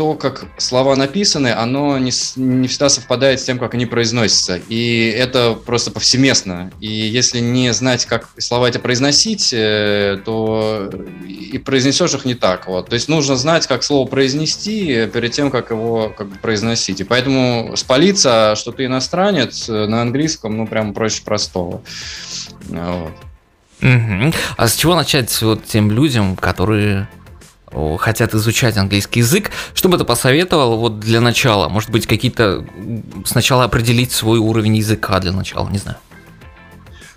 то, 0.02 0.14
как 0.14 0.46
слова 0.56 0.96
написаны, 0.96 1.52
оно 1.52 1.96
не, 1.96 2.10
не 2.34 2.66
всегда 2.66 2.88
совпадает 2.88 3.38
с 3.38 3.44
тем, 3.44 3.60
как 3.60 3.74
они 3.74 3.86
произносятся. 3.86 4.60
И 4.68 5.14
это 5.16 5.54
просто 5.54 5.92
повсеместно. 5.92 6.72
И 6.80 6.88
если 6.88 7.38
не 7.38 7.72
знать, 7.72 8.04
как 8.06 8.30
слова 8.36 8.68
эти 8.68 8.78
произносить, 8.78 9.52
э, 9.52 10.18
то 10.24 10.90
и 11.24 11.56
произнесешь 11.58 12.14
их 12.14 12.24
не 12.24 12.34
так. 12.34 12.66
Вот. 12.66 12.88
То 12.88 12.94
есть 12.94 13.08
нужно 13.08 13.36
знать, 13.36 13.68
как 13.68 13.84
слово 13.84 14.08
произнести 14.08 15.06
перед 15.06 15.30
тем, 15.30 15.52
как 15.52 15.70
его 15.70 16.08
как 16.08 16.30
бы, 16.30 16.36
произносить. 16.36 17.00
И 17.00 17.04
поэтому 17.04 17.76
спалиться, 17.76 18.54
что 18.56 18.72
ты 18.72 18.86
иностранец 18.86 19.68
э, 19.68 19.86
на 19.86 20.02
английском, 20.02 20.56
ну, 20.56 20.66
прям 20.66 20.94
проще 20.94 21.22
простого. 21.22 21.80
Вот. 22.66 23.12
Угу. 23.80 24.32
А 24.56 24.66
с 24.66 24.74
чего 24.74 24.96
начать 24.96 25.40
вот 25.42 25.64
тем 25.64 25.92
людям, 25.92 26.34
которые 26.34 27.08
хотят 27.98 28.34
изучать 28.34 28.76
английский 28.76 29.20
язык, 29.20 29.50
что 29.74 29.88
бы 29.88 29.98
ты 29.98 30.04
посоветовал 30.04 30.76
вот 30.76 31.00
для 31.00 31.20
начала? 31.20 31.68
Может 31.68 31.90
быть, 31.90 32.06
какие-то 32.06 32.64
сначала 33.24 33.64
определить 33.64 34.12
свой 34.12 34.38
уровень 34.38 34.76
языка 34.76 35.18
для 35.20 35.32
начала, 35.32 35.68
не 35.68 35.78
знаю. 35.78 35.98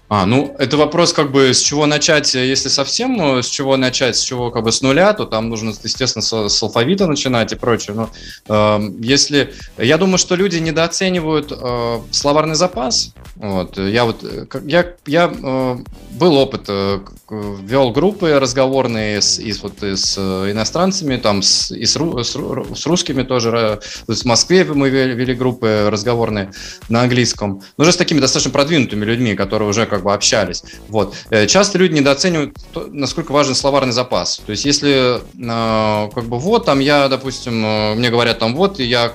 А, 0.07 0.27
ну, 0.27 0.55
это 0.59 0.77
вопрос, 0.77 1.13
как 1.13 1.31
бы, 1.31 1.51
с 1.51 1.59
чего 1.59 1.87
начать, 1.87 2.35
если 2.35 2.69
совсем, 2.69 3.17
ну, 3.17 3.41
с 3.41 3.47
чего 3.47 3.75
начать, 3.75 4.15
с 4.15 4.21
чего, 4.21 4.51
как 4.51 4.63
бы, 4.63 4.71
с 4.71 4.81
нуля, 4.81 5.13
то 5.13 5.25
там 5.25 5.49
нужно, 5.49 5.73
естественно, 5.83 6.21
с, 6.21 6.49
с 6.49 6.63
алфавита 6.63 7.07
начинать 7.07 7.51
и 7.53 7.55
прочее. 7.55 7.95
Но 7.95 8.09
э, 8.47 8.89
если... 8.99 9.53
Я 9.79 9.97
думаю, 9.97 10.19
что 10.19 10.35
люди 10.35 10.57
недооценивают 10.57 11.51
э, 11.51 11.99
словарный 12.11 12.55
запас. 12.55 13.13
Вот. 13.35 13.79
Я 13.79 14.05
вот... 14.05 14.23
Я, 14.65 14.93
я 15.07 15.33
э, 15.33 15.77
был 16.11 16.35
опыт, 16.35 16.65
э, 16.67 16.99
вел 17.29 17.91
группы 17.91 18.39
разговорные 18.39 19.21
с, 19.21 19.39
и, 19.39 19.51
вот, 19.53 19.81
и 19.81 19.95
с 19.95 20.17
иностранцами, 20.19 21.17
там, 21.17 21.41
с, 21.41 21.71
и 21.71 21.85
с, 21.85 21.95
ру, 21.95 22.23
с, 22.23 22.35
с 22.35 22.85
русскими 22.85 23.23
тоже. 23.23 23.79
То 24.05 24.11
есть 24.11 24.21
в 24.21 24.25
Москве 24.25 24.63
мы 24.65 24.89
вели, 24.89 25.15
вели 25.15 25.33
группы 25.33 25.87
разговорные 25.89 26.51
на 26.89 27.01
английском. 27.01 27.63
Но 27.77 27.81
уже 27.81 27.91
с 27.91 27.97
такими 27.97 28.19
достаточно 28.19 28.51
продвинутыми 28.51 29.03
людьми, 29.03 29.33
которые 29.33 29.67
уже 29.67 29.87
как 29.87 29.94
бы 30.03 30.13
общались. 30.13 30.63
Вот. 30.87 31.15
Э, 31.29 31.47
часто 31.47 31.77
люди 31.77 31.93
недооценивают, 31.93 32.57
насколько 32.91 33.31
важен 33.31 33.55
словарный 33.55 33.93
запас. 33.93 34.41
То 34.45 34.51
есть, 34.51 34.65
если 34.65 35.19
э, 35.19 36.09
как 36.13 36.25
бы 36.25 36.39
вот 36.39 36.65
там 36.65 36.79
я, 36.79 37.07
допустим, 37.07 37.65
э, 37.65 37.95
мне 37.95 38.09
говорят 38.09 38.39
там 38.39 38.55
вот, 38.55 38.79
и 38.79 38.83
я 38.83 39.11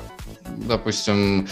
допустим, 0.67 1.49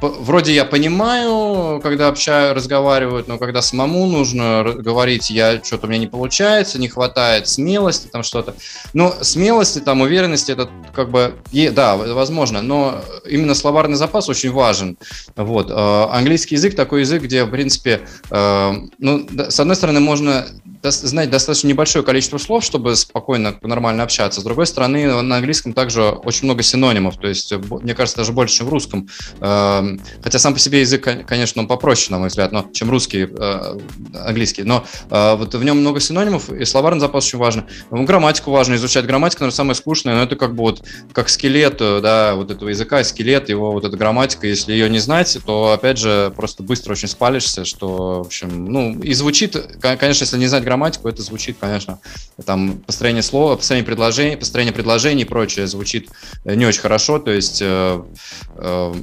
вроде 0.00 0.54
я 0.54 0.64
понимаю, 0.64 1.80
когда 1.80 2.08
общаю, 2.08 2.54
разговаривают, 2.54 3.28
но 3.28 3.38
когда 3.38 3.62
самому 3.62 4.06
нужно 4.06 4.64
говорить, 4.78 5.30
я 5.30 5.62
что-то 5.62 5.86
у 5.86 5.90
меня 5.90 5.98
не 5.98 6.06
получается, 6.06 6.78
не 6.78 6.88
хватает 6.88 7.48
смелости, 7.48 8.08
там 8.08 8.22
что-то. 8.22 8.54
Но 8.92 9.14
смелости, 9.22 9.80
там 9.80 10.00
уверенности, 10.00 10.52
это 10.52 10.68
как 10.94 11.10
бы, 11.10 11.34
да, 11.72 11.96
возможно, 11.96 12.62
но 12.62 13.00
именно 13.28 13.54
словарный 13.54 13.96
запас 13.96 14.28
очень 14.28 14.52
важен. 14.52 14.98
Вот. 15.36 15.70
Э, 15.70 16.06
английский 16.10 16.54
язык 16.54 16.74
такой 16.74 17.00
язык, 17.00 17.22
где, 17.22 17.44
в 17.44 17.50
принципе, 17.50 18.02
э, 18.30 18.72
ну, 18.98 19.26
с 19.48 19.60
одной 19.60 19.76
стороны, 19.76 20.00
можно 20.00 20.46
знать 20.82 21.30
достаточно 21.30 21.68
небольшое 21.68 22.04
количество 22.04 22.38
слов, 22.38 22.64
чтобы 22.64 22.94
спокойно, 22.96 23.56
нормально 23.62 24.02
общаться. 24.04 24.40
С 24.40 24.44
другой 24.44 24.66
стороны, 24.66 25.22
на 25.22 25.36
английском 25.36 25.72
также 25.72 26.02
очень 26.02 26.44
много 26.44 26.62
синонимов, 26.62 27.16
то 27.16 27.28
есть, 27.28 27.52
мне 27.52 27.94
кажется, 27.94 28.18
даже 28.18 28.32
больше, 28.32 28.56
чем 28.56 28.66
в 28.66 28.70
русском. 28.70 29.08
Эм, 29.88 30.00
хотя 30.22 30.38
сам 30.38 30.54
по 30.54 30.58
себе 30.58 30.80
язык, 30.80 31.08
конечно, 31.26 31.62
он 31.62 31.68
попроще, 31.68 32.12
на 32.12 32.18
мой 32.18 32.28
взгляд, 32.28 32.52
но, 32.52 32.66
чем 32.72 32.90
русский, 32.90 33.28
э, 33.30 33.78
английский. 34.14 34.62
Но 34.62 34.84
э, 35.10 35.34
вот 35.36 35.54
в 35.54 35.64
нем 35.64 35.78
много 35.78 36.00
синонимов, 36.00 36.50
и 36.50 36.64
словарный 36.64 37.00
запас 37.00 37.26
очень 37.26 37.38
важен. 37.38 37.64
Грамматику 37.90 38.50
важно 38.50 38.74
изучать. 38.74 39.06
Грамматика, 39.06 39.42
наверное, 39.42 39.56
самая 39.56 39.74
скучная, 39.74 40.14
но 40.16 40.22
это 40.22 40.36
как 40.36 40.54
бы 40.54 40.62
вот 40.62 40.82
как 41.12 41.28
скелет, 41.28 41.78
э, 41.80 42.00
да, 42.02 42.34
вот 42.34 42.50
этого 42.50 42.68
языка, 42.68 43.02
скелет, 43.04 43.48
его 43.48 43.72
вот 43.72 43.84
эта 43.84 43.96
грамматика, 43.96 44.46
если 44.46 44.72
ее 44.72 44.88
не 44.88 44.98
знать, 44.98 45.38
то, 45.44 45.72
опять 45.72 45.98
же, 45.98 46.32
просто 46.36 46.62
быстро 46.62 46.92
очень 46.92 47.08
спалишься, 47.08 47.64
что, 47.64 48.22
в 48.22 48.26
общем, 48.26 48.66
ну, 48.66 48.98
и 49.00 49.14
звучит, 49.14 49.56
конечно, 49.80 50.24
если 50.24 50.38
не 50.38 50.46
знать 50.46 50.64
грамматику, 50.64 51.08
это 51.08 51.22
звучит, 51.22 51.56
конечно, 51.60 51.98
там 52.44 52.78
построение 52.86 53.22
слова, 53.22 53.56
построение 53.56 53.84
предложений, 53.84 54.36
построение 54.36 54.72
предложений 54.72 55.22
и 55.22 55.26
прочее 55.26 55.66
звучит 55.66 56.08
не 56.44 56.66
очень 56.66 56.80
хорошо, 56.80 57.18
то 57.18 57.30
есть 57.30 57.60
э, 57.62 58.02
э, 58.56 58.94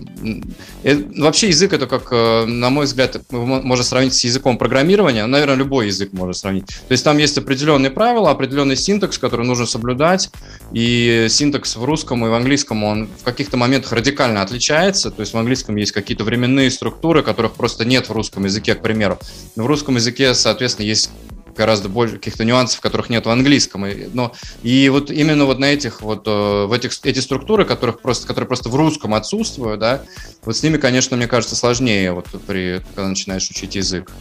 вообще 0.93 1.47
язык 1.47 1.73
это 1.73 1.87
как, 1.87 2.09
э, 2.11 2.45
на 2.45 2.69
мой 2.69 2.85
взгляд, 2.85 3.19
можно 3.31 3.83
сравнить 3.83 4.13
с 4.13 4.23
языком 4.23 4.57
программирования, 4.57 5.25
наверное, 5.25 5.55
любой 5.55 5.87
язык 5.87 6.13
можно 6.13 6.33
сравнить. 6.33 6.67
То 6.67 6.91
есть 6.91 7.03
там 7.03 7.17
есть 7.17 7.37
определенные 7.37 7.89
правила, 7.89 8.29
определенный 8.29 8.75
синтакс, 8.75 9.17
который 9.17 9.45
нужно 9.45 9.65
соблюдать, 9.65 10.29
и 10.71 11.27
синтакс 11.29 11.75
в 11.75 11.83
русском 11.83 12.25
и 12.25 12.29
в 12.29 12.33
английском, 12.33 12.83
он 12.83 13.07
в 13.19 13.23
каких-то 13.23 13.57
моментах 13.57 13.93
радикально 13.93 14.41
отличается, 14.41 15.09
то 15.09 15.21
есть 15.21 15.33
в 15.33 15.37
английском 15.37 15.75
есть 15.75 15.91
какие-то 15.91 16.23
временные 16.23 16.69
структуры, 16.69 17.23
которых 17.23 17.53
просто 17.53 17.85
нет 17.85 18.07
в 18.09 18.11
русском 18.11 18.45
языке, 18.45 18.75
к 18.75 18.81
примеру. 18.81 19.19
Но 19.55 19.63
в 19.63 19.67
русском 19.67 19.95
языке, 19.95 20.35
соответственно, 20.35 20.85
есть 20.85 21.09
гораздо 21.55 21.89
больше 21.89 22.15
каких-то 22.15 22.43
нюансов, 22.45 22.81
которых 22.81 23.09
нет 23.09 23.25
в 23.25 23.29
английском. 23.29 23.85
И, 23.85 24.07
но, 24.13 24.33
и 24.63 24.89
вот 24.89 25.09
именно 25.11 25.45
вот 25.45 25.59
на 25.59 25.65
этих 25.65 26.01
вот, 26.01 26.27
э, 26.27 26.65
в 26.65 26.71
этих, 26.71 26.91
эти 27.03 27.19
структуры, 27.19 27.65
которых 27.65 28.01
просто, 28.01 28.27
которые 28.27 28.47
просто 28.47 28.69
в 28.69 28.75
русском 28.75 29.13
отсутствуют, 29.13 29.79
да, 29.79 30.01
вот 30.43 30.55
с 30.55 30.63
ними, 30.63 30.77
конечно, 30.77 31.17
мне 31.17 31.27
кажется, 31.27 31.55
сложнее, 31.55 32.11
вот 32.11 32.27
при, 32.45 32.81
когда 32.93 33.09
начинаешь 33.09 33.49
учить 33.49 33.75
язык. 33.75 34.11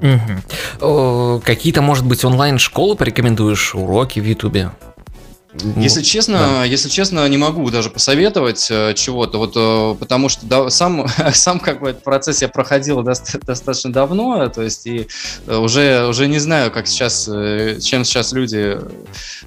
Угу. 0.00 1.42
Какие-то, 1.44 1.82
может 1.82 2.04
быть, 2.04 2.24
онлайн-школы 2.24 2.96
порекомендуешь, 2.96 3.74
уроки 3.74 4.20
в 4.20 4.24
Ютубе? 4.24 4.70
Если 5.76 6.02
честно, 6.02 6.38
да. 6.38 6.64
если 6.64 6.88
честно, 6.88 7.28
не 7.28 7.36
могу 7.36 7.70
даже 7.70 7.88
посоветовать 7.88 8.66
э, 8.70 8.92
чего-то, 8.94 9.38
вот 9.38 9.52
э, 9.54 9.94
потому 10.00 10.28
что 10.28 10.44
да, 10.46 10.68
сам, 10.68 11.06
сам 11.32 11.60
как 11.60 11.80
бы 11.80 11.90
этот 11.90 12.02
процесс 12.02 12.42
я 12.42 12.48
проходил 12.48 13.02
до, 13.02 13.14
достаточно 13.46 13.92
давно, 13.92 14.48
то 14.48 14.62
есть 14.62 14.86
и 14.86 15.06
э, 15.46 15.56
уже 15.56 16.08
уже 16.08 16.26
не 16.26 16.40
знаю, 16.40 16.72
как 16.72 16.88
сейчас, 16.88 17.24
чем 17.26 18.04
сейчас 18.04 18.32
люди 18.32 18.78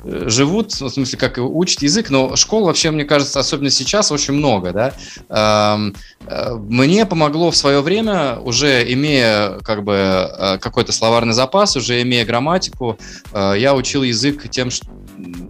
живут, 0.05 0.72
в 0.72 0.89
смысле, 0.89 1.20
как 1.20 1.39
учат 1.39 1.82
язык, 1.82 2.10
но 2.10 2.36
школ 2.38 2.66
вообще, 2.66 2.91
мне 2.91 3.03
кажется, 3.03 3.39
особенно 3.39 3.70
сейчас 3.70 4.12
очень 4.12 4.34
много, 4.34 4.72
да. 4.72 4.93
Эм, 5.30 5.95
мне 6.70 7.05
помогло 7.05 7.51
в 7.51 7.58
свое 7.58 7.82
время, 7.82 8.39
уже 8.39 8.91
имея 8.93 9.60
как 9.60 9.84
бы 9.84 10.58
какой-то 10.62 10.91
словарный 10.91 11.34
запас, 11.34 11.76
уже 11.76 12.01
имея 12.01 12.26
грамматику, 12.26 12.97
я 13.34 13.76
учил 13.76 14.03
язык 14.03 14.49
тем, 14.49 14.72
что 14.72 14.88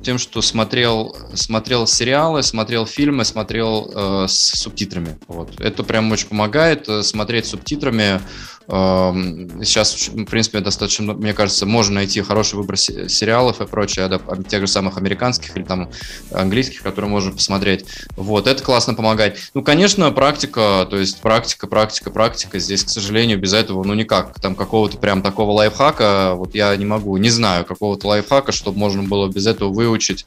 тем, 0.04 0.18
что 0.18 0.42
смотрел, 0.42 1.16
смотрел 1.34 1.88
сериалы, 1.88 2.44
смотрел 2.44 2.86
фильмы, 2.86 3.26
смотрел 3.26 3.92
э, 3.94 4.26
с 4.28 4.34
субтитрами. 4.34 5.18
Вот. 5.28 5.60
Это 5.60 5.84
прям 5.84 6.12
очень 6.12 6.28
помогает. 6.28 6.88
Э, 6.88 7.04
смотреть 7.04 7.46
субтитрами 7.46 8.22
Сейчас, 8.70 10.10
в 10.10 10.26
принципе, 10.26 10.60
достаточно, 10.60 11.14
мне 11.14 11.34
кажется, 11.34 11.66
можно 11.66 11.96
найти 11.96 12.22
хороший 12.22 12.56
выбор 12.56 12.76
сериалов 12.76 13.62
и 13.62 13.66
прочее, 13.66 14.20
тех 14.50 14.62
же 14.62 14.68
самых 14.68 14.98
американских 14.98 15.56
или 15.56 15.64
там 15.64 15.90
английских, 16.32 16.82
которые 16.82 17.10
можно 17.10 17.32
посмотреть. 17.32 17.86
Вот, 18.18 18.46
это 18.46 18.62
классно 18.62 18.94
помогает. 18.94 19.38
Ну, 19.54 19.64
конечно, 19.64 20.12
практика, 20.12 20.86
то 20.90 20.98
есть 20.98 21.22
практика, 21.22 21.68
практика, 21.68 22.12
практика. 22.12 22.60
Здесь, 22.60 22.84
к 22.84 22.90
сожалению, 22.90 23.40
без 23.40 23.54
этого, 23.54 23.86
ну, 23.86 23.94
никак. 23.94 24.38
Там 24.42 24.54
какого-то 24.54 24.98
прям 24.98 25.22
такого 25.22 25.52
лайфхака, 25.52 26.34
вот 26.36 26.54
я 26.54 26.76
не 26.76 26.86
могу, 26.86 27.16
не 27.16 27.30
знаю 27.30 27.64
какого-то 27.64 28.08
лайфхака, 28.08 28.52
чтобы 28.52 28.78
можно 28.78 29.04
было 29.04 29.30
без 29.30 29.48
этого 29.48 29.72
выучить. 29.72 30.26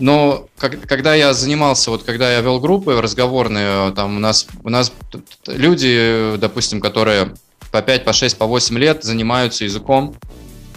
Но 0.00 0.48
как, 0.56 0.80
когда 0.88 1.14
я 1.14 1.34
занимался, 1.34 1.90
вот 1.90 2.02
когда 2.02 2.32
я 2.32 2.40
вел 2.40 2.60
группы 2.60 2.98
разговорные, 2.98 3.92
там 3.92 4.16
у 4.16 4.20
нас, 4.20 4.46
у 4.62 4.70
нас 4.70 4.90
люди, 5.46 6.36
допустим, 6.38 6.80
которые 6.80 7.34
по 7.74 7.82
5, 7.82 8.04
по 8.04 8.12
6, 8.12 8.38
по 8.38 8.46
8 8.46 8.78
лет 8.78 9.02
занимаются 9.02 9.64
языком, 9.64 10.14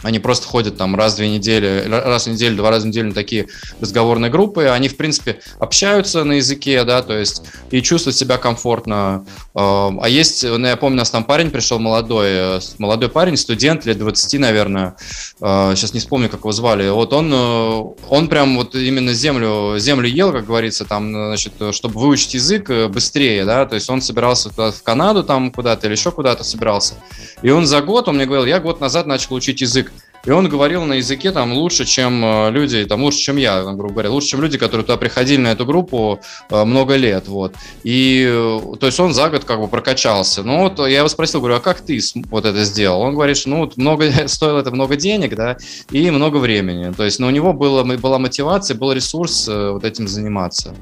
они 0.03 0.19
просто 0.19 0.47
ходят 0.47 0.77
там 0.77 0.95
раз 0.95 1.13
в 1.13 1.17
две 1.17 1.29
недели, 1.29 1.85
раз 1.87 2.27
в 2.27 2.31
неделю, 2.31 2.57
два 2.57 2.69
раза 2.69 2.85
в 2.85 2.87
неделю 2.89 3.09
на 3.09 3.13
такие 3.13 3.47
разговорные 3.81 4.31
группы. 4.31 4.65
Они, 4.65 4.89
в 4.89 4.97
принципе, 4.97 5.39
общаются 5.59 6.23
на 6.23 6.33
языке, 6.33 6.83
да, 6.83 7.01
то 7.01 7.17
есть 7.17 7.43
и 7.71 7.81
чувствуют 7.81 8.15
себя 8.15 8.37
комфортно. 8.37 9.25
А 9.55 10.05
есть, 10.07 10.43
ну, 10.43 10.65
я 10.65 10.77
помню, 10.77 10.97
у 10.97 10.99
нас 10.99 11.09
там 11.09 11.23
парень 11.23 11.51
пришел 11.51 11.79
молодой, 11.79 12.27
э, 12.29 12.59
молодой 12.77 13.09
парень, 13.09 13.37
студент 13.37 13.85
лет 13.85 13.97
20, 13.97 14.39
наверное. 14.39 14.95
Сейчас 15.39 15.93
не 15.93 15.99
вспомню, 15.99 16.29
как 16.29 16.41
его 16.41 16.51
звали. 16.51 16.89
Вот 16.89 17.13
он, 17.13 17.31
э, 17.33 17.83
он 18.09 18.27
прям 18.27 18.57
вот 18.57 18.75
именно 18.75 19.13
землю, 19.13 19.77
землю 19.77 20.07
ел, 20.07 20.31
как 20.31 20.45
говорится, 20.45 20.85
там, 20.85 21.11
значит, 21.11 21.53
чтобы 21.71 21.99
выучить 21.99 22.35
язык 22.35 22.69
э, 22.69 22.87
быстрее, 22.87 23.45
да, 23.45 23.65
то 23.65 23.75
есть 23.75 23.89
он 23.89 24.01
собирался 24.01 24.49
в 24.49 24.83
Канаду 24.83 25.23
там 25.23 25.51
куда-то 25.51 25.87
или 25.87 25.93
еще 25.93 26.11
куда-то 26.11 26.43
собирался. 26.43 26.95
И 27.41 27.49
он 27.49 27.65
за 27.65 27.81
год, 27.81 28.07
он 28.07 28.15
мне 28.15 28.25
говорил, 28.25 28.45
я 28.45 28.59
год 28.59 28.79
назад 28.79 29.05
начал 29.05 29.35
учить 29.35 29.61
язык. 29.61 29.91
И 30.27 30.31
он 30.31 30.49
говорил 30.49 30.83
на 30.83 30.95
языке 30.95 31.31
там 31.31 31.53
лучше, 31.53 31.85
чем 31.85 32.23
э, 32.23 32.51
люди, 32.51 32.83
там 32.83 33.01
лучше, 33.01 33.19
чем 33.19 33.37
я, 33.37 33.63
грубо 33.63 33.93
говоря, 33.93 34.11
лучше, 34.11 34.27
чем 34.27 34.41
люди, 34.41 34.57
которые 34.57 34.85
туда 34.85 34.97
приходили 34.97 35.39
на 35.39 35.53
эту 35.53 35.65
группу 35.65 36.19
э, 36.49 36.63
много 36.65 36.97
лет, 36.97 37.29
вот. 37.29 37.55
И, 37.83 38.27
э, 38.29 38.59
то 38.77 38.87
есть 38.87 38.99
он 38.99 39.13
за 39.13 39.29
год 39.29 39.45
как 39.45 39.61
бы 39.61 39.69
прокачался. 39.69 40.43
Ну 40.43 40.63
вот 40.63 40.79
я 40.79 40.97
его 40.97 41.07
спросил, 41.07 41.39
говорю, 41.39 41.55
а 41.55 41.59
как 41.61 41.79
ты 41.79 42.01
вот 42.29 42.45
это 42.45 42.65
сделал? 42.65 43.03
Он 43.03 43.13
говорит, 43.13 43.41
ну 43.45 43.59
вот 43.59 43.77
много, 43.77 44.11
стоило 44.27 44.59
это 44.59 44.71
много 44.71 44.97
денег, 44.97 45.33
да, 45.33 45.55
и 45.91 46.11
много 46.11 46.37
времени. 46.37 46.91
То 46.91 47.05
есть, 47.05 47.19
ну, 47.19 47.27
у 47.27 47.31
него 47.31 47.53
было, 47.53 47.85
была 47.85 48.19
мотивация, 48.19 48.75
был 48.75 48.91
ресурс 48.91 49.47
вот 49.47 49.85
этим 49.85 50.09
заниматься. 50.09 50.75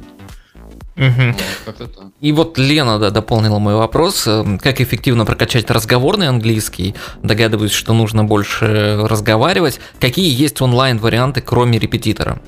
Угу. 0.97 1.35
И 2.21 2.31
вот 2.31 2.57
Лена 2.57 2.99
да, 2.99 3.09
дополнила 3.09 3.59
мой 3.59 3.75
вопрос. 3.75 4.27
Эм, 4.27 4.57
как 4.57 4.79
эффективно 4.79 5.25
прокачать 5.25 5.69
разговорный 5.69 6.29
английский? 6.29 6.95
Догадываюсь, 7.21 7.73
что 7.73 7.93
нужно 7.93 8.23
больше 8.23 9.01
разговаривать. 9.03 9.79
Какие 9.99 10.33
есть 10.33 10.61
онлайн-варианты, 10.61 11.41
кроме 11.41 11.79
репетитора? 11.79 12.41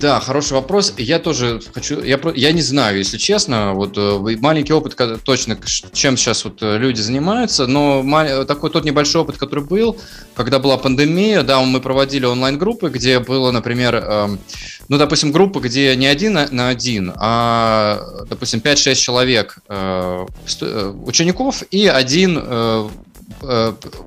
Да, 0.00 0.20
хороший 0.20 0.54
вопрос. 0.54 0.94
Я 0.96 1.18
тоже 1.18 1.60
хочу, 1.72 2.02
я, 2.02 2.18
я 2.34 2.52
не 2.52 2.62
знаю, 2.62 2.98
если 2.98 3.16
честно, 3.16 3.74
вот 3.74 3.96
э, 3.96 4.36
маленький 4.40 4.72
опыт 4.72 4.96
точно, 5.24 5.58
чем 5.92 6.16
сейчас 6.16 6.44
вот 6.44 6.62
э, 6.62 6.78
люди 6.78 7.00
занимаются, 7.00 7.66
но 7.66 8.44
такой 8.44 8.70
тот 8.70 8.84
небольшой 8.84 9.22
опыт, 9.22 9.38
который 9.38 9.64
был, 9.64 9.98
когда 10.34 10.58
была 10.58 10.76
пандемия, 10.78 11.42
да, 11.42 11.60
мы 11.60 11.80
проводили 11.80 12.26
онлайн-группы, 12.26 12.88
где 12.88 13.20
было, 13.20 13.50
например, 13.50 13.94
э, 13.94 14.36
ну, 14.88 14.98
допустим, 14.98 15.32
группа, 15.32 15.60
где 15.60 15.94
не 15.96 16.06
один 16.06 16.34
на 16.34 16.68
один, 16.68 17.12
а, 17.16 18.00
допустим, 18.28 18.60
5-6 18.60 18.94
человек 18.94 19.58
э, 19.68 20.26
э, 20.60 20.94
учеников 21.04 21.62
и 21.70 21.86
один 21.86 22.38
э, 22.42 22.64
Э, 22.74 22.88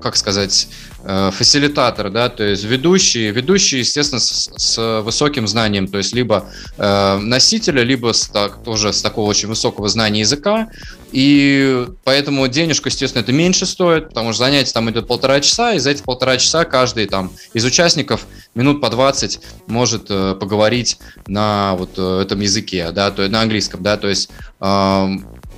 как 0.00 0.16
сказать, 0.16 0.68
э, 1.04 1.30
фасилитатор, 1.32 2.10
да, 2.10 2.28
то 2.28 2.44
есть 2.44 2.64
ведущий, 2.64 3.30
ведущий, 3.30 3.78
естественно, 3.78 4.20
с, 4.20 4.50
с 4.56 5.02
высоким 5.02 5.46
знанием, 5.46 5.88
то 5.88 5.98
есть 5.98 6.14
либо 6.14 6.50
э, 6.76 7.18
носителя, 7.18 7.82
либо 7.82 8.12
с, 8.12 8.28
так, 8.28 8.62
тоже 8.62 8.92
с 8.92 9.02
такого 9.02 9.28
очень 9.28 9.48
высокого 9.48 9.88
знания 9.88 10.20
языка, 10.20 10.68
и 11.12 11.86
поэтому 12.04 12.46
денежку, 12.48 12.88
естественно, 12.88 13.22
это 13.22 13.32
меньше 13.32 13.66
стоит, 13.66 14.08
потому 14.08 14.32
что 14.32 14.44
занятие 14.44 14.72
там 14.72 14.90
идет 14.90 15.06
полтора 15.06 15.40
часа, 15.40 15.72
и 15.74 15.78
за 15.78 15.90
эти 15.90 16.02
полтора 16.02 16.36
часа 16.36 16.64
каждый 16.64 17.06
там 17.06 17.32
из 17.54 17.64
участников 17.64 18.26
минут 18.54 18.80
по 18.80 18.90
20 18.90 19.40
может 19.66 20.06
э, 20.10 20.34
поговорить 20.38 20.98
на 21.26 21.74
вот 21.76 21.90
э, 21.96 22.22
этом 22.22 22.40
языке, 22.40 22.90
да, 22.92 23.10
то 23.10 23.22
есть 23.22 23.32
на 23.32 23.40
английском, 23.40 23.82
да, 23.82 23.96
то 23.96 24.08
есть 24.08 24.30
э, 24.60 25.06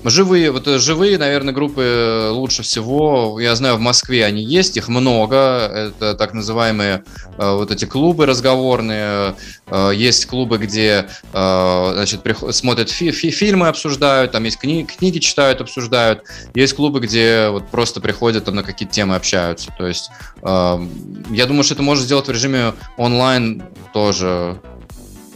Живые, 0.03 0.51
вот 0.51 0.67
э, 0.67 0.79
живые, 0.79 1.19
наверное, 1.19 1.53
группы 1.53 1.83
э, 1.83 2.31
лучше 2.31 2.63
всего. 2.63 3.39
Я 3.39 3.55
знаю, 3.55 3.77
в 3.77 3.81
Москве 3.81 4.25
они 4.25 4.43
есть, 4.43 4.79
их 4.79 4.89
много. 4.89 5.37
Это 5.37 6.15
так 6.15 6.33
называемые 6.33 7.05
э, 7.37 7.55
вот 7.55 7.71
эти 7.71 7.85
клубы 7.85 8.25
разговорные. 8.27 9.35
Есть 9.95 10.27
клубы, 10.27 10.59
где 10.59 11.09
значит, 11.33 12.23
смотрят 12.51 12.91
фи 12.91 13.13
фи 13.13 13.31
фильмы, 13.31 13.69
обсуждают, 13.69 14.33
там 14.33 14.43
есть 14.43 14.59
кни 14.59 14.85
книги 14.85 15.19
читают, 15.19 15.61
обсуждают. 15.61 16.25
Есть 16.55 16.75
клубы, 16.75 16.99
где 16.99 17.49
вот 17.51 17.69
просто 17.69 18.01
приходят 18.01 18.47
там 18.47 18.57
на 18.57 18.65
какие-то 18.65 18.93
темы 18.93 19.15
общаются. 19.15 19.73
То 19.79 19.87
есть 19.87 20.11
я 20.43 21.47
думаю, 21.47 21.63
что 21.63 21.75
это 21.75 21.85
можно 21.85 22.05
сделать 22.05 22.27
в 22.27 22.33
режиме 22.33 22.75
онлайн 22.97 23.63
тоже. 23.93 24.61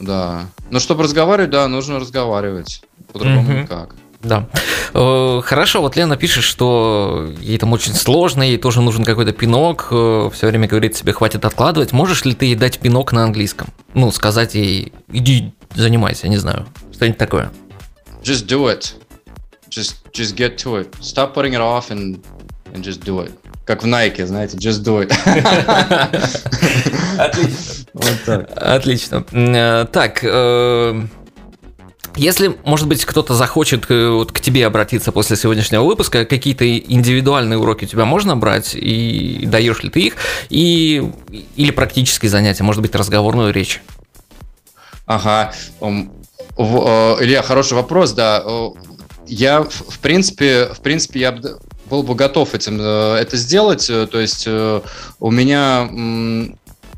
Да. 0.01 0.47
Но 0.71 0.81
чтобы 0.81 1.05
разговаривать, 1.05 1.51
да, 1.51 1.69
нужно 1.69 2.01
разговаривать. 2.01 2.83
По-другому 3.13 3.53
mm-hmm. 3.53 3.63
никак. 3.63 3.95
Да. 4.25 4.49
Э, 4.95 5.43
хорошо, 5.45 5.83
вот 5.83 5.97
Лена 5.97 6.17
пишет, 6.17 6.45
что 6.45 7.31
ей 7.41 7.59
там 7.59 7.73
очень 7.73 7.95
сложно, 7.95 8.43
ей 8.43 8.57
тоже 8.57 8.81
нужен 8.81 9.05
какой-то 9.05 9.33
пинок, 9.33 9.89
э, 9.91 10.31
все 10.33 10.47
время 10.47 10.67
говорит 10.67 10.97
себе, 10.97 11.13
хватит 11.13 11.45
откладывать. 11.45 11.93
Можешь 11.93 12.25
ли 12.25 12.35
ты 12.35 12.47
ей 12.47 12.55
дать 12.55 12.79
пинок 12.79 13.13
на 13.13 13.25
английском? 13.25 13.69
Ну, 13.93 14.11
сказать 14.11 14.55
ей, 14.55 14.93
иди, 15.13 15.53
занимайся, 15.75 16.29
не 16.29 16.39
знаю, 16.39 16.67
что-нибудь 16.93 17.19
такое. 17.19 17.53
Just 18.23 18.47
do 18.47 18.67
it. 18.67 18.95
Just, 19.69 19.97
just 20.13 20.37
get 20.37 20.57
to 20.59 20.77
it. 20.81 20.95
Stop 21.01 21.35
putting 21.35 21.53
it 21.53 21.61
off 21.61 21.91
and, 21.91 22.25
and 22.73 22.83
just 22.83 23.05
do 23.05 23.21
it. 23.21 23.33
Как 23.67 23.83
в 23.83 23.87
Nike, 23.87 24.25
знаете, 24.25 24.57
just 24.57 24.83
do 24.85 25.07
it. 25.07 25.13
Отлично. 27.19 27.85
Вот 27.95 28.17
так. 28.25 28.51
Отлично. 28.57 29.25
Э, 29.33 29.87
так, 29.91 30.23
если, 32.17 32.57
может 32.65 32.87
быть, 32.87 33.05
кто-то 33.05 33.35
захочет 33.35 33.91
э, 33.91 34.09
вот 34.09 34.33
к 34.33 34.41
тебе 34.41 34.67
обратиться 34.67 35.13
после 35.13 35.37
сегодняшнего 35.37 35.83
выпуска, 35.83 36.25
какие-то 36.25 36.79
индивидуальные 36.79 37.59
уроки 37.59 37.85
у 37.85 37.89
тебя 37.89 38.05
можно 38.05 38.37
брать, 38.37 38.75
и 38.75 39.45
даешь 39.47 39.83
ли 39.83 39.91
ты 39.91 40.01
их, 40.01 40.17
и, 40.49 41.11
или 41.57 41.71
практические 41.71 42.31
занятия, 42.31 42.63
может 42.63 42.83
быть, 42.83 42.95
разговорную 42.95 43.53
речь? 43.53 43.83
Ага. 45.07 45.53
Э, 45.81 45.87
Илья, 46.57 47.43
хороший 47.43 47.75
вопрос, 47.75 48.13
да. 48.13 48.45
Я, 49.27 49.63
в 49.63 49.99
принципе, 50.01 50.67
в 50.67 50.81
принципе, 50.81 51.21
я 51.21 51.39
был 51.87 52.03
бы 52.03 52.15
готов 52.15 52.55
этим 52.55 52.79
э, 52.81 53.17
это 53.17 53.37
сделать. 53.37 53.87
То 53.87 54.21
есть 54.21 54.47
у 54.47 55.31
меня 55.31 55.89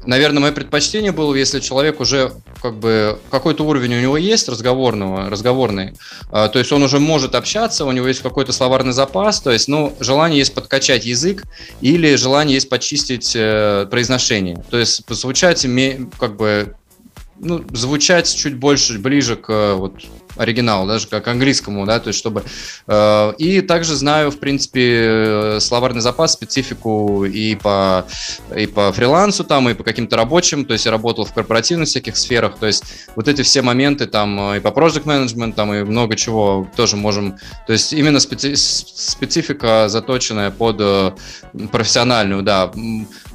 наверное, 0.06 0.40
мое 0.40 0.52
предпочтение 0.52 1.12
было, 1.12 1.34
если 1.34 1.60
человек 1.60 2.00
уже 2.00 2.32
как 2.62 2.76
бы 2.76 3.18
какой-то 3.30 3.64
уровень 3.64 3.94
у 3.94 4.00
него 4.00 4.16
есть 4.16 4.48
разговорного, 4.48 5.28
разговорный, 5.28 5.94
а, 6.30 6.48
то 6.48 6.58
есть 6.58 6.72
он 6.72 6.82
уже 6.82 6.98
может 6.98 7.34
общаться, 7.34 7.84
у 7.84 7.92
него 7.92 8.08
есть 8.08 8.22
какой-то 8.22 8.52
словарный 8.52 8.92
запас, 8.92 9.40
то 9.40 9.50
есть, 9.50 9.68
ну, 9.68 9.94
желание 10.00 10.38
есть 10.38 10.54
подкачать 10.54 11.04
язык 11.04 11.44
или 11.80 12.14
желание 12.16 12.54
есть 12.54 12.68
почистить 12.68 13.32
э, 13.34 13.86
произношение, 13.90 14.64
то 14.70 14.78
есть 14.78 15.02
звучать 15.08 15.66
как 16.18 16.36
бы 16.36 16.74
ну, 17.38 17.64
звучать 17.72 18.34
чуть 18.34 18.56
больше, 18.56 18.98
ближе 18.98 19.36
к 19.36 19.74
вот, 19.76 19.94
оригиналу, 20.36 20.86
даже 20.86 21.06
как 21.06 21.28
английскому, 21.28 21.86
да, 21.86 22.00
то 22.00 22.08
есть 22.08 22.18
чтобы... 22.18 22.44
Э, 22.86 23.32
и 23.38 23.60
также 23.60 23.94
знаю, 23.94 24.30
в 24.30 24.38
принципе, 24.38 25.58
словарный 25.60 26.00
запас, 26.00 26.32
специфику 26.32 27.24
и 27.24 27.54
по, 27.54 28.06
и 28.54 28.66
по 28.66 28.92
фрилансу 28.92 29.44
там, 29.44 29.68
и 29.68 29.74
по 29.74 29.84
каким-то 29.84 30.16
рабочим, 30.16 30.64
то 30.64 30.72
есть 30.72 30.84
я 30.86 30.90
работал 30.90 31.24
в 31.24 31.32
корпоративных 31.32 31.88
всяких 31.88 32.16
сферах, 32.16 32.58
то 32.58 32.66
есть 32.66 32.84
вот 33.14 33.28
эти 33.28 33.42
все 33.42 33.62
моменты 33.62 34.06
там 34.06 34.54
и 34.54 34.60
по 34.60 34.68
project 34.68 35.04
management, 35.04 35.54
там 35.54 35.72
и 35.72 35.82
много 35.82 36.16
чего 36.16 36.68
тоже 36.76 36.96
можем... 36.96 37.36
То 37.66 37.72
есть 37.72 37.92
именно 37.92 38.20
специ, 38.20 38.54
специфика 38.56 39.88
заточенная 39.88 40.50
под 40.50 40.76
э, 40.80 41.12
профессиональную, 41.72 42.42
да. 42.42 42.70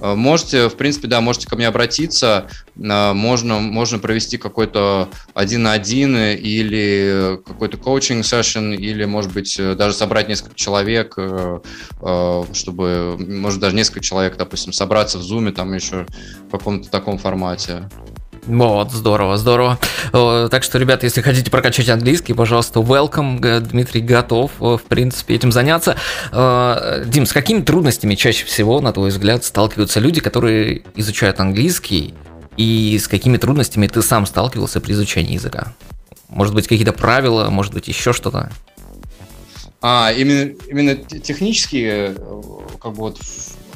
Э, 0.01 0.15
можете, 0.15 0.69
в 0.69 0.75
принципе, 0.75 1.07
да, 1.07 1.21
можете 1.21 1.47
ко 1.47 1.55
мне 1.55 1.67
обратиться, 1.67 2.47
э, 2.47 2.70
можно, 2.75 3.59
можно 3.59 3.99
провести 3.99 4.37
какой-то 4.37 5.09
один 5.33 5.63
на 5.63 5.73
один 5.73 6.15
или 6.15 7.39
какой-то 7.45 7.77
коучинг 7.77 8.25
сессион, 8.25 8.73
или, 8.73 9.05
может 9.05 9.33
быть, 9.33 9.57
даже 9.57 9.93
собрать 9.95 10.27
несколько 10.27 10.55
человек, 10.55 11.17
чтобы, 12.53 13.17
может, 13.19 13.59
даже 13.59 13.75
несколько 13.75 13.99
человек, 13.99 14.37
допустим, 14.37 14.73
собраться 14.73 15.17
в 15.17 15.21
зуме, 15.21 15.51
там 15.51 15.73
еще 15.73 16.05
в 16.47 16.51
каком-то 16.51 16.89
таком 16.89 17.17
формате. 17.17 17.89
Вот, 18.47 18.91
здорово, 18.91 19.37
здорово. 19.37 19.77
Э, 20.13 20.47
Так 20.49 20.63
что, 20.63 20.79
ребята, 20.79 21.05
если 21.05 21.21
хотите 21.21 21.51
прокачать 21.51 21.89
английский, 21.89 22.33
пожалуйста, 22.33 22.79
welcome. 22.79 23.59
Дмитрий 23.59 24.01
готов, 24.01 24.51
э, 24.59 24.77
в 24.77 24.83
принципе, 24.83 25.35
этим 25.35 25.51
заняться. 25.51 25.95
Э, 26.31 27.03
Дим, 27.05 27.27
с 27.27 27.33
какими 27.33 27.61
трудностями 27.61 28.15
чаще 28.15 28.45
всего, 28.45 28.81
на 28.81 28.93
твой 28.93 29.09
взгляд, 29.09 29.43
сталкиваются 29.43 29.99
люди, 29.99 30.21
которые 30.21 30.81
изучают 30.95 31.39
английский, 31.39 32.15
и 32.57 32.97
с 32.99 33.07
какими 33.07 33.37
трудностями 33.37 33.87
ты 33.87 34.01
сам 34.01 34.25
сталкивался 34.25 34.81
при 34.81 34.93
изучении 34.93 35.33
языка? 35.33 35.73
Может 36.29 36.53
быть, 36.53 36.67
какие-то 36.67 36.93
правила, 36.93 37.49
может 37.49 37.73
быть, 37.73 37.87
еще 37.87 38.13
что-то? 38.13 38.51
А, 39.81 40.11
именно, 40.11 40.53
именно 40.67 40.95
те- 40.95 41.19
технические, 41.19 42.15
э, 42.15 42.41
как 42.79 42.93
бы 42.93 42.97
вот 42.97 43.19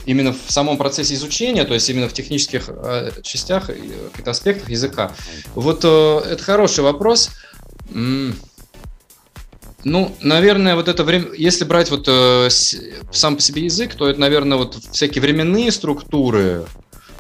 именно 0.06 0.34
в 0.34 0.52
самом 0.52 0.78
процессе 0.78 1.16
изучения, 1.16 1.64
то 1.64 1.74
есть 1.74 1.90
именно 1.90 2.08
в 2.08 2.14
технических 2.14 2.66
э, 2.68 3.12
частях, 3.24 3.70
э, 3.70 3.76
каких-то 4.12 4.32
аспектах 4.32 4.70
языка. 4.70 5.12
Вот 5.56 5.80
это 5.80 6.38
хороший 6.42 6.84
вопрос. 6.84 7.32
Ну, 9.86 10.16
наверное, 10.22 10.76
вот 10.76 10.88
это 10.88 11.04
время, 11.04 11.28
если 11.38 11.64
брать 11.64 11.92
вот 11.92 12.06
э, 12.08 12.50
сам 12.50 13.36
по 13.36 13.42
себе 13.42 13.66
язык, 13.66 13.94
то 13.94 14.10
это, 14.10 14.20
наверное, 14.20 14.58
вот 14.58 14.76
всякие 14.92 15.22
временные 15.22 15.72
структуры. 15.72 16.66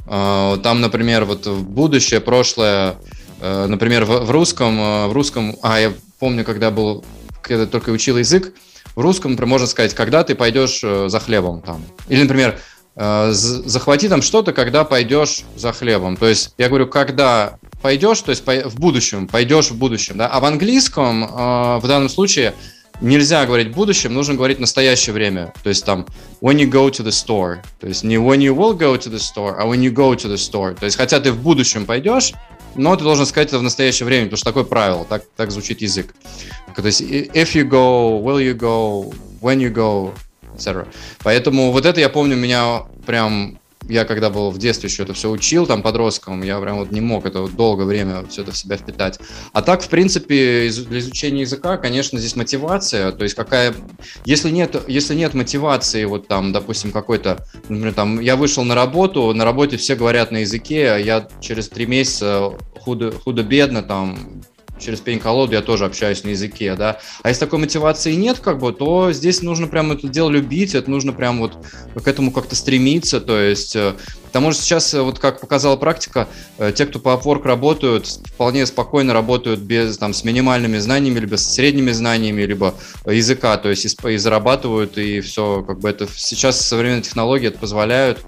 Э, 0.07 0.57
Там, 0.63 0.81
например, 0.81 1.25
вот 1.25 1.45
в 1.47 1.63
будущее, 1.63 2.19
прошлое, 2.21 2.95
э, 3.41 3.65
например, 3.67 4.05
в, 4.05 4.25
в 4.25 4.31
русском, 4.31 4.79
э, 4.79 5.07
в 5.07 5.13
русском, 5.13 5.55
а 5.61 5.79
я 5.79 5.93
помню, 6.19 6.43
когда 6.43 6.71
был, 6.71 7.03
когда 7.41 7.65
только 7.65 7.89
учил 7.89 8.17
язык, 8.17 8.53
в 8.95 9.01
русском, 9.01 9.31
например, 9.31 9.49
можно 9.49 9.67
сказать, 9.67 9.93
когда 9.93 10.23
ты 10.23 10.35
пойдешь 10.35 10.81
э, 10.83 11.09
за 11.09 11.19
хлебом 11.19 11.61
там. 11.61 11.83
Или, 12.09 12.23
например, 12.23 12.59
захвати 12.97 14.07
там 14.07 14.21
что-то, 14.21 14.53
когда 14.53 14.85
пойдешь 14.85 15.41
за 15.57 15.73
хлебом. 15.73 16.15
То 16.15 16.27
есть 16.29 16.53
я 16.57 16.69
говорю, 16.69 16.87
когда 16.87 17.57
пойдешь, 17.81 18.21
то 18.21 18.29
есть 18.29 18.45
в 18.47 18.79
будущем, 18.79 19.27
пойдешь 19.27 19.69
в 19.69 19.75
будущем, 19.75 20.17
да. 20.17 20.27
А 20.29 20.39
в 20.39 20.45
английском 20.45 21.27
в 21.27 21.83
данном 21.85 22.07
случае 22.07 22.53
нельзя 23.01 23.45
говорить 23.45 23.69
в 23.69 23.73
будущем, 23.73 24.13
нужно 24.13 24.35
говорить 24.35 24.57
в 24.57 24.61
настоящее 24.61 25.13
время. 25.13 25.53
То 25.63 25.69
есть 25.69 25.85
там 25.85 26.05
when 26.41 26.57
you 26.57 26.69
go 26.69 26.89
to 26.89 27.03
the 27.03 27.11
store. 27.11 27.59
То 27.79 27.87
есть 27.87 28.03
не 28.03 28.15
when 28.15 28.39
you 28.39 28.55
will 28.55 28.77
go 28.77 28.95
to 28.97 29.11
the 29.11 29.19
store, 29.19 29.55
а 29.57 29.65
when 29.65 29.79
you 29.79 29.93
go 29.93 30.15
to 30.15 30.29
the 30.29 30.35
store. 30.35 30.75
То 30.75 30.85
есть 30.85 30.97
хотя 30.97 31.19
ты 31.19 31.31
в 31.31 31.41
будущем 31.41 31.85
пойдешь, 31.85 32.33
но 32.75 32.95
ты 32.95 33.03
должен 33.03 33.25
сказать 33.25 33.49
это 33.49 33.59
в 33.59 33.63
настоящее 33.63 34.05
время, 34.05 34.25
потому 34.25 34.37
что 34.37 34.45
такое 34.45 34.63
правило, 34.63 35.05
так, 35.05 35.23
так 35.35 35.51
звучит 35.51 35.81
язык. 35.81 36.13
То 36.75 36.85
есть 36.85 37.01
if 37.01 37.53
you 37.53 37.63
go, 37.63 38.21
will 38.21 38.39
you 38.39 38.57
go, 38.57 39.13
when 39.41 39.57
you 39.57 39.73
go, 39.73 40.13
etc. 40.55 40.87
Поэтому 41.23 41.71
вот 41.71 41.85
это 41.85 41.99
я 41.99 42.09
помню, 42.09 42.35
меня 42.35 42.83
прям 43.05 43.59
я 43.89 44.05
когда 44.05 44.29
был 44.29 44.51
в 44.51 44.57
детстве 44.57 44.89
еще 44.89 45.03
это 45.03 45.13
все 45.13 45.29
учил, 45.29 45.65
там, 45.65 45.81
подростком, 45.81 46.41
я 46.43 46.59
прям 46.59 46.77
вот 46.77 46.91
не 46.91 47.01
мог 47.01 47.25
это 47.25 47.41
вот 47.41 47.55
долгое 47.55 47.85
время 47.85 48.25
все 48.29 48.41
это 48.41 48.51
в 48.51 48.57
себя 48.57 48.77
впитать. 48.77 49.19
А 49.53 49.61
так, 49.61 49.81
в 49.81 49.89
принципе, 49.89 50.67
из- 50.67 50.85
для 50.85 50.99
изучения 50.99 51.41
языка, 51.41 51.77
конечно, 51.77 52.19
здесь 52.19 52.35
мотивация, 52.35 53.11
то 53.11 53.23
есть 53.23 53.35
какая... 53.35 53.73
Если 54.25 54.49
нет, 54.49 54.75
если 54.87 55.15
нет 55.15 55.33
мотивации, 55.33 56.05
вот 56.05 56.27
там, 56.27 56.51
допустим, 56.51 56.91
какой-то, 56.91 57.45
например, 57.69 57.93
там, 57.93 58.19
я 58.19 58.35
вышел 58.35 58.63
на 58.63 58.75
работу, 58.75 59.33
на 59.33 59.45
работе 59.45 59.77
все 59.77 59.95
говорят 59.95 60.31
на 60.31 60.37
языке, 60.37 60.91
а 60.91 60.97
я 60.97 61.27
через 61.39 61.69
три 61.69 61.85
месяца 61.85 62.51
худо- 62.79 63.11
худо-бедно 63.11 63.83
там 63.83 64.17
через 64.85 64.99
пень-колоду 65.01 65.53
я 65.53 65.61
тоже 65.61 65.85
общаюсь 65.85 66.23
на 66.23 66.29
языке, 66.29 66.75
да. 66.75 66.99
А 67.23 67.29
если 67.29 67.39
такой 67.39 67.59
мотивации 67.59 68.13
нет, 68.13 68.39
как 68.39 68.59
бы, 68.59 68.71
то 68.71 69.11
здесь 69.11 69.41
нужно 69.41 69.67
прям 69.67 69.91
это 69.91 70.07
дело 70.07 70.29
любить, 70.29 70.75
это 70.75 70.89
нужно 70.91 71.11
прям 71.11 71.39
вот 71.39 71.57
к 71.95 72.07
этому 72.07 72.31
как-то 72.31 72.55
стремиться, 72.55 73.19
то 73.19 73.39
есть, 73.39 73.75
э, 74.35 74.37
потому 74.37 74.51
что 74.51 74.63
сейчас, 74.63 74.93
э, 74.93 75.01
вот 75.01 75.19
как 75.19 75.39
показала 75.39 75.77
практика, 75.77 76.27
э, 76.57 76.71
те, 76.75 76.85
кто 76.85 76.99
по 76.99 77.09
Upwork 77.09 77.43
работают, 77.43 78.05
вполне 78.07 78.65
спокойно 78.65 79.13
работают 79.13 79.61
без, 79.61 79.97
там, 79.97 80.13
с 80.13 80.23
минимальными 80.23 80.77
знаниями, 80.77 81.19
либо 81.19 81.35
с 81.37 81.53
средними 81.53 81.91
знаниями, 81.91 82.41
либо 82.43 82.73
языка, 83.05 83.57
то 83.57 83.69
есть, 83.69 83.85
и, 83.85 84.09
и 84.09 84.17
зарабатывают, 84.17 84.97
и 84.97 85.21
все, 85.21 85.63
как 85.63 85.79
бы, 85.79 85.89
это 85.89 86.07
сейчас 86.15 86.59
современные 86.61 87.01
технологии 87.03 87.47
это 87.47 87.59
позволяют, 87.59 88.19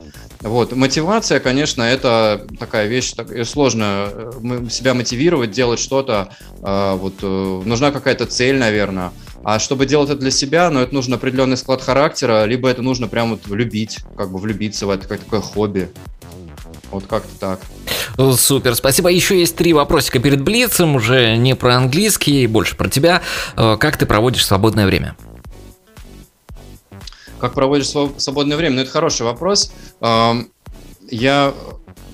вот. 0.41 0.71
Мотивация, 0.73 1.39
конечно, 1.39 1.81
это 1.81 2.45
такая 2.59 2.87
вещь 2.87 3.13
так, 3.13 3.31
э, 3.31 3.43
сложная. 3.43 4.09
Э, 4.13 4.31
м- 4.43 4.69
Себя 4.69 4.93
мотивировать, 4.93 5.51
делать 5.51 5.79
что-то. 5.79 6.29
э, 6.61 6.93
Вот, 6.97 7.13
э, 7.21 7.61
нужна 7.65 7.91
какая-то 7.91 8.25
цель, 8.27 8.57
наверное. 8.57 9.11
А 9.43 9.59
чтобы 9.59 9.85
делать 9.85 10.09
это 10.09 10.19
для 10.19 10.31
себя, 10.31 10.69
ну, 10.69 10.79
это 10.81 10.93
нужен 10.93 11.13
определенный 11.13 11.55
склад 11.57 11.81
характера, 11.81 12.43
либо 12.45 12.67
это 12.69 12.81
нужно 12.81 13.07
прям 13.07 13.31
вот 13.31 13.47
влюбить, 13.47 13.99
как 14.17 14.31
бы 14.31 14.39
влюбиться 14.39 14.85
в 14.87 14.89
это, 14.89 15.07
как 15.07 15.19
такое 15.21 15.41
хобби. 15.41 15.89
Вот 16.91 17.05
как-то 17.07 17.39
так. 17.39 17.59
Супер, 18.37 18.75
спасибо. 18.75 19.09
Еще 19.09 19.39
есть 19.39 19.55
три 19.55 19.73
вопросика 19.73 20.19
перед 20.19 20.41
Блицем, 20.41 20.95
уже 20.95 21.35
не 21.37 21.55
про 21.55 21.75
английский, 21.75 22.47
больше 22.47 22.75
про 22.75 22.89
тебя. 22.89 23.21
Э, 23.55 23.77
Как 23.79 23.97
ты 23.97 24.05
проводишь 24.05 24.45
свободное 24.45 24.85
время? 24.85 25.15
Как 27.39 27.53
проводишь 27.53 27.85
сво- 27.87 28.17
свободное 28.19 28.57
время? 28.57 28.75
Ну, 28.77 28.81
это 28.81 28.91
хороший 28.91 29.23
вопрос. 29.23 29.71
Я, 31.09 31.53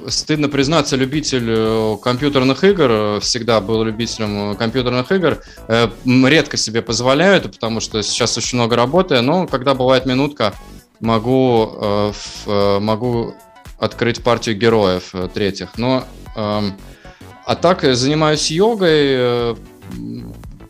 стыдно 0.09 0.49
признаться, 0.49 0.95
любитель 0.95 1.45
э, 1.47 1.97
компьютерных 2.01 2.63
игр, 2.63 2.87
э, 2.89 3.19
всегда 3.21 3.61
был 3.61 3.83
любителем 3.83 4.51
э, 4.51 4.55
компьютерных 4.55 5.11
игр. 5.11 5.39
Редко 6.05 6.57
себе 6.57 6.81
позволяю 6.81 7.37
это, 7.37 7.49
потому 7.49 7.79
что 7.79 8.01
сейчас 8.01 8.37
очень 8.37 8.57
много 8.57 8.75
работы, 8.75 9.21
но 9.21 9.47
когда 9.47 9.73
бывает 9.73 10.05
минутка, 10.05 10.53
могу, 10.99 12.13
могу 12.45 13.35
открыть 13.77 14.23
партию 14.23 14.57
героев 14.57 15.13
третьих. 15.33 15.77
Но, 15.77 16.05
эм, 16.35 16.77
а 17.45 17.55
так 17.55 17.83
занимаюсь 17.83 18.51
йогой, 18.51 19.55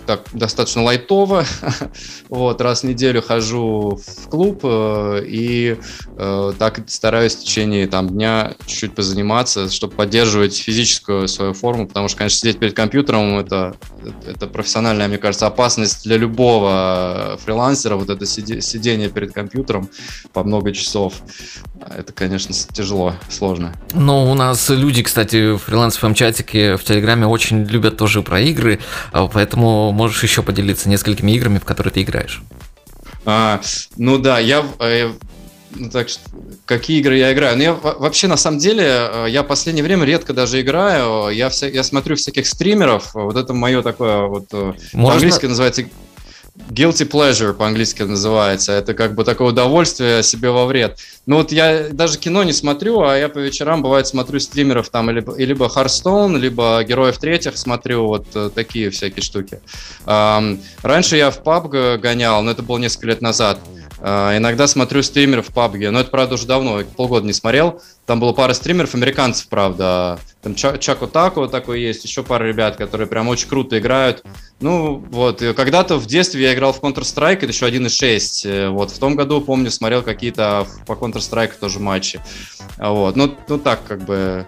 так 0.05 0.21
достаточно 0.33 0.83
лайтово. 0.83 1.45
вот, 2.29 2.61
раз 2.61 2.81
в 2.81 2.83
неделю 2.85 3.21
хожу 3.21 3.99
в 4.05 4.29
клуб 4.29 4.61
э, 4.63 5.23
и 5.25 5.77
э, 6.17 6.53
так 6.57 6.81
стараюсь 6.87 7.35
в 7.35 7.39
течение 7.39 7.87
там, 7.87 8.09
дня 8.09 8.55
чуть-чуть 8.65 8.95
позаниматься, 8.95 9.69
чтобы 9.69 9.93
поддерживать 9.93 10.55
физическую 10.55 11.27
свою 11.27 11.53
форму, 11.53 11.87
потому 11.87 12.07
что, 12.07 12.17
конечно, 12.17 12.39
сидеть 12.39 12.59
перед 12.59 12.75
компьютером 12.75 13.39
это, 13.39 13.75
это 14.27 14.47
профессиональная, 14.47 15.07
мне 15.07 15.17
кажется, 15.17 15.47
опасность 15.47 16.03
для 16.03 16.17
любого 16.17 17.37
фрилансера, 17.43 17.95
вот 17.95 18.09
это 18.09 18.25
сиде- 18.25 18.61
сидение 18.61 19.09
перед 19.09 19.33
компьютером 19.33 19.89
по 20.33 20.43
много 20.43 20.71
часов. 20.71 21.13
Это, 21.97 22.13
конечно, 22.13 22.53
тяжело, 22.73 23.13
сложно. 23.29 23.73
Ну, 23.93 24.31
у 24.31 24.33
нас 24.33 24.69
люди, 24.69 25.03
кстати, 25.03 25.53
в 25.53 25.57
фрилансовом 25.59 26.13
чатике 26.13 26.77
в 26.77 26.83
Телеграме 26.83 27.27
очень 27.27 27.63
любят 27.63 27.97
тоже 27.97 28.21
про 28.21 28.39
игры, 28.41 28.79
а, 29.11 29.27
поэтому 29.27 29.91
можешь 29.93 30.23
еще 30.23 30.43
поделиться 30.43 30.89
несколькими 30.89 31.31
играми, 31.31 31.59
в 31.59 31.65
которые 31.65 31.93
ты 31.93 32.01
играешь. 32.01 32.41
А, 33.25 33.61
ну 33.97 34.17
да, 34.17 34.39
я... 34.39 34.65
э, 34.79 35.11
ну, 35.75 35.89
так 35.89 36.09
что, 36.09 36.21
какие 36.65 36.99
игры 36.99 37.17
я 37.17 37.31
играю? 37.33 37.55
Ну, 37.57 37.63
я 37.63 37.73
во- 37.73 37.95
вообще, 37.97 38.27
на 38.27 38.37
самом 38.37 38.59
деле, 38.59 38.83
э, 38.85 39.25
я 39.29 39.43
в 39.43 39.47
последнее 39.47 39.83
время 39.83 40.03
редко 40.05 40.33
даже 40.33 40.59
играю. 40.61 41.29
Я, 41.29 41.49
вся, 41.49 41.67
я 41.67 41.83
смотрю 41.83 42.15
всяких 42.15 42.45
стримеров. 42.45 43.13
Вот 43.13 43.37
это 43.37 43.53
мое 43.53 43.81
такое 43.81 44.27
вот... 44.27 44.47
э, 44.51 44.73
Можно- 44.93 45.07
По-английски 45.09 45.45
называется 45.45 45.85
guilty 46.55 47.09
pleasure, 47.09 47.53
по-английски 47.53 48.03
называется. 48.03 48.73
Это 48.73 48.93
как 48.93 49.15
бы 49.15 49.23
такое 49.23 49.49
удовольствие 49.49 50.23
себе 50.23 50.51
во 50.51 50.65
вред. 50.65 50.99
Ну 51.25 51.37
вот 51.37 51.51
я 51.51 51.89
даже 51.91 52.19
кино 52.19 52.43
не 52.43 52.53
смотрю, 52.53 53.01
а 53.01 53.17
я 53.17 53.29
по 53.29 53.39
вечерам, 53.39 53.81
бывает, 53.81 54.07
смотрю 54.07 54.39
стримеров 54.39 54.89
там, 54.89 55.09
либо, 55.09 55.35
либо 55.35 55.65
Hearthstone, 55.65 56.37
либо 56.37 56.83
Героев 56.83 57.17
Третьих 57.17 57.57
смотрю, 57.57 58.07
вот 58.07 58.27
э, 58.35 58.49
такие 58.53 58.89
всякие 58.89 59.23
штуки. 59.23 59.61
Ам, 60.05 60.59
раньше 60.81 61.17
я 61.17 61.31
в 61.31 61.41
PUBG 61.41 61.97
гонял, 61.97 62.41
но 62.43 62.51
это 62.51 62.61
было 62.61 62.77
несколько 62.77 63.07
лет 63.07 63.21
назад. 63.21 63.59
А, 64.05 64.35
иногда 64.35 64.67
смотрю 64.67 65.01
стримеров 65.01 65.47
в 65.47 65.53
PUBG, 65.53 65.89
но 65.89 66.01
это, 66.01 66.09
правда, 66.09 66.35
уже 66.35 66.45
давно, 66.45 66.81
полгода 66.97 67.25
не 67.25 67.31
смотрел. 67.31 67.81
Там 68.05 68.19
было 68.19 68.33
пара 68.33 68.53
стримеров, 68.53 68.95
американцев, 68.95 69.47
правда. 69.47 70.19
Там 70.41 70.55
Ча- 70.55 70.77
Чако 70.77 71.07
Тако 71.07 71.47
такой 71.47 71.81
есть, 71.81 72.03
еще 72.03 72.21
пара 72.21 72.43
ребят, 72.43 72.75
которые 72.75 73.07
прям 73.07 73.29
очень 73.29 73.47
круто 73.47 73.79
играют. 73.79 74.23
Ну, 74.59 74.95
вот, 75.09 75.39
когда-то 75.55 75.95
в 75.97 76.05
детстве 76.05 76.43
я 76.43 76.53
играл 76.53 76.73
в 76.73 76.81
Counter-Strike, 76.81 77.37
это 77.37 77.45
еще 77.47 77.65
1.6. 77.65 78.45
э, 78.45 78.69
Вот, 78.69 78.91
в 78.91 78.99
том 78.99 79.15
году, 79.15 79.39
помню, 79.39 79.71
смотрел 79.71 80.01
какие-то 80.01 80.67
по 80.85 80.93
Counter-Strike 80.93 81.53
тоже 81.61 81.79
матчи. 81.79 82.19
А 82.77 82.91
Вот, 82.91 83.15
ну, 83.15 83.33
ну 83.47 83.57
так, 83.57 83.85
как 83.87 84.01
бы, 84.03 84.47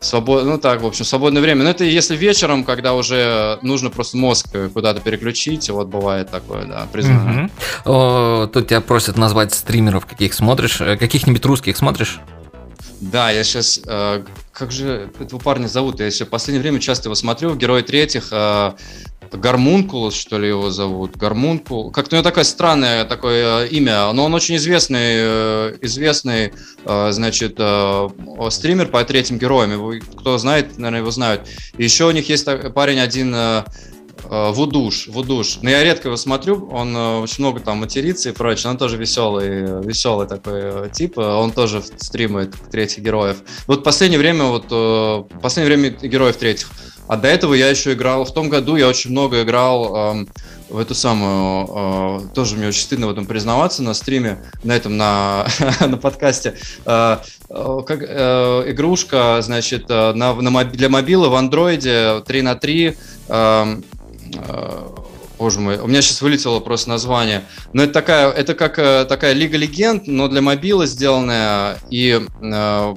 свобод... 0.00 0.44
ну 0.44 0.58
так, 0.58 0.82
в 0.82 0.86
общем, 0.86 1.06
свободное 1.06 1.40
время. 1.40 1.64
Но 1.64 1.70
это 1.70 1.84
если 1.84 2.16
вечером, 2.16 2.64
когда 2.64 2.92
уже 2.92 3.58
нужно 3.62 3.88
просто 3.88 4.18
мозг 4.18 4.46
куда-то 4.74 5.00
переключить, 5.00 5.70
вот 5.70 5.88
бывает 5.88 6.30
такое, 6.30 6.66
да, 6.66 6.86
признаю. 6.92 7.20
Мгм. 7.20 7.50
О, 7.86 8.46
Тут 8.46 8.68
тебя 8.68 8.82
просят 8.82 9.16
назвать 9.16 9.54
стримеров, 9.54 10.04
каких 10.04 10.34
смотришь. 10.34 10.82
Э, 10.82 10.98
Каких-нибудь 10.98 11.44
русских 11.46 11.78
смотришь? 11.78 12.20
Да, 13.00 13.30
я 13.30 13.44
сейчас... 13.44 13.80
Э, 13.86 14.22
как 14.52 14.72
же 14.72 15.10
этого 15.18 15.40
парня 15.40 15.66
зовут? 15.66 16.00
Я 16.00 16.10
сейчас 16.10 16.28
в 16.28 16.30
последнее 16.30 16.62
время 16.62 16.80
часто 16.80 17.08
его 17.08 17.14
смотрю. 17.14 17.54
Герой 17.54 17.82
третьих. 17.82 18.28
Э, 18.30 18.72
Гармункулус, 19.32 20.14
что 20.14 20.38
ли, 20.38 20.48
его 20.48 20.70
зовут. 20.70 21.16
Гармункул. 21.16 21.90
Как-то 21.90 22.16
у 22.16 22.18
него 22.18 22.28
такое 22.28 22.44
странное 22.44 23.04
такое 23.04 23.64
э, 23.64 23.68
имя, 23.68 24.12
но 24.12 24.24
он 24.24 24.34
очень 24.34 24.56
известный, 24.56 24.98
э, 25.00 25.78
известный, 25.82 26.52
э, 26.84 27.12
значит, 27.12 27.58
стример 28.50 28.88
по 28.88 29.04
третьим 29.04 29.38
героям. 29.38 29.72
Его, 29.72 29.94
кто 30.16 30.38
знает, 30.38 30.78
наверное, 30.78 31.00
его 31.00 31.10
знают. 31.10 31.48
Еще 31.78 32.06
у 32.06 32.10
них 32.10 32.28
есть 32.28 32.46
парень 32.74 33.00
один... 33.00 33.34
Э, 34.30 34.48
э, 34.48 34.52
Вудуш, 34.52 35.08
Вудуш. 35.08 35.58
Но 35.62 35.70
я 35.70 35.82
редко 35.82 36.08
его 36.08 36.16
смотрю, 36.16 36.68
он 36.70 36.96
э, 36.96 37.18
очень 37.18 37.44
много 37.44 37.60
там 37.60 37.78
матерится 37.78 38.30
и 38.30 38.32
прочее. 38.32 38.70
Он 38.70 38.78
тоже 38.78 38.96
веселый, 38.96 39.82
веселый 39.82 40.26
такой 40.26 40.90
тип. 40.90 41.18
Он 41.18 41.52
тоже 41.52 41.82
стримает 41.82 42.54
третьих 42.70 43.02
героев. 43.02 43.38
Вот 43.66 43.84
последнее 43.84 44.18
время, 44.18 44.44
вот 44.44 44.68
последнее 45.40 45.76
время 45.76 45.90
героев 45.90 46.36
третьих 46.36 46.68
а 47.10 47.16
до 47.16 47.26
этого 47.26 47.54
я 47.54 47.68
еще 47.68 47.94
играл, 47.94 48.24
в 48.24 48.32
том 48.32 48.48
году 48.48 48.76
я 48.76 48.86
очень 48.86 49.10
много 49.10 49.42
играл 49.42 49.96
э, 49.96 50.26
в 50.68 50.78
эту 50.78 50.94
самую, 50.94 51.66
э, 51.66 52.34
тоже 52.36 52.54
мне 52.54 52.68
очень 52.68 52.82
стыдно 52.82 53.08
в 53.08 53.10
этом 53.10 53.26
признаваться, 53.26 53.82
на 53.82 53.94
стриме, 53.94 54.44
на 54.62 54.76
этом, 54.76 54.96
на, 54.96 55.44
на 55.80 55.96
подкасте, 55.96 56.54
э, 56.86 57.16
как, 57.48 57.98
э, 58.00 58.64
игрушка, 58.68 59.40
значит, 59.42 59.88
на, 59.88 60.12
на, 60.12 60.64
для 60.64 60.88
мобилы 60.88 61.30
в 61.30 61.34
андроиде 61.34 62.20
3 62.24 62.42
на 62.42 62.54
3 62.54 62.86
э, 62.86 62.94
э, 63.28 63.76
Боже 65.40 65.58
мой, 65.58 65.78
у 65.78 65.86
меня 65.86 66.02
сейчас 66.02 66.20
вылетело 66.20 66.60
просто 66.60 66.90
название. 66.90 67.44
Но 67.72 67.82
это 67.82 67.94
такая, 67.94 68.30
это 68.30 68.54
как 68.54 68.78
э, 68.78 69.06
такая 69.06 69.32
Лига 69.32 69.56
Легенд, 69.56 70.06
но 70.06 70.28
для 70.28 70.42
мобилы 70.42 70.86
сделанная. 70.86 71.78
И 71.88 72.20
э, 72.42 72.94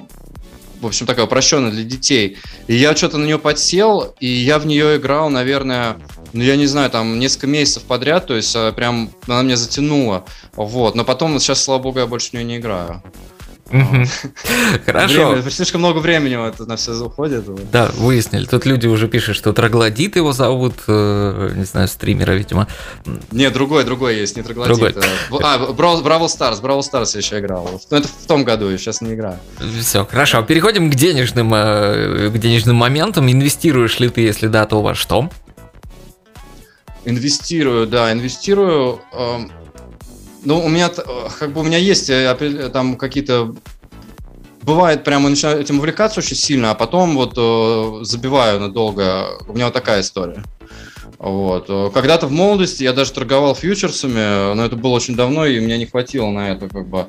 в 0.84 0.86
общем, 0.86 1.06
такая 1.06 1.24
упрощенная 1.24 1.70
для 1.70 1.84
детей. 1.84 2.36
И 2.66 2.74
я 2.74 2.94
что-то 2.94 3.16
на 3.16 3.24
нее 3.24 3.38
подсел, 3.38 4.14
и 4.20 4.26
я 4.26 4.58
в 4.58 4.66
нее 4.66 4.96
играл, 4.98 5.30
наверное, 5.30 5.96
ну, 6.34 6.42
я 6.42 6.56
не 6.56 6.66
знаю, 6.66 6.90
там, 6.90 7.18
несколько 7.18 7.46
месяцев 7.46 7.84
подряд, 7.84 8.26
то 8.26 8.36
есть 8.36 8.54
э, 8.54 8.72
прям 8.72 9.10
она 9.26 9.42
меня 9.42 9.56
затянула, 9.56 10.26
вот. 10.54 10.94
Но 10.94 11.04
потом, 11.04 11.38
сейчас, 11.40 11.64
слава 11.64 11.80
богу, 11.80 12.00
я 12.00 12.06
больше 12.06 12.28
в 12.30 12.32
нее 12.34 12.44
не 12.44 12.56
играю. 12.58 13.02
Хорошо. 14.86 15.30
Время, 15.30 15.50
слишком 15.50 15.80
много 15.80 15.98
времени 15.98 16.36
вот 16.36 16.66
на 16.66 16.76
все 16.76 16.92
уходит. 16.92 17.44
Да, 17.70 17.90
выяснили. 17.96 18.44
Тут 18.44 18.66
люди 18.66 18.86
уже 18.86 19.08
пишут, 19.08 19.36
что 19.36 19.52
Троглодит 19.52 20.16
его 20.16 20.32
зовут, 20.32 20.74
э, 20.86 21.52
не 21.56 21.64
знаю, 21.64 21.88
стримера, 21.88 22.32
видимо. 22.32 22.68
Не, 23.32 23.50
другой, 23.50 23.84
другой 23.84 24.16
есть, 24.16 24.36
не 24.36 24.42
Троглодит. 24.42 24.76
Другой. 24.76 24.92
Э, 24.92 25.42
а, 25.42 25.72
Brawl 25.72 26.28
Stars, 26.28 26.60
Brawl 26.60 26.82
Stars 26.82 27.14
я 27.14 27.20
еще 27.20 27.40
играл. 27.40 27.64
Но 27.64 27.80
ну, 27.90 27.96
это 27.96 28.08
в 28.08 28.26
том 28.26 28.44
году, 28.44 28.70
я 28.70 28.78
сейчас 28.78 29.00
не 29.00 29.14
играю. 29.14 29.38
Все, 29.80 30.04
хорошо. 30.04 30.42
Переходим 30.42 30.90
к 30.90 30.94
денежным, 30.94 31.52
э, 31.52 32.30
к 32.30 32.38
денежным 32.38 32.76
моментам. 32.76 33.30
Инвестируешь 33.30 33.98
ли 33.98 34.08
ты, 34.08 34.20
если 34.20 34.46
да, 34.46 34.66
то 34.66 34.82
во 34.82 34.94
что? 34.94 35.30
Инвестирую, 37.04 37.86
да, 37.86 38.12
инвестирую. 38.12 39.00
Ну, 40.44 40.62
у 40.62 40.68
меня, 40.68 40.90
как 41.38 41.52
бы, 41.52 41.60
у 41.60 41.64
меня 41.64 41.78
есть 41.78 42.10
э, 42.10 42.70
там 42.72 42.96
какие-то 42.96 43.54
бывает 44.64 45.04
прямо 45.04 45.28
начинаю 45.28 45.60
этим 45.60 45.78
увлекаться 45.78 46.20
очень 46.20 46.36
сильно, 46.36 46.70
а 46.70 46.74
потом 46.74 47.14
вот 47.14 47.34
э, 47.36 48.04
забиваю 48.04 48.60
надолго. 48.60 49.38
У 49.46 49.52
меня 49.52 49.66
вот 49.66 49.74
такая 49.74 50.00
история. 50.00 50.42
Вот. 51.24 51.94
Когда-то 51.94 52.26
в 52.26 52.32
молодости 52.32 52.82
я 52.82 52.92
даже 52.92 53.12
торговал 53.12 53.54
фьючерсами, 53.54 54.54
но 54.54 54.62
это 54.62 54.76
было 54.76 54.92
очень 54.92 55.16
давно, 55.16 55.46
и 55.46 55.58
мне 55.58 55.78
не 55.78 55.86
хватило 55.86 56.28
на 56.30 56.50
это 56.50 56.68
как 56.68 56.86
бы 56.86 57.06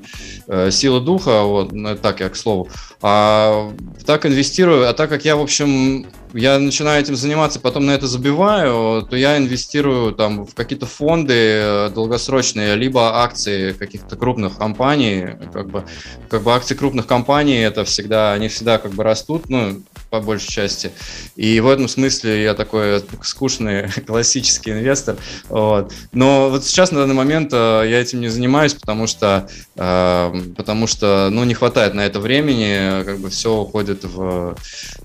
э, 0.47 0.71
силы 0.71 1.01
духа, 1.01 1.41
вот, 1.41 1.73
ну, 1.73 1.97
так 1.97 2.21
я 2.21 2.29
к 2.29 2.37
слову. 2.37 2.69
А 3.01 3.73
так 4.05 4.25
инвестирую, 4.25 4.89
а 4.89 4.93
так 4.93 5.09
как 5.09 5.25
я, 5.25 5.35
в 5.35 5.41
общем, 5.41 6.05
я 6.31 6.59
начинаю 6.59 7.01
этим 7.01 7.17
заниматься, 7.17 7.59
потом 7.59 7.87
на 7.87 7.91
это 7.91 8.07
забиваю, 8.07 9.05
то 9.05 9.17
я 9.17 9.37
инвестирую 9.37 10.13
там 10.13 10.45
в 10.45 10.55
какие-то 10.55 10.85
фонды 10.85 11.33
э, 11.33 11.89
долгосрочные, 11.93 12.75
либо 12.75 13.21
акции 13.21 13.73
каких-то 13.73 14.15
крупных 14.15 14.57
компаний, 14.57 15.27
как 15.51 15.69
бы, 15.69 15.83
как 16.29 16.43
бы 16.43 16.53
акции 16.53 16.75
крупных 16.75 17.05
компаний, 17.05 17.57
это 17.57 17.83
всегда, 17.83 18.31
они 18.31 18.47
всегда 18.47 18.77
как 18.77 18.93
бы 18.93 19.03
растут, 19.03 19.49
ну, 19.49 19.83
по 20.19 20.25
большей 20.25 20.49
части. 20.49 20.91
И 21.35 21.59
в 21.59 21.67
этом 21.67 21.87
смысле 21.87 22.43
я 22.43 22.53
такой 22.53 23.03
скучный 23.21 23.89
классический 24.07 24.71
инвестор. 24.71 25.17
Вот. 25.49 25.93
Но 26.11 26.49
вот 26.49 26.65
сейчас 26.65 26.91
на 26.91 26.99
данный 26.99 27.15
момент 27.15 27.51
э, 27.53 27.83
я 27.87 28.01
этим 28.01 28.21
не 28.21 28.29
занимаюсь, 28.29 28.73
потому 28.73 29.07
что, 29.07 29.47
э, 29.75 30.41
потому 30.55 30.87
что 30.87 31.29
ну, 31.31 31.43
не 31.43 31.53
хватает 31.53 31.93
на 31.93 32.01
это 32.01 32.19
времени, 32.19 33.03
как 33.03 33.19
бы 33.19 33.29
все 33.29 33.53
уходит 33.55 34.03
в 34.03 34.55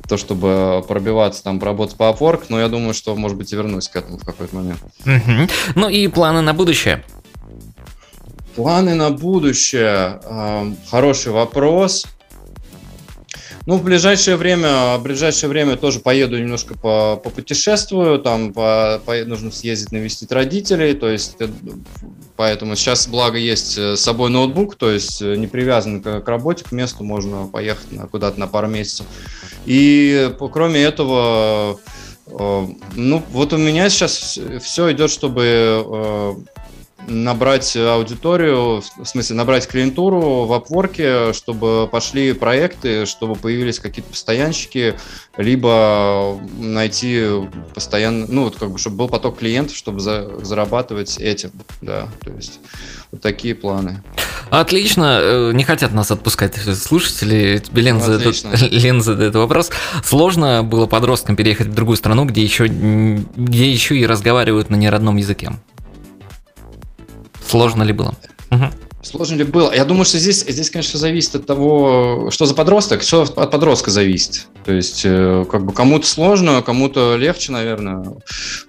то, 0.09 0.17
чтобы 0.17 0.85
пробиваться, 0.87 1.43
там, 1.43 1.61
поработать 1.61 1.97
по 1.97 2.05
Upwork, 2.05 2.45
но 2.49 2.61
я 2.61 2.69
думаю, 2.69 2.95
что, 2.95 3.15
может 3.17 3.37
быть, 3.37 3.53
и 3.53 3.57
вернусь 3.57 3.89
к 3.89 3.97
этому 3.97 4.19
в 4.19 4.25
какой-то 4.25 4.55
момент. 4.55 4.81
Угу. 5.05 5.49
Ну 5.77 5.89
и 5.89 6.09
планы 6.09 6.41
на 6.41 6.55
будущее? 6.55 7.05
Планы 8.57 8.95
на 8.95 9.11
будущее. 9.11 10.21
Э, 10.25 10.73
хороший 10.91 11.33
вопрос. 11.33 12.07
Ну, 13.67 13.77
в 13.77 13.85
ближайшее 13.85 14.37
время, 14.37 14.97
в 14.97 15.03
ближайшее 15.03 15.51
время 15.51 15.77
тоже 15.77 16.01
поеду 16.01 16.39
немножко 16.39 16.75
по, 16.75 17.17
по 17.23 17.29
путешествую, 17.29 18.19
там 18.19 18.53
по, 18.53 19.01
по, 19.05 19.15
нужно 19.25 19.53
съездить 19.53 19.93
навестить 19.93 20.33
родителей, 20.33 20.95
то 20.95 21.09
есть 21.09 21.37
э, 21.41 21.49
поэтому 22.37 22.75
сейчас, 22.75 23.07
благо, 23.07 23.37
есть 23.37 23.77
э, 23.77 23.97
с 23.97 24.01
собой 24.01 24.31
ноутбук, 24.31 24.77
то 24.77 24.91
есть 24.91 25.21
э, 25.21 25.37
не 25.37 25.47
привязан 25.47 26.01
к, 26.01 26.21
к 26.21 26.29
работе, 26.29 26.65
к 26.65 26.73
месту, 26.73 27.05
можно 27.05 27.49
поехать 27.49 27.93
на, 27.93 28.07
куда-то 28.07 28.41
на 28.41 28.47
пару 28.47 28.67
месяцев. 28.67 29.05
И 29.67 30.33
кроме 30.53 30.81
этого, 30.81 31.79
ну, 32.27 33.23
вот 33.31 33.53
у 33.53 33.59
меня 33.59 33.91
сейчас 33.91 34.39
все 34.63 34.93
идет, 34.93 35.11
чтобы 35.11 36.47
набрать 37.09 37.77
аудиторию, 37.77 38.83
в 38.97 39.05
смысле 39.05 39.37
набрать 39.37 39.67
клиентуру 39.67 40.45
в 40.45 40.53
Upwork, 40.53 41.33
чтобы 41.33 41.89
пошли 41.89 42.33
проекты, 42.33 43.07
чтобы 43.07 43.35
появились 43.35 43.79
какие-то 43.79 44.11
постоянщики, 44.11 44.97
либо 45.37 46.39
найти 46.59 47.25
постоянно, 47.75 48.27
ну 48.29 48.45
вот 48.45 48.57
как 48.57 48.71
бы, 48.73 48.79
чтобы 48.79 48.97
был 48.97 49.09
поток 49.09 49.39
клиентов, 49.39 49.77
чтобы 49.77 50.01
за, 50.01 50.45
зарабатывать 50.45 51.19
этим, 51.19 51.51
да, 51.81 52.09
то 52.25 52.31
есть 52.33 52.61
вот 53.11 53.21
такие 53.21 53.55
планы. 53.55 54.03
Отлично, 54.51 55.21
э, 55.23 55.53
не 55.55 55.63
хотят 55.63 55.93
нас 55.93 56.11
отпускать 56.11 56.57
слушатели. 56.57 57.59
Тебе 57.59 57.83
Лен, 57.83 58.01
задает, 58.01 58.45
Лен 58.71 59.01
задает 59.01 59.35
вопрос. 59.35 59.71
Сложно 60.05 60.65
было 60.65 60.87
подросткам 60.87 61.37
переехать 61.37 61.69
в 61.69 61.75
другую 61.75 61.97
страну, 61.97 62.25
где 62.25 62.43
еще, 62.43 62.67
где 62.67 63.71
еще 63.71 63.97
и 63.97 64.07
разговаривают 64.07 64.69
на 64.71 64.77
неродном 64.77 65.17
языке? 65.17 65.53
Сложно 67.51 67.83
ли 67.83 67.93
было? 67.93 68.15
Угу. 68.53 68.65
Сложно 69.03 69.35
ли 69.35 69.45
было? 69.45 69.75
Я 69.75 69.85
думаю, 69.85 70.05
что 70.05 70.19
здесь, 70.19 70.45
здесь, 70.47 70.71
конечно, 70.71 71.01
зависит 71.01 71.35
от 71.35 71.47
того, 71.47 72.29
что 72.31 72.47
за 72.47 72.55
подросток, 72.55 73.01
все 73.01 73.23
от 73.23 73.51
подростка 73.51 73.91
зависит. 73.91 74.47
То 74.65 74.73
есть, 74.73 75.03
э, 75.05 75.45
как 75.51 75.65
бы 75.65 75.73
кому-то 75.73 76.07
сложно, 76.07 76.63
кому-то 76.63 77.17
легче, 77.17 77.51
наверное. 77.51 78.05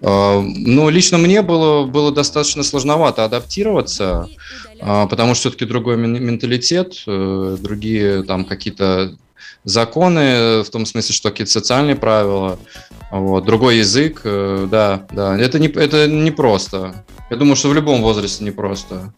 А, 0.01 0.41
но 0.41 0.89
лично 0.89 1.19
мне 1.19 1.43
было, 1.43 1.85
было 1.85 2.11
достаточно 2.11 2.63
сложновато 2.63 3.23
адаптироваться, 3.23 4.29
а, 4.79 5.05
потому 5.05 5.35
что 5.35 5.49
все-таки 5.49 5.65
другой 5.65 5.97
менталитет, 5.97 7.03
э, 7.05 7.57
другие 7.59 8.23
там 8.23 8.45
какие-то 8.45 9.15
законы, 9.63 10.63
в 10.63 10.69
том 10.71 10.87
смысле, 10.87 11.13
что 11.13 11.29
какие-то 11.29 11.51
социальные 11.51 11.97
правила, 11.97 12.57
вот, 13.11 13.45
другой 13.45 13.77
язык, 13.77 14.21
э, 14.23 14.67
да, 14.71 15.05
да, 15.11 15.37
это 15.37 15.59
не, 15.59 15.67
это 15.67 16.07
не 16.07 16.31
просто. 16.31 17.05
Я 17.31 17.37
думаю, 17.37 17.55
что 17.55 17.69
в 17.69 17.73
любом 17.73 18.01
возрасте 18.01 18.43
не 18.43 18.51
просто. 18.51 19.13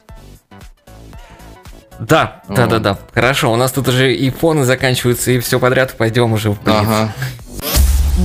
Да, 1.99 2.43
О. 2.47 2.53
да, 2.53 2.68
да, 2.68 2.78
да. 2.78 2.99
Хорошо, 3.11 3.51
у 3.51 3.55
нас 3.55 3.72
тут 3.72 3.88
уже 3.88 4.14
и 4.14 4.30
фоны 4.30 4.66
заканчиваются, 4.66 5.32
и 5.32 5.39
все 5.39 5.59
подряд, 5.59 5.97
пойдем 5.97 6.32
уже 6.32 6.51
в 6.51 6.61
Блиц. 6.61 6.76
Ага. 6.76 7.11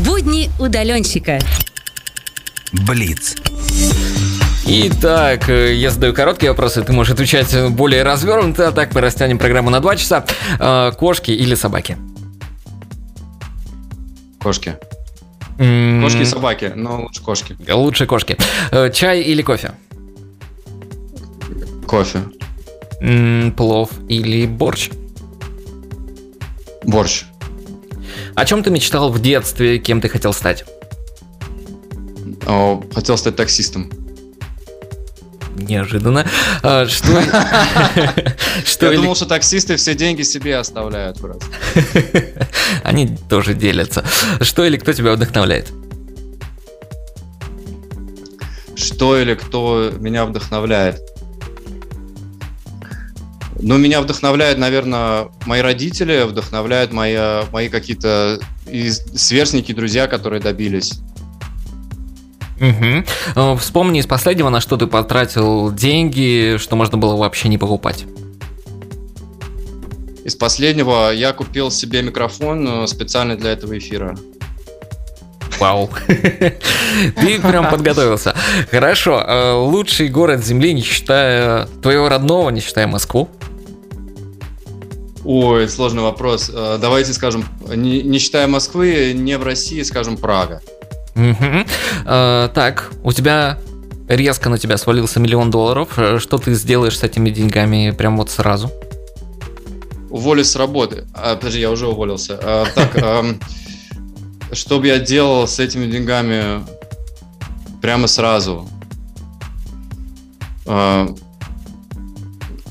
Будни 0.05 0.51
удаленщика. 0.59 1.39
Блиц. 2.70 3.36
Итак, 4.66 5.49
э, 5.49 5.74
я 5.76 5.91
задаю 5.91 6.12
короткие 6.12 6.51
вопросы, 6.51 6.82
ты 6.82 6.93
можешь 6.93 7.14
отвечать 7.14 7.70
более 7.70 8.03
развернуто, 8.03 8.68
а 8.68 8.72
так 8.72 8.95
мы 8.95 9.01
растянем 9.01 9.39
программу 9.39 9.70
на 9.70 9.80
два 9.80 9.97
часа. 9.97 10.26
Э, 10.59 10.93
кошки 10.99 11.30
или 11.30 11.55
собаки? 11.55 11.97
Кошки. 14.43 14.76
Кошки 15.59 16.22
и 16.22 16.24
собаки, 16.24 16.72
но 16.76 17.02
лучше 17.02 17.22
кошки. 17.22 17.56
Лучше 17.68 18.06
кошки. 18.06 18.36
Э, 18.70 18.90
чай 18.92 19.22
или 19.22 19.42
кофе? 19.42 19.72
Кофе. 21.86 22.22
Плов 23.56 23.90
или 24.09 24.46
борщ? 24.46 24.90
Борщ. 26.84 27.24
О 28.36 28.44
чем 28.44 28.62
ты 28.62 28.70
мечтал 28.70 29.11
в 29.11 29.20
детстве, 29.20 29.78
кем 29.78 30.00
ты 30.00 30.09
хотел 30.09 30.32
стать? 30.32 30.64
О, 32.46 32.80
хотел 32.94 33.18
стать 33.18 33.34
таксистом. 33.34 33.90
Неожиданно. 35.59 36.26
А, 36.62 36.86
что... 36.86 37.06
что 38.64 38.92
Я 38.92 38.98
думал, 38.98 39.14
что 39.14 39.26
таксисты 39.26 39.76
все 39.76 39.94
деньги 39.94 40.22
себе 40.22 40.56
оставляют 40.56 41.18
просто. 41.18 41.47
Они 42.85 43.16
тоже 43.28 43.55
делятся. 43.55 44.05
Что 44.40 44.64
или 44.64 44.76
кто 44.76 44.93
тебя 44.93 45.12
вдохновляет? 45.12 45.72
Что 48.76 49.18
или 49.18 49.35
кто 49.35 49.93
меня 49.98 50.24
вдохновляет? 50.24 51.01
Ну, 53.60 53.76
меня 53.76 54.01
вдохновляют, 54.01 54.59
наверное, 54.59 55.28
мои 55.44 55.60
родители, 55.60 56.22
вдохновляют 56.22 56.93
мои, 56.93 57.16
мои 57.51 57.68
какие-то 57.68 58.39
сверстники, 59.14 59.72
друзья, 59.72 60.06
которые 60.06 60.40
добились. 60.40 61.01
Угу. 62.60 63.56
Вспомни 63.59 64.01
из 64.01 64.06
последнего, 64.06 64.48
на 64.48 64.60
что 64.60 64.76
ты 64.76 64.86
потратил 64.86 65.72
деньги, 65.72 66.56
что 66.59 66.76
можно 66.76 66.98
было 66.98 67.16
вообще 67.16 67.48
не 67.48 67.59
покупать. 67.59 68.05
Из 70.24 70.35
последнего 70.35 71.10
я 71.10 71.32
купил 71.32 71.70
себе 71.70 72.02
микрофон 72.02 72.85
э, 72.85 72.86
специально 72.86 73.35
для 73.35 73.52
этого 73.52 73.78
эфира. 73.78 74.14
Вау. 75.59 75.89
Ты 76.06 77.40
прям 77.40 77.70
подготовился. 77.70 78.35
Хорошо. 78.70 79.24
Э, 79.26 79.52
лучший 79.55 80.09
город 80.09 80.44
Земли, 80.44 80.74
не 80.74 80.82
считая 80.82 81.66
твоего 81.80 82.10
родного, 82.10 82.51
не 82.51 82.60
считая 82.60 82.86
Москву? 82.86 83.30
Ой, 85.24 85.66
сложный 85.66 86.02
вопрос. 86.02 86.51
Давайте 86.51 87.14
скажем, 87.14 87.47
не, 87.66 88.02
не 88.02 88.18
считая 88.18 88.47
Москвы, 88.48 89.12
не 89.14 89.39
в 89.39 89.43
России, 89.43 89.82
скажем, 89.82 90.18
Прага. 90.18 90.60
А, 92.05 92.49
так, 92.49 92.90
у 93.03 93.12
тебя 93.12 93.59
резко 94.09 94.49
на 94.49 94.59
тебя 94.59 94.77
свалился 94.77 95.20
миллион 95.20 95.51
долларов. 95.51 95.99
Э, 95.99 96.19
что 96.19 96.39
ты 96.39 96.55
сделаешь 96.55 96.99
с 96.99 97.03
этими 97.03 97.31
деньгами 97.31 97.95
прям 97.97 98.16
вот 98.16 98.31
сразу? 98.31 98.70
Уволюсь 100.11 100.49
с 100.49 100.57
работы. 100.57 101.07
А, 101.15 101.36
подожди, 101.36 101.61
я 101.61 101.70
уже 101.70 101.86
уволился. 101.86 102.39
А, 102.43 102.66
так, 102.74 102.97
эм, 102.97 103.40
что 104.53 104.81
бы 104.81 104.86
я 104.86 104.99
делал 104.99 105.47
с 105.47 105.59
этими 105.59 105.90
деньгами 105.90 106.65
прямо 107.82 108.07
сразу? 108.07 108.69
А, 110.66 111.09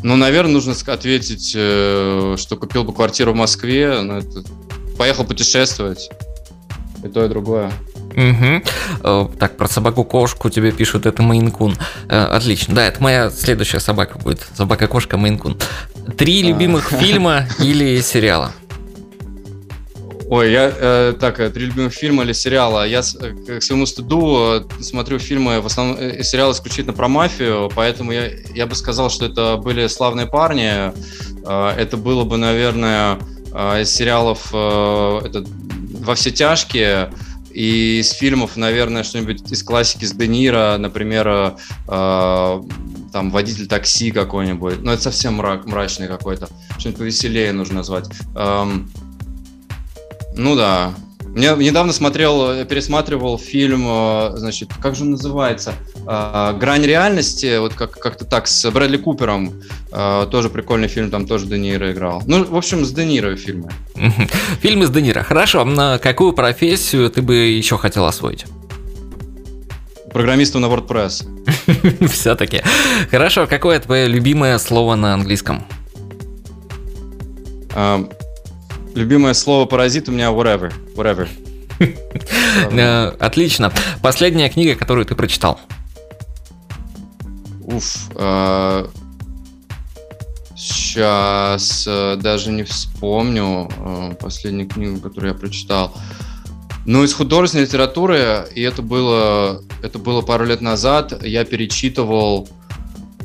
ну, 0.01 0.15
наверное, 0.15 0.53
нужно 0.53 0.73
ответить, 0.87 1.53
э, 1.55 2.35
что 2.37 2.55
купил 2.55 2.83
бы 2.83 2.93
квартиру 2.93 3.33
в 3.33 3.35
Москве, 3.35 4.23
поехал 4.97 5.25
путешествовать. 5.25 6.09
И 7.03 7.07
то, 7.07 7.23
и 7.23 7.29
другое. 7.29 7.71
Угу. 8.17 9.29
Так, 9.37 9.57
про 9.57 9.67
собаку-кошку 9.67 10.49
тебе 10.49 10.71
пишут, 10.71 11.05
это 11.05 11.21
Мейнкун. 11.21 11.77
Э, 12.09 12.23
отлично. 12.23 12.73
Да, 12.73 12.87
это 12.87 13.01
моя 13.01 13.29
следующая 13.29 13.79
собака 13.79 14.17
будет. 14.17 14.41
Собака-кошка 14.55 15.17
Мейнкун. 15.17 15.57
Три 16.17 16.41
а. 16.41 16.47
любимых 16.47 16.89
фильма 16.99 17.47
или 17.59 18.01
сериала? 18.01 18.51
Ой, 20.29 20.51
я 20.51 20.73
э, 20.75 21.13
так, 21.17 21.39
э, 21.39 21.49
три 21.51 21.67
любимых 21.67 21.93
фильма 21.93 22.23
или 22.23 22.33
сериала. 22.33 22.85
Я 22.87 23.01
к 23.01 23.61
своему 23.61 23.85
стыду 23.85 24.61
э, 24.79 24.83
смотрю 24.83 25.19
фильмы, 25.19 25.61
в 25.61 25.67
основном 25.67 25.97
э, 25.99 26.23
сериалы 26.23 26.53
исключительно 26.53 26.93
про 26.93 27.07
мафию, 27.07 27.71
поэтому 27.73 28.11
я, 28.11 28.31
я 28.53 28.65
бы 28.65 28.75
сказал, 28.75 29.09
что 29.09 29.27
это 29.27 29.55
были 29.57 29.87
славные 29.87 30.25
парни. 30.25 30.91
Э, 31.45 31.69
это 31.77 31.95
было 31.95 32.25
бы, 32.25 32.37
наверное, 32.37 33.19
э, 33.53 33.83
из 33.83 33.91
сериалов 33.91 34.49
э, 34.51 35.21
это, 35.23 35.45
«Во 36.01 36.15
все 36.15 36.31
тяжкие», 36.31 37.09
и 37.57 38.01
из 38.01 38.11
фильмов, 38.11 38.55
наверное, 38.55 39.01
что-нибудь 39.01 39.51
из 39.51 39.63
классики 39.63 40.05
с 40.05 40.11
Де 40.11 40.27
Ниро, 40.27 40.77
например, 40.77 41.55
э, 41.87 42.61
там 43.11 43.31
«Водитель 43.31 43.65
такси» 43.65 44.11
какой-нибудь. 44.11 44.83
Ну, 44.83 44.91
это 44.91 45.01
совсем 45.01 45.37
мрак, 45.37 45.65
мрачный 45.65 46.07
какой-то. 46.07 46.49
Что-нибудь 46.77 46.99
повеселее 46.99 47.51
нужно 47.53 47.77
назвать. 47.77 48.11
Эм, 48.35 48.91
ну 50.35 50.55
да. 50.55 50.93
Я 51.37 51.55
недавно 51.55 51.93
смотрел, 51.93 52.65
пересматривал 52.65 53.37
фильм, 53.37 53.85
э, 53.87 54.31
значит, 54.37 54.69
как 54.81 54.95
же 54.95 55.03
он 55.03 55.11
называется? 55.11 55.73
Э, 56.07 56.57
«Грань 56.59 56.83
реальности», 56.83 57.59
вот 57.59 57.73
как- 57.75 57.99
как-то 57.99 58.25
так, 58.25 58.47
с 58.47 58.69
Брэдли 58.71 58.97
Купером. 58.97 59.61
Э, 59.91 60.25
тоже 60.31 60.49
прикольный 60.49 60.87
фильм, 60.87 61.11
там 61.11 61.27
тоже 61.27 61.45
Де 61.45 61.59
Ниро 61.59 61.91
играл. 61.91 62.23
Ну, 62.25 62.43
в 62.43 62.55
общем, 62.55 62.83
с 62.85 62.91
Де 62.91 63.05
Ниро 63.05 63.35
фильмы. 63.35 63.69
Фильмы 64.61 64.87
с 64.87 64.89
Де 64.89 65.01
Ниро. 65.01 65.21
Хорошо, 65.21 65.63
на 65.63 65.99
какую 65.99 66.33
профессию 66.33 67.09
ты 67.11 67.21
бы 67.21 67.35
еще 67.35 67.77
хотел 67.77 68.05
освоить? 68.05 68.45
Программистом 70.11 70.61
на 70.61 70.67
WordPress. 70.67 72.07
Все-таки. 72.07 72.63
Хорошо, 73.11 73.45
какое 73.45 73.79
твое 73.79 74.07
любимое 74.07 74.57
слово 74.57 74.95
на 74.95 75.13
английском? 75.13 75.63
Любимое 78.97 79.35
слово 79.35 79.67
паразит 79.67 80.09
у 80.09 80.11
меня 80.11 80.29
whatever. 80.31 80.73
Whatever. 80.95 81.27
Э, 82.71 83.09
отлично. 83.19 83.71
Последняя 84.01 84.49
книга, 84.49 84.73
которую 84.73 85.05
ты 85.05 85.13
прочитал. 85.13 85.59
Уф. 87.61 88.09
Сейчас 90.55 91.85
э, 91.87 92.17
даже 92.19 92.49
не 92.49 92.63
вспомню 92.63 93.69
э, 93.77 94.15
последнюю 94.19 94.67
книгу, 94.67 94.99
которую 94.99 95.33
я 95.33 95.39
прочитал. 95.39 95.93
Ну, 96.87 97.03
из 97.03 97.13
художественной 97.13 97.65
литературы, 97.65 98.47
и 98.55 98.63
это 98.63 98.81
было, 98.81 99.61
это 99.83 99.99
было 99.99 100.23
пару 100.23 100.45
лет 100.45 100.61
назад, 100.61 101.23
я 101.23 101.45
перечитывал 101.45 102.49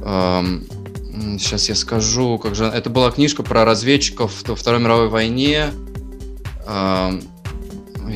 эм, 0.03 0.67
Сейчас 1.39 1.69
я 1.69 1.75
скажу, 1.75 2.39
как 2.39 2.55
же... 2.55 2.65
Это 2.65 2.89
была 2.89 3.11
книжка 3.11 3.43
про 3.43 3.65
разведчиков 3.65 4.33
во 4.47 4.57
Второй 4.57 4.81
мировой 4.81 5.09
войне. 5.09 5.71
Я 6.67 7.21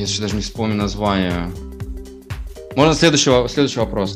сейчас 0.05 0.19
даже 0.19 0.35
не 0.35 0.41
вспомню 0.41 0.75
название. 0.75 1.51
Можно 2.75 2.93
следующий, 2.93 3.31
следующий 3.49 3.79
вопрос. 3.79 4.15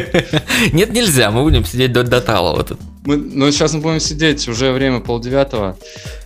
Нет, 0.72 0.92
нельзя, 0.92 1.30
мы 1.30 1.42
будем 1.42 1.64
сидеть 1.64 1.92
до, 1.92 2.02
до 2.02 2.20
тала. 2.20 2.66
Мы, 3.04 3.16
ну, 3.16 3.50
сейчас 3.50 3.74
мы 3.74 3.80
будем 3.80 4.00
сидеть, 4.00 4.48
уже 4.48 4.72
время 4.72 5.00
полдевятого. 5.00 5.76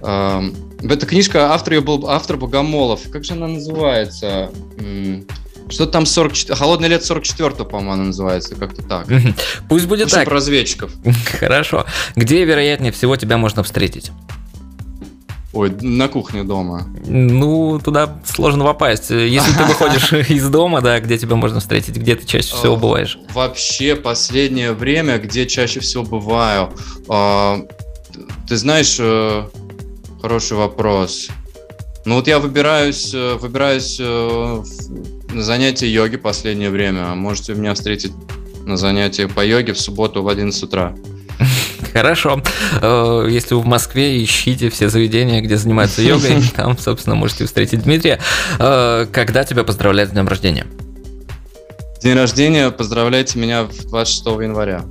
Эта 0.01 1.07
книжка, 1.07 1.53
автор 1.53 1.75
ее 1.75 1.81
был 1.81 2.09
автор 2.09 2.37
Богомолов. 2.37 3.03
Как 3.11 3.25
же 3.25 3.35
она 3.35 3.47
называется? 3.49 4.51
Что 5.69 5.87
там 5.87 6.07
44... 6.07 6.57
Холодное 6.57 6.89
лет 6.89 7.05
44 7.05 7.65
по-моему, 7.65 8.05
называется, 8.05 8.55
как-то 8.55 8.83
так. 8.83 9.07
Пусть 9.69 9.87
будет 9.87 10.11
так. 10.11 10.25
про 10.25 10.35
разведчиков. 10.35 10.93
Хорошо. 11.41 11.87
Где, 12.15 12.45
вероятнее 12.45 12.93
всего, 12.93 13.17
тебя 13.17 13.37
можно 13.37 13.63
встретить? 13.63 14.13
Ой, 15.53 15.75
на 15.81 16.09
кухне 16.09 16.45
дома. 16.45 16.87
Ну, 17.07 17.81
туда 17.83 18.21
сложно 18.27 18.65
попасть. 18.65 19.09
Если 19.11 19.53
ты 19.57 19.65
выходишь 19.65 20.13
из 20.31 20.49
дома, 20.51 20.83
да, 20.83 21.01
где 21.01 21.17
тебя 21.17 21.37
можно 21.37 21.61
встретить, 21.61 21.97
где 21.97 22.15
ты 22.15 22.27
чаще 22.27 22.55
всего 22.55 22.77
бываешь? 22.77 23.19
Вообще, 23.33 23.97
последнее 23.97 24.73
время, 24.73 25.17
где 25.17 25.47
чаще 25.47 25.81
всего 25.81 26.05
бываю. 26.05 26.75
А, 27.09 27.59
ты 28.47 28.57
знаешь, 28.57 28.97
э, 29.01 29.49
хороший 30.21 30.59
вопрос. 30.59 31.29
Ну 32.05 32.17
вот 32.17 32.29
я 32.29 32.39
выбираюсь, 32.39 33.15
э, 33.15 33.35
выбираюсь 33.41 33.97
э, 33.99 34.63
занятия 35.43 35.89
йоги 35.89 36.17
последнее 36.17 36.71
время. 36.71 37.15
Можете 37.15 37.55
меня 37.55 37.75
встретить 37.75 38.13
на 38.65 38.77
занятиях 38.77 39.33
по 39.33 39.45
йоге 39.45 39.73
в 39.73 39.81
субботу 39.81 40.23
в 40.23 40.29
11 40.29 40.63
утра. 40.63 40.95
Хорошо. 41.93 42.43
Э, 42.81 43.27
если 43.31 43.55
вы 43.55 43.61
в 43.61 43.67
Москве, 43.67 44.23
ищите 44.23 44.71
все 44.71 44.89
заведения, 44.89 45.41
где 45.41 45.57
занимаются 45.57 46.03
йогой. 46.03 46.43
Там, 46.57 46.77
собственно, 46.77 47.17
можете 47.17 47.47
встретить 47.47 47.83
Дмитрия. 47.83 48.21
Э, 48.59 49.07
когда 49.13 49.45
тебя 49.45 49.65
поздравляют 49.65 50.11
с 50.11 50.13
днем 50.13 50.29
рождения? 50.29 50.67
День 52.03 52.15
рождения 52.15 52.71
поздравляйте 52.71 53.39
меня 53.39 53.65
26 53.65 54.27
января. 54.27 54.85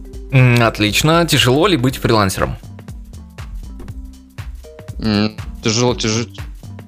Отлично. 0.60 1.26
Тяжело 1.30 1.68
ли 1.68 1.78
быть 1.78 1.98
фрилансером? 1.98 2.58
Тяжело, 5.64 5.96
тяж... 5.96 6.28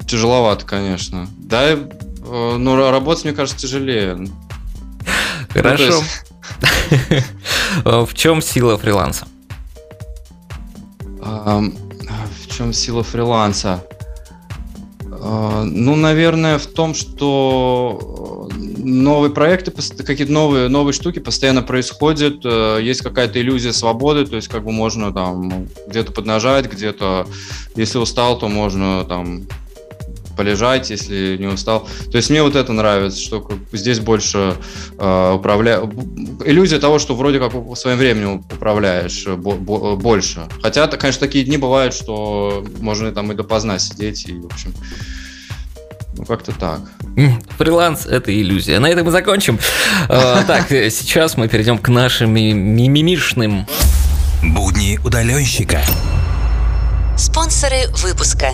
тяжеловато, 0.08 0.66
конечно. 0.66 1.28
Да, 1.38 1.76
Э, 2.30 2.58
ну, 2.58 2.90
работать, 2.90 3.26
мне 3.26 3.34
кажется, 3.34 3.60
тяжелее. 3.60 4.28
Хорошо. 5.50 6.04
В 7.84 8.14
чем 8.14 8.42
сила 8.42 8.78
фриланса? 8.78 9.28
В 11.20 11.72
чем 12.50 12.74
сила 12.74 13.04
фриланса? 13.04 13.84
А, 15.10 15.64
ну, 15.64 15.96
наверное, 15.96 16.58
в 16.58 16.68
том, 16.68 16.94
что 16.94 18.50
новые 18.78 19.32
проекты, 19.32 19.72
какие-то 20.04 20.32
новые, 20.32 20.70
новые 20.70 20.94
штуки 20.94 21.20
постоянно 21.20 21.62
происходят, 21.62 22.42
э, 22.46 22.80
есть 22.82 23.02
какая-то 23.02 23.42
иллюзия 23.42 23.74
свободы, 23.74 24.26
то 24.26 24.36
есть 24.36 24.48
как 24.48 24.64
бы 24.64 24.72
можно 24.72 25.12
там 25.12 25.68
где-то 25.88 26.12
поднажать, 26.12 26.72
где-то, 26.72 27.28
если 27.76 27.98
устал, 27.98 28.40
то 28.40 28.48
можно 28.48 29.04
там 29.06 29.48
полежать, 30.38 30.90
если 30.90 31.36
не 31.38 31.48
устал. 31.48 31.88
То 32.12 32.18
есть 32.18 32.30
мне 32.30 32.44
вот 32.44 32.56
это 32.56 32.72
нравится, 32.72 33.20
что 33.20 33.50
здесь 33.74 34.00
больше 34.00 34.56
э, 34.98 35.34
управля... 35.34 35.82
иллюзия 36.46 36.80
того, 36.80 37.00
что 37.00 37.16
вроде 37.16 37.40
как 37.40 37.52
своим 37.76 37.98
временем 37.98 38.46
управляешь 38.52 39.26
больше. 39.28 40.48
Хотя, 40.62 40.88
конечно, 40.88 41.20
такие 41.20 41.44
дни 41.44 41.58
бывают, 41.58 41.94
что 41.94 42.66
можно 42.80 43.12
там 43.12 43.32
и 43.32 43.36
допоздна 43.36 43.80
сидеть 43.80 44.26
и, 44.28 44.34
в 44.34 44.46
общем, 44.46 44.74
ну, 46.18 46.26
как-то 46.26 46.52
так. 46.52 46.82
Фриланс– 47.58 48.06
это 48.08 48.32
иллюзия. 48.32 48.80
На 48.80 48.88
этом 48.88 49.06
мы 49.06 49.12
закончим. 49.12 49.60
А, 50.10 50.44
так, 50.44 50.68
сейчас 50.70 51.38
мы 51.38 51.48
перейдем 51.48 51.78
к 51.78 51.90
нашим 51.90 52.32
мимимишным. 52.32 53.68
Будни 54.44 55.00
удаленщика. 55.04 55.84
Спонсоры 57.18 57.88
выпуска. 58.04 58.54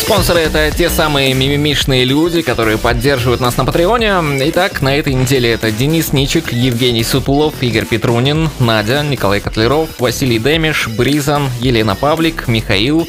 Спонсоры 0.00 0.40
это 0.40 0.70
те 0.70 0.88
самые 0.88 1.34
мимимишные 1.34 2.04
люди, 2.04 2.40
которые 2.40 2.78
поддерживают 2.78 3.42
нас 3.42 3.58
на 3.58 3.66
Патреоне. 3.66 4.14
Итак, 4.48 4.80
на 4.80 4.96
этой 4.96 5.12
неделе 5.12 5.52
это 5.52 5.70
Денис 5.70 6.14
Ничик, 6.14 6.50
Евгений 6.50 7.04
Сутулов, 7.04 7.62
Игорь 7.62 7.84
Петрунин, 7.84 8.48
Надя, 8.58 9.02
Николай 9.02 9.40
Котлеров, 9.40 9.90
Василий 9.98 10.38
Демиш, 10.38 10.88
Бризан, 10.88 11.50
Елена 11.60 11.94
Павлик, 11.94 12.48
Михаил, 12.48 13.06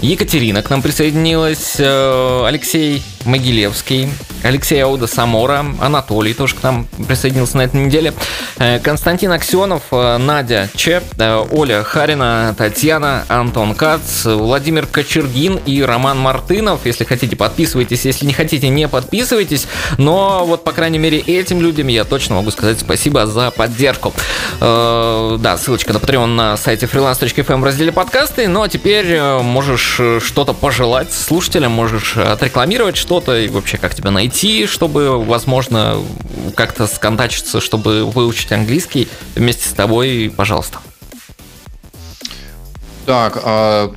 Екатерина 0.00 0.62
к 0.62 0.70
нам 0.70 0.80
присоединилась, 0.80 1.74
э, 1.78 2.44
Алексей 2.46 3.02
Могилевский, 3.26 4.08
Алексей 4.44 4.78
Ауда 4.84 5.06
Самора, 5.06 5.64
Анатолий 5.80 6.34
тоже 6.34 6.54
к 6.54 6.62
нам 6.62 6.86
присоединился 7.08 7.56
на 7.56 7.62
этой 7.62 7.84
неделе, 7.84 8.12
э, 8.58 8.78
Константин 8.78 9.32
Аксенов, 9.32 9.82
э, 9.90 10.18
Надя 10.18 10.68
Че, 10.76 11.02
Оля 11.50 11.82
Харина, 11.82 12.54
Татьяна, 12.56 13.24
Антон 13.28 13.74
Кац, 13.74 14.26
Владимир 14.26 14.86
Кочергин 14.86 15.58
и 15.64 15.82
Роман 15.82 16.18
Мартынов. 16.18 16.80
Если 16.84 17.04
хотите, 17.04 17.36
подписывайтесь, 17.36 18.04
если 18.04 18.26
не 18.26 18.34
хотите, 18.34 18.68
не 18.68 18.86
подписывайтесь. 18.86 19.66
Но 19.96 20.44
вот, 20.44 20.62
по 20.62 20.72
крайней 20.72 20.98
мере, 20.98 21.18
этим 21.18 21.62
людям 21.62 21.88
я 21.88 22.04
точно 22.04 22.34
могу 22.36 22.50
сказать 22.50 22.78
спасибо 22.78 23.26
за 23.26 23.50
поддержку. 23.50 24.12
Да, 24.60 25.56
ссылочка 25.58 25.92
на 25.92 25.98
Patreon 25.98 26.26
на 26.26 26.56
сайте 26.56 26.86
freelance.fm 26.86 27.60
в 27.60 27.64
разделе 27.64 27.92
подкасты. 27.92 28.46
Ну 28.48 28.62
а 28.62 28.68
теперь 28.68 29.18
можешь 29.40 30.00
что-то 30.22 30.52
пожелать 30.52 31.12
слушателям, 31.12 31.72
можешь 31.72 32.16
отрекламировать 32.16 32.96
что-то 32.96 33.38
и 33.38 33.48
вообще 33.48 33.78
как 33.78 33.94
тебя 33.94 34.10
найти, 34.10 34.33
чтобы, 34.66 35.24
возможно, 35.24 35.98
как-то 36.54 36.86
сконтачиться, 36.86 37.60
чтобы 37.60 38.04
выучить 38.04 38.52
английский 38.52 39.08
вместе 39.34 39.68
с 39.68 39.72
тобой, 39.72 40.32
пожалуйста. 40.36 40.78
Так, 43.06 43.40
а 43.42 43.92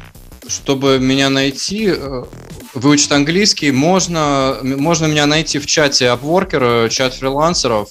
чтобы 0.47 0.99
меня 0.99 1.29
найти, 1.29 1.89
э, 1.89 2.23
выучить 2.73 3.11
английский, 3.11 3.71
можно, 3.71 4.57
можно 4.61 5.05
меня 5.07 5.25
найти 5.25 5.59
в 5.59 5.65
чате 5.65 6.05
Upworker, 6.05 6.89
чат 6.89 7.15
фрилансеров. 7.15 7.89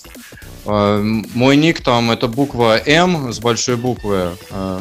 Э, 0.65 1.01
мой 1.03 1.57
ник 1.57 1.81
там 1.83 2.11
это 2.11 2.29
буква 2.29 2.79
М 2.87 3.33
с 3.33 3.39
большой 3.41 3.77
буквы. 3.77 4.31
Э, 4.51 4.81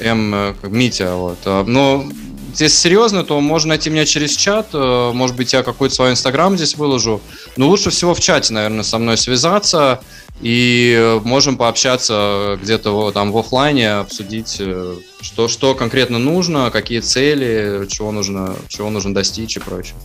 М, 0.00 0.56
Митя, 0.62 1.16
вот. 1.16 1.38
Но 1.66 2.06
если 2.50 2.68
серьезно, 2.68 3.24
то 3.24 3.40
можно 3.40 3.70
найти 3.70 3.90
меня 3.90 4.04
через 4.04 4.36
чат. 4.36 4.68
Э, 4.72 5.12
может 5.12 5.36
быть, 5.36 5.52
я 5.52 5.62
какой-то 5.62 5.94
свой 5.94 6.10
инстаграм 6.10 6.56
здесь 6.56 6.76
выложу. 6.76 7.20
Но 7.56 7.68
лучше 7.68 7.90
всего 7.90 8.14
в 8.14 8.20
чате, 8.20 8.52
наверное, 8.52 8.82
со 8.82 8.98
мной 8.98 9.16
связаться. 9.16 10.00
И 10.40 11.18
можем 11.24 11.56
пообщаться 11.56 12.58
где-то 12.62 13.10
там 13.10 13.32
в 13.32 13.38
офлайне, 13.38 13.92
обсудить, 13.94 14.56
э, 14.60 14.96
что, 15.20 15.48
что 15.48 15.74
конкретно 15.74 16.18
нужно, 16.18 16.70
какие 16.70 17.00
цели, 17.00 17.86
чего 17.88 18.12
нужно, 18.12 18.54
чего 18.68 18.90
нужно 18.90 19.12
достичь 19.12 19.56
и 19.56 19.60
прочее. 19.60 19.96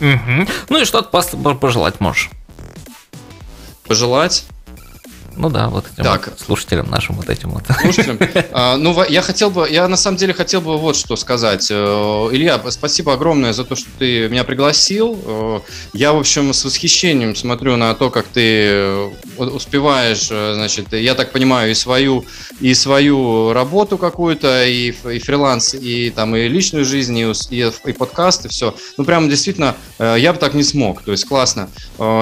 Угу. 0.00 0.48
Ну 0.68 0.80
и 0.80 0.84
что-то 0.84 1.08
пожелать 1.54 2.00
можешь. 2.00 2.30
Пожелать? 3.86 4.44
Ну 5.36 5.50
да, 5.50 5.68
вот 5.68 5.86
этим 5.92 6.04
так. 6.04 6.28
вот 6.28 6.40
слушателям 6.40 6.90
нашим 6.90 7.16
вот 7.16 7.28
этим 7.28 7.50
вот. 7.50 7.64
Слушателям. 7.80 8.18
А, 8.54 8.76
ну, 8.76 9.02
я 9.08 9.22
хотел 9.22 9.50
бы, 9.50 9.68
я 9.70 9.88
на 9.88 9.96
самом 9.96 10.18
деле 10.18 10.34
хотел 10.34 10.60
бы 10.60 10.76
вот 10.76 10.96
что 10.96 11.16
сказать. 11.16 11.68
Э, 11.70 12.28
Илья, 12.32 12.60
спасибо 12.70 13.14
огромное 13.14 13.52
за 13.52 13.64
то, 13.64 13.76
что 13.76 13.88
ты 13.98 14.28
меня 14.28 14.44
пригласил. 14.44 15.18
Э, 15.24 15.60
я, 15.94 16.12
в 16.12 16.18
общем, 16.18 16.52
с 16.52 16.64
восхищением 16.64 17.34
смотрю 17.34 17.76
на 17.76 17.94
то, 17.94 18.10
как 18.10 18.26
ты 18.26 18.40
э, 18.42 19.10
успеваешь, 19.38 20.26
значит, 20.28 20.92
я 20.92 21.14
так 21.14 21.32
понимаю, 21.32 21.70
и 21.70 21.74
свою, 21.74 22.24
и 22.60 22.74
свою 22.74 23.52
работу 23.52 23.96
какую-то, 23.96 24.66
и, 24.66 24.90
и 24.90 25.18
фриланс, 25.18 25.74
и 25.74 26.10
там, 26.10 26.36
и 26.36 26.48
личную 26.48 26.84
жизнь, 26.84 27.16
и, 27.16 27.32
и, 27.50 27.72
и 27.86 27.92
подкаст, 27.92 28.46
и 28.46 28.48
все. 28.48 28.74
Ну, 28.98 29.04
прям 29.04 29.28
действительно, 29.28 29.76
я 29.98 30.32
бы 30.32 30.38
так 30.38 30.54
не 30.54 30.62
смог. 30.62 31.02
То 31.02 31.12
есть 31.12 31.26
классно. 31.26 31.68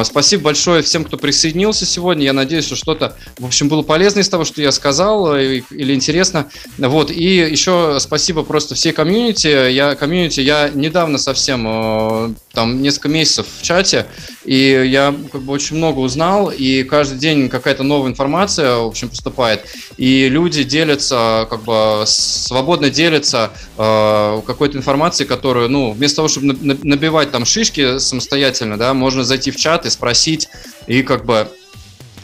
Спасибо 0.05 0.45
большое 0.45 0.83
всем, 0.83 1.05
кто 1.05 1.17
присоединился 1.17 1.87
сегодня. 1.87 2.25
Я 2.25 2.33
надеюсь, 2.33 2.67
что 2.67 2.77
что-то 2.77 3.10
в 3.39 3.47
общем, 3.47 3.69
было 3.69 3.83
полезно 3.83 4.21
из 4.21 4.29
того, 4.29 4.45
что 4.45 4.61
я 4.63 4.73
сказал, 4.73 5.35
э, 5.35 5.63
или 5.71 5.95
интересно. 5.95 6.47
Вот, 6.79 7.11
и 7.11 7.37
еще 7.37 7.99
спасибо 8.01 8.43
просто 8.43 8.75
всей 8.75 8.93
комьюнити. 8.93 9.71
Я 9.71 9.95
комьюнити, 9.95 10.41
я 10.41 10.69
недавно 10.69 11.19
совсем, 11.19 11.67
э, 11.67 12.35
там, 12.53 12.83
несколько 12.83 13.09
месяцев 13.09 13.47
в 13.59 13.63
чате, 13.63 14.07
и 14.45 14.85
я 14.87 15.15
как 15.33 15.43
бы 15.43 15.53
очень 15.53 15.77
много 15.77 16.01
узнал, 16.01 16.51
и 16.51 16.83
каждый 16.83 17.19
день 17.19 17.49
какая-то 17.49 17.83
новая 17.83 18.11
информация, 18.11 18.77
в 18.77 18.87
общем, 18.87 19.09
поступает, 19.09 19.65
и 19.97 20.29
люди 20.29 20.65
делятся, 20.65 21.47
как 21.49 21.63
бы 21.63 22.05
свободно 22.07 22.91
делятся 22.91 23.51
э, 23.79 24.41
какой-то 24.47 24.77
информацией, 24.79 25.29
которую, 25.29 25.69
ну, 25.69 25.93
вместо 25.93 26.17
того, 26.17 26.29
чтобы 26.29 26.47
набивать 26.83 27.31
там 27.31 27.45
шишки 27.45 27.99
самостоятельно, 27.99 28.77
да, 28.77 28.95
можно 28.95 29.25
зайти 29.25 29.51
в 29.51 29.57
чат 29.57 29.87
и 29.87 29.91
спросить, 29.91 30.49
и 30.87 31.03
как 31.03 31.25
бы 31.25 31.49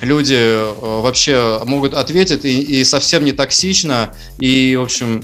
люди 0.00 0.36
э, 0.36 0.74
вообще 0.80 1.60
могут 1.64 1.94
ответить 1.94 2.44
и, 2.44 2.60
и 2.80 2.84
совсем 2.84 3.24
не 3.24 3.32
токсично, 3.32 4.14
и, 4.38 4.76
в 4.76 4.82
общем, 4.82 5.22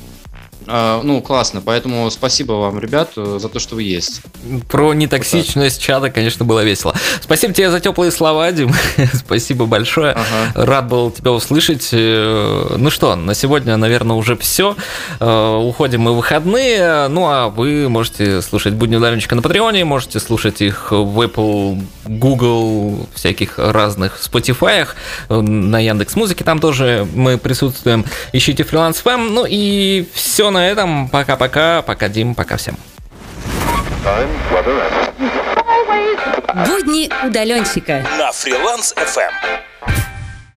ну, 0.67 1.21
классно. 1.21 1.61
Поэтому 1.61 2.11
спасибо 2.11 2.53
вам, 2.53 2.79
ребят, 2.79 3.13
за 3.15 3.49
то, 3.49 3.59
что 3.59 3.77
вы 3.77 3.83
есть. 3.83 4.23
Про 4.69 4.95
нетоксичность 4.95 5.77
вот 5.77 5.87
чата, 5.87 6.11
конечно, 6.11 6.45
было 6.45 6.65
весело. 6.65 6.95
Спасибо 7.21 7.53
тебе 7.53 7.71
за 7.71 7.81
теплые 7.81 8.11
слова, 8.11 8.51
Дим. 8.53 8.73
спасибо 9.13 9.67
большое. 9.67 10.13
Ага. 10.13 10.67
Рад 10.67 10.89
был 10.89 11.11
тебя 11.11 11.33
услышать. 11.33 11.89
Э, 11.93 12.75
ну 12.77 12.91
что, 12.91 13.17
на 13.17 13.35
сегодня, 13.35 13.77
наверное, 13.77 14.17
уже 14.17 14.37
все. 14.37 14.77
Э, 15.21 15.57
уходим 15.57 16.03
мы 16.03 16.13
в 16.13 16.17
выходные. 16.17 17.09
Ну, 17.09 17.27
а 17.27 17.49
вы 17.49 17.89
можете 17.89 18.43
слушать 18.43 18.75
«Будни 18.75 18.97
удаленщика» 18.97 19.35
на 19.35 19.43
Патреоне, 19.43 19.85
можете 19.85 20.21
слушать 20.21 20.63
их 20.63 20.93
в 20.93 21.21
Apple, 21.21 21.83
Google, 22.05 23.09
всяких 23.15 23.59
разных 23.59 24.21
Spotify, 24.23 24.87
на 25.29 25.79
Яндекс 25.81 26.15
Музыке 26.15 26.45
там 26.45 26.61
тоже 26.61 27.09
мы 27.15 27.39
присутствуем. 27.39 28.05
Ищите 28.33 28.63
фриланс 28.63 28.99
фэм. 28.99 29.35
Ну 29.35 29.47
и 29.49 30.07
все 30.15 30.51
на 30.53 30.69
этом. 30.69 31.09
Пока-пока. 31.09 31.83
Пока, 31.83 32.09
Дим. 32.09 32.35
Пока 32.35 32.57
всем. 32.57 32.77
Будни 36.67 37.11
удаленщика 37.27 38.05
на 38.19 38.33
фриланс 38.33 38.95
FM. 38.97 39.33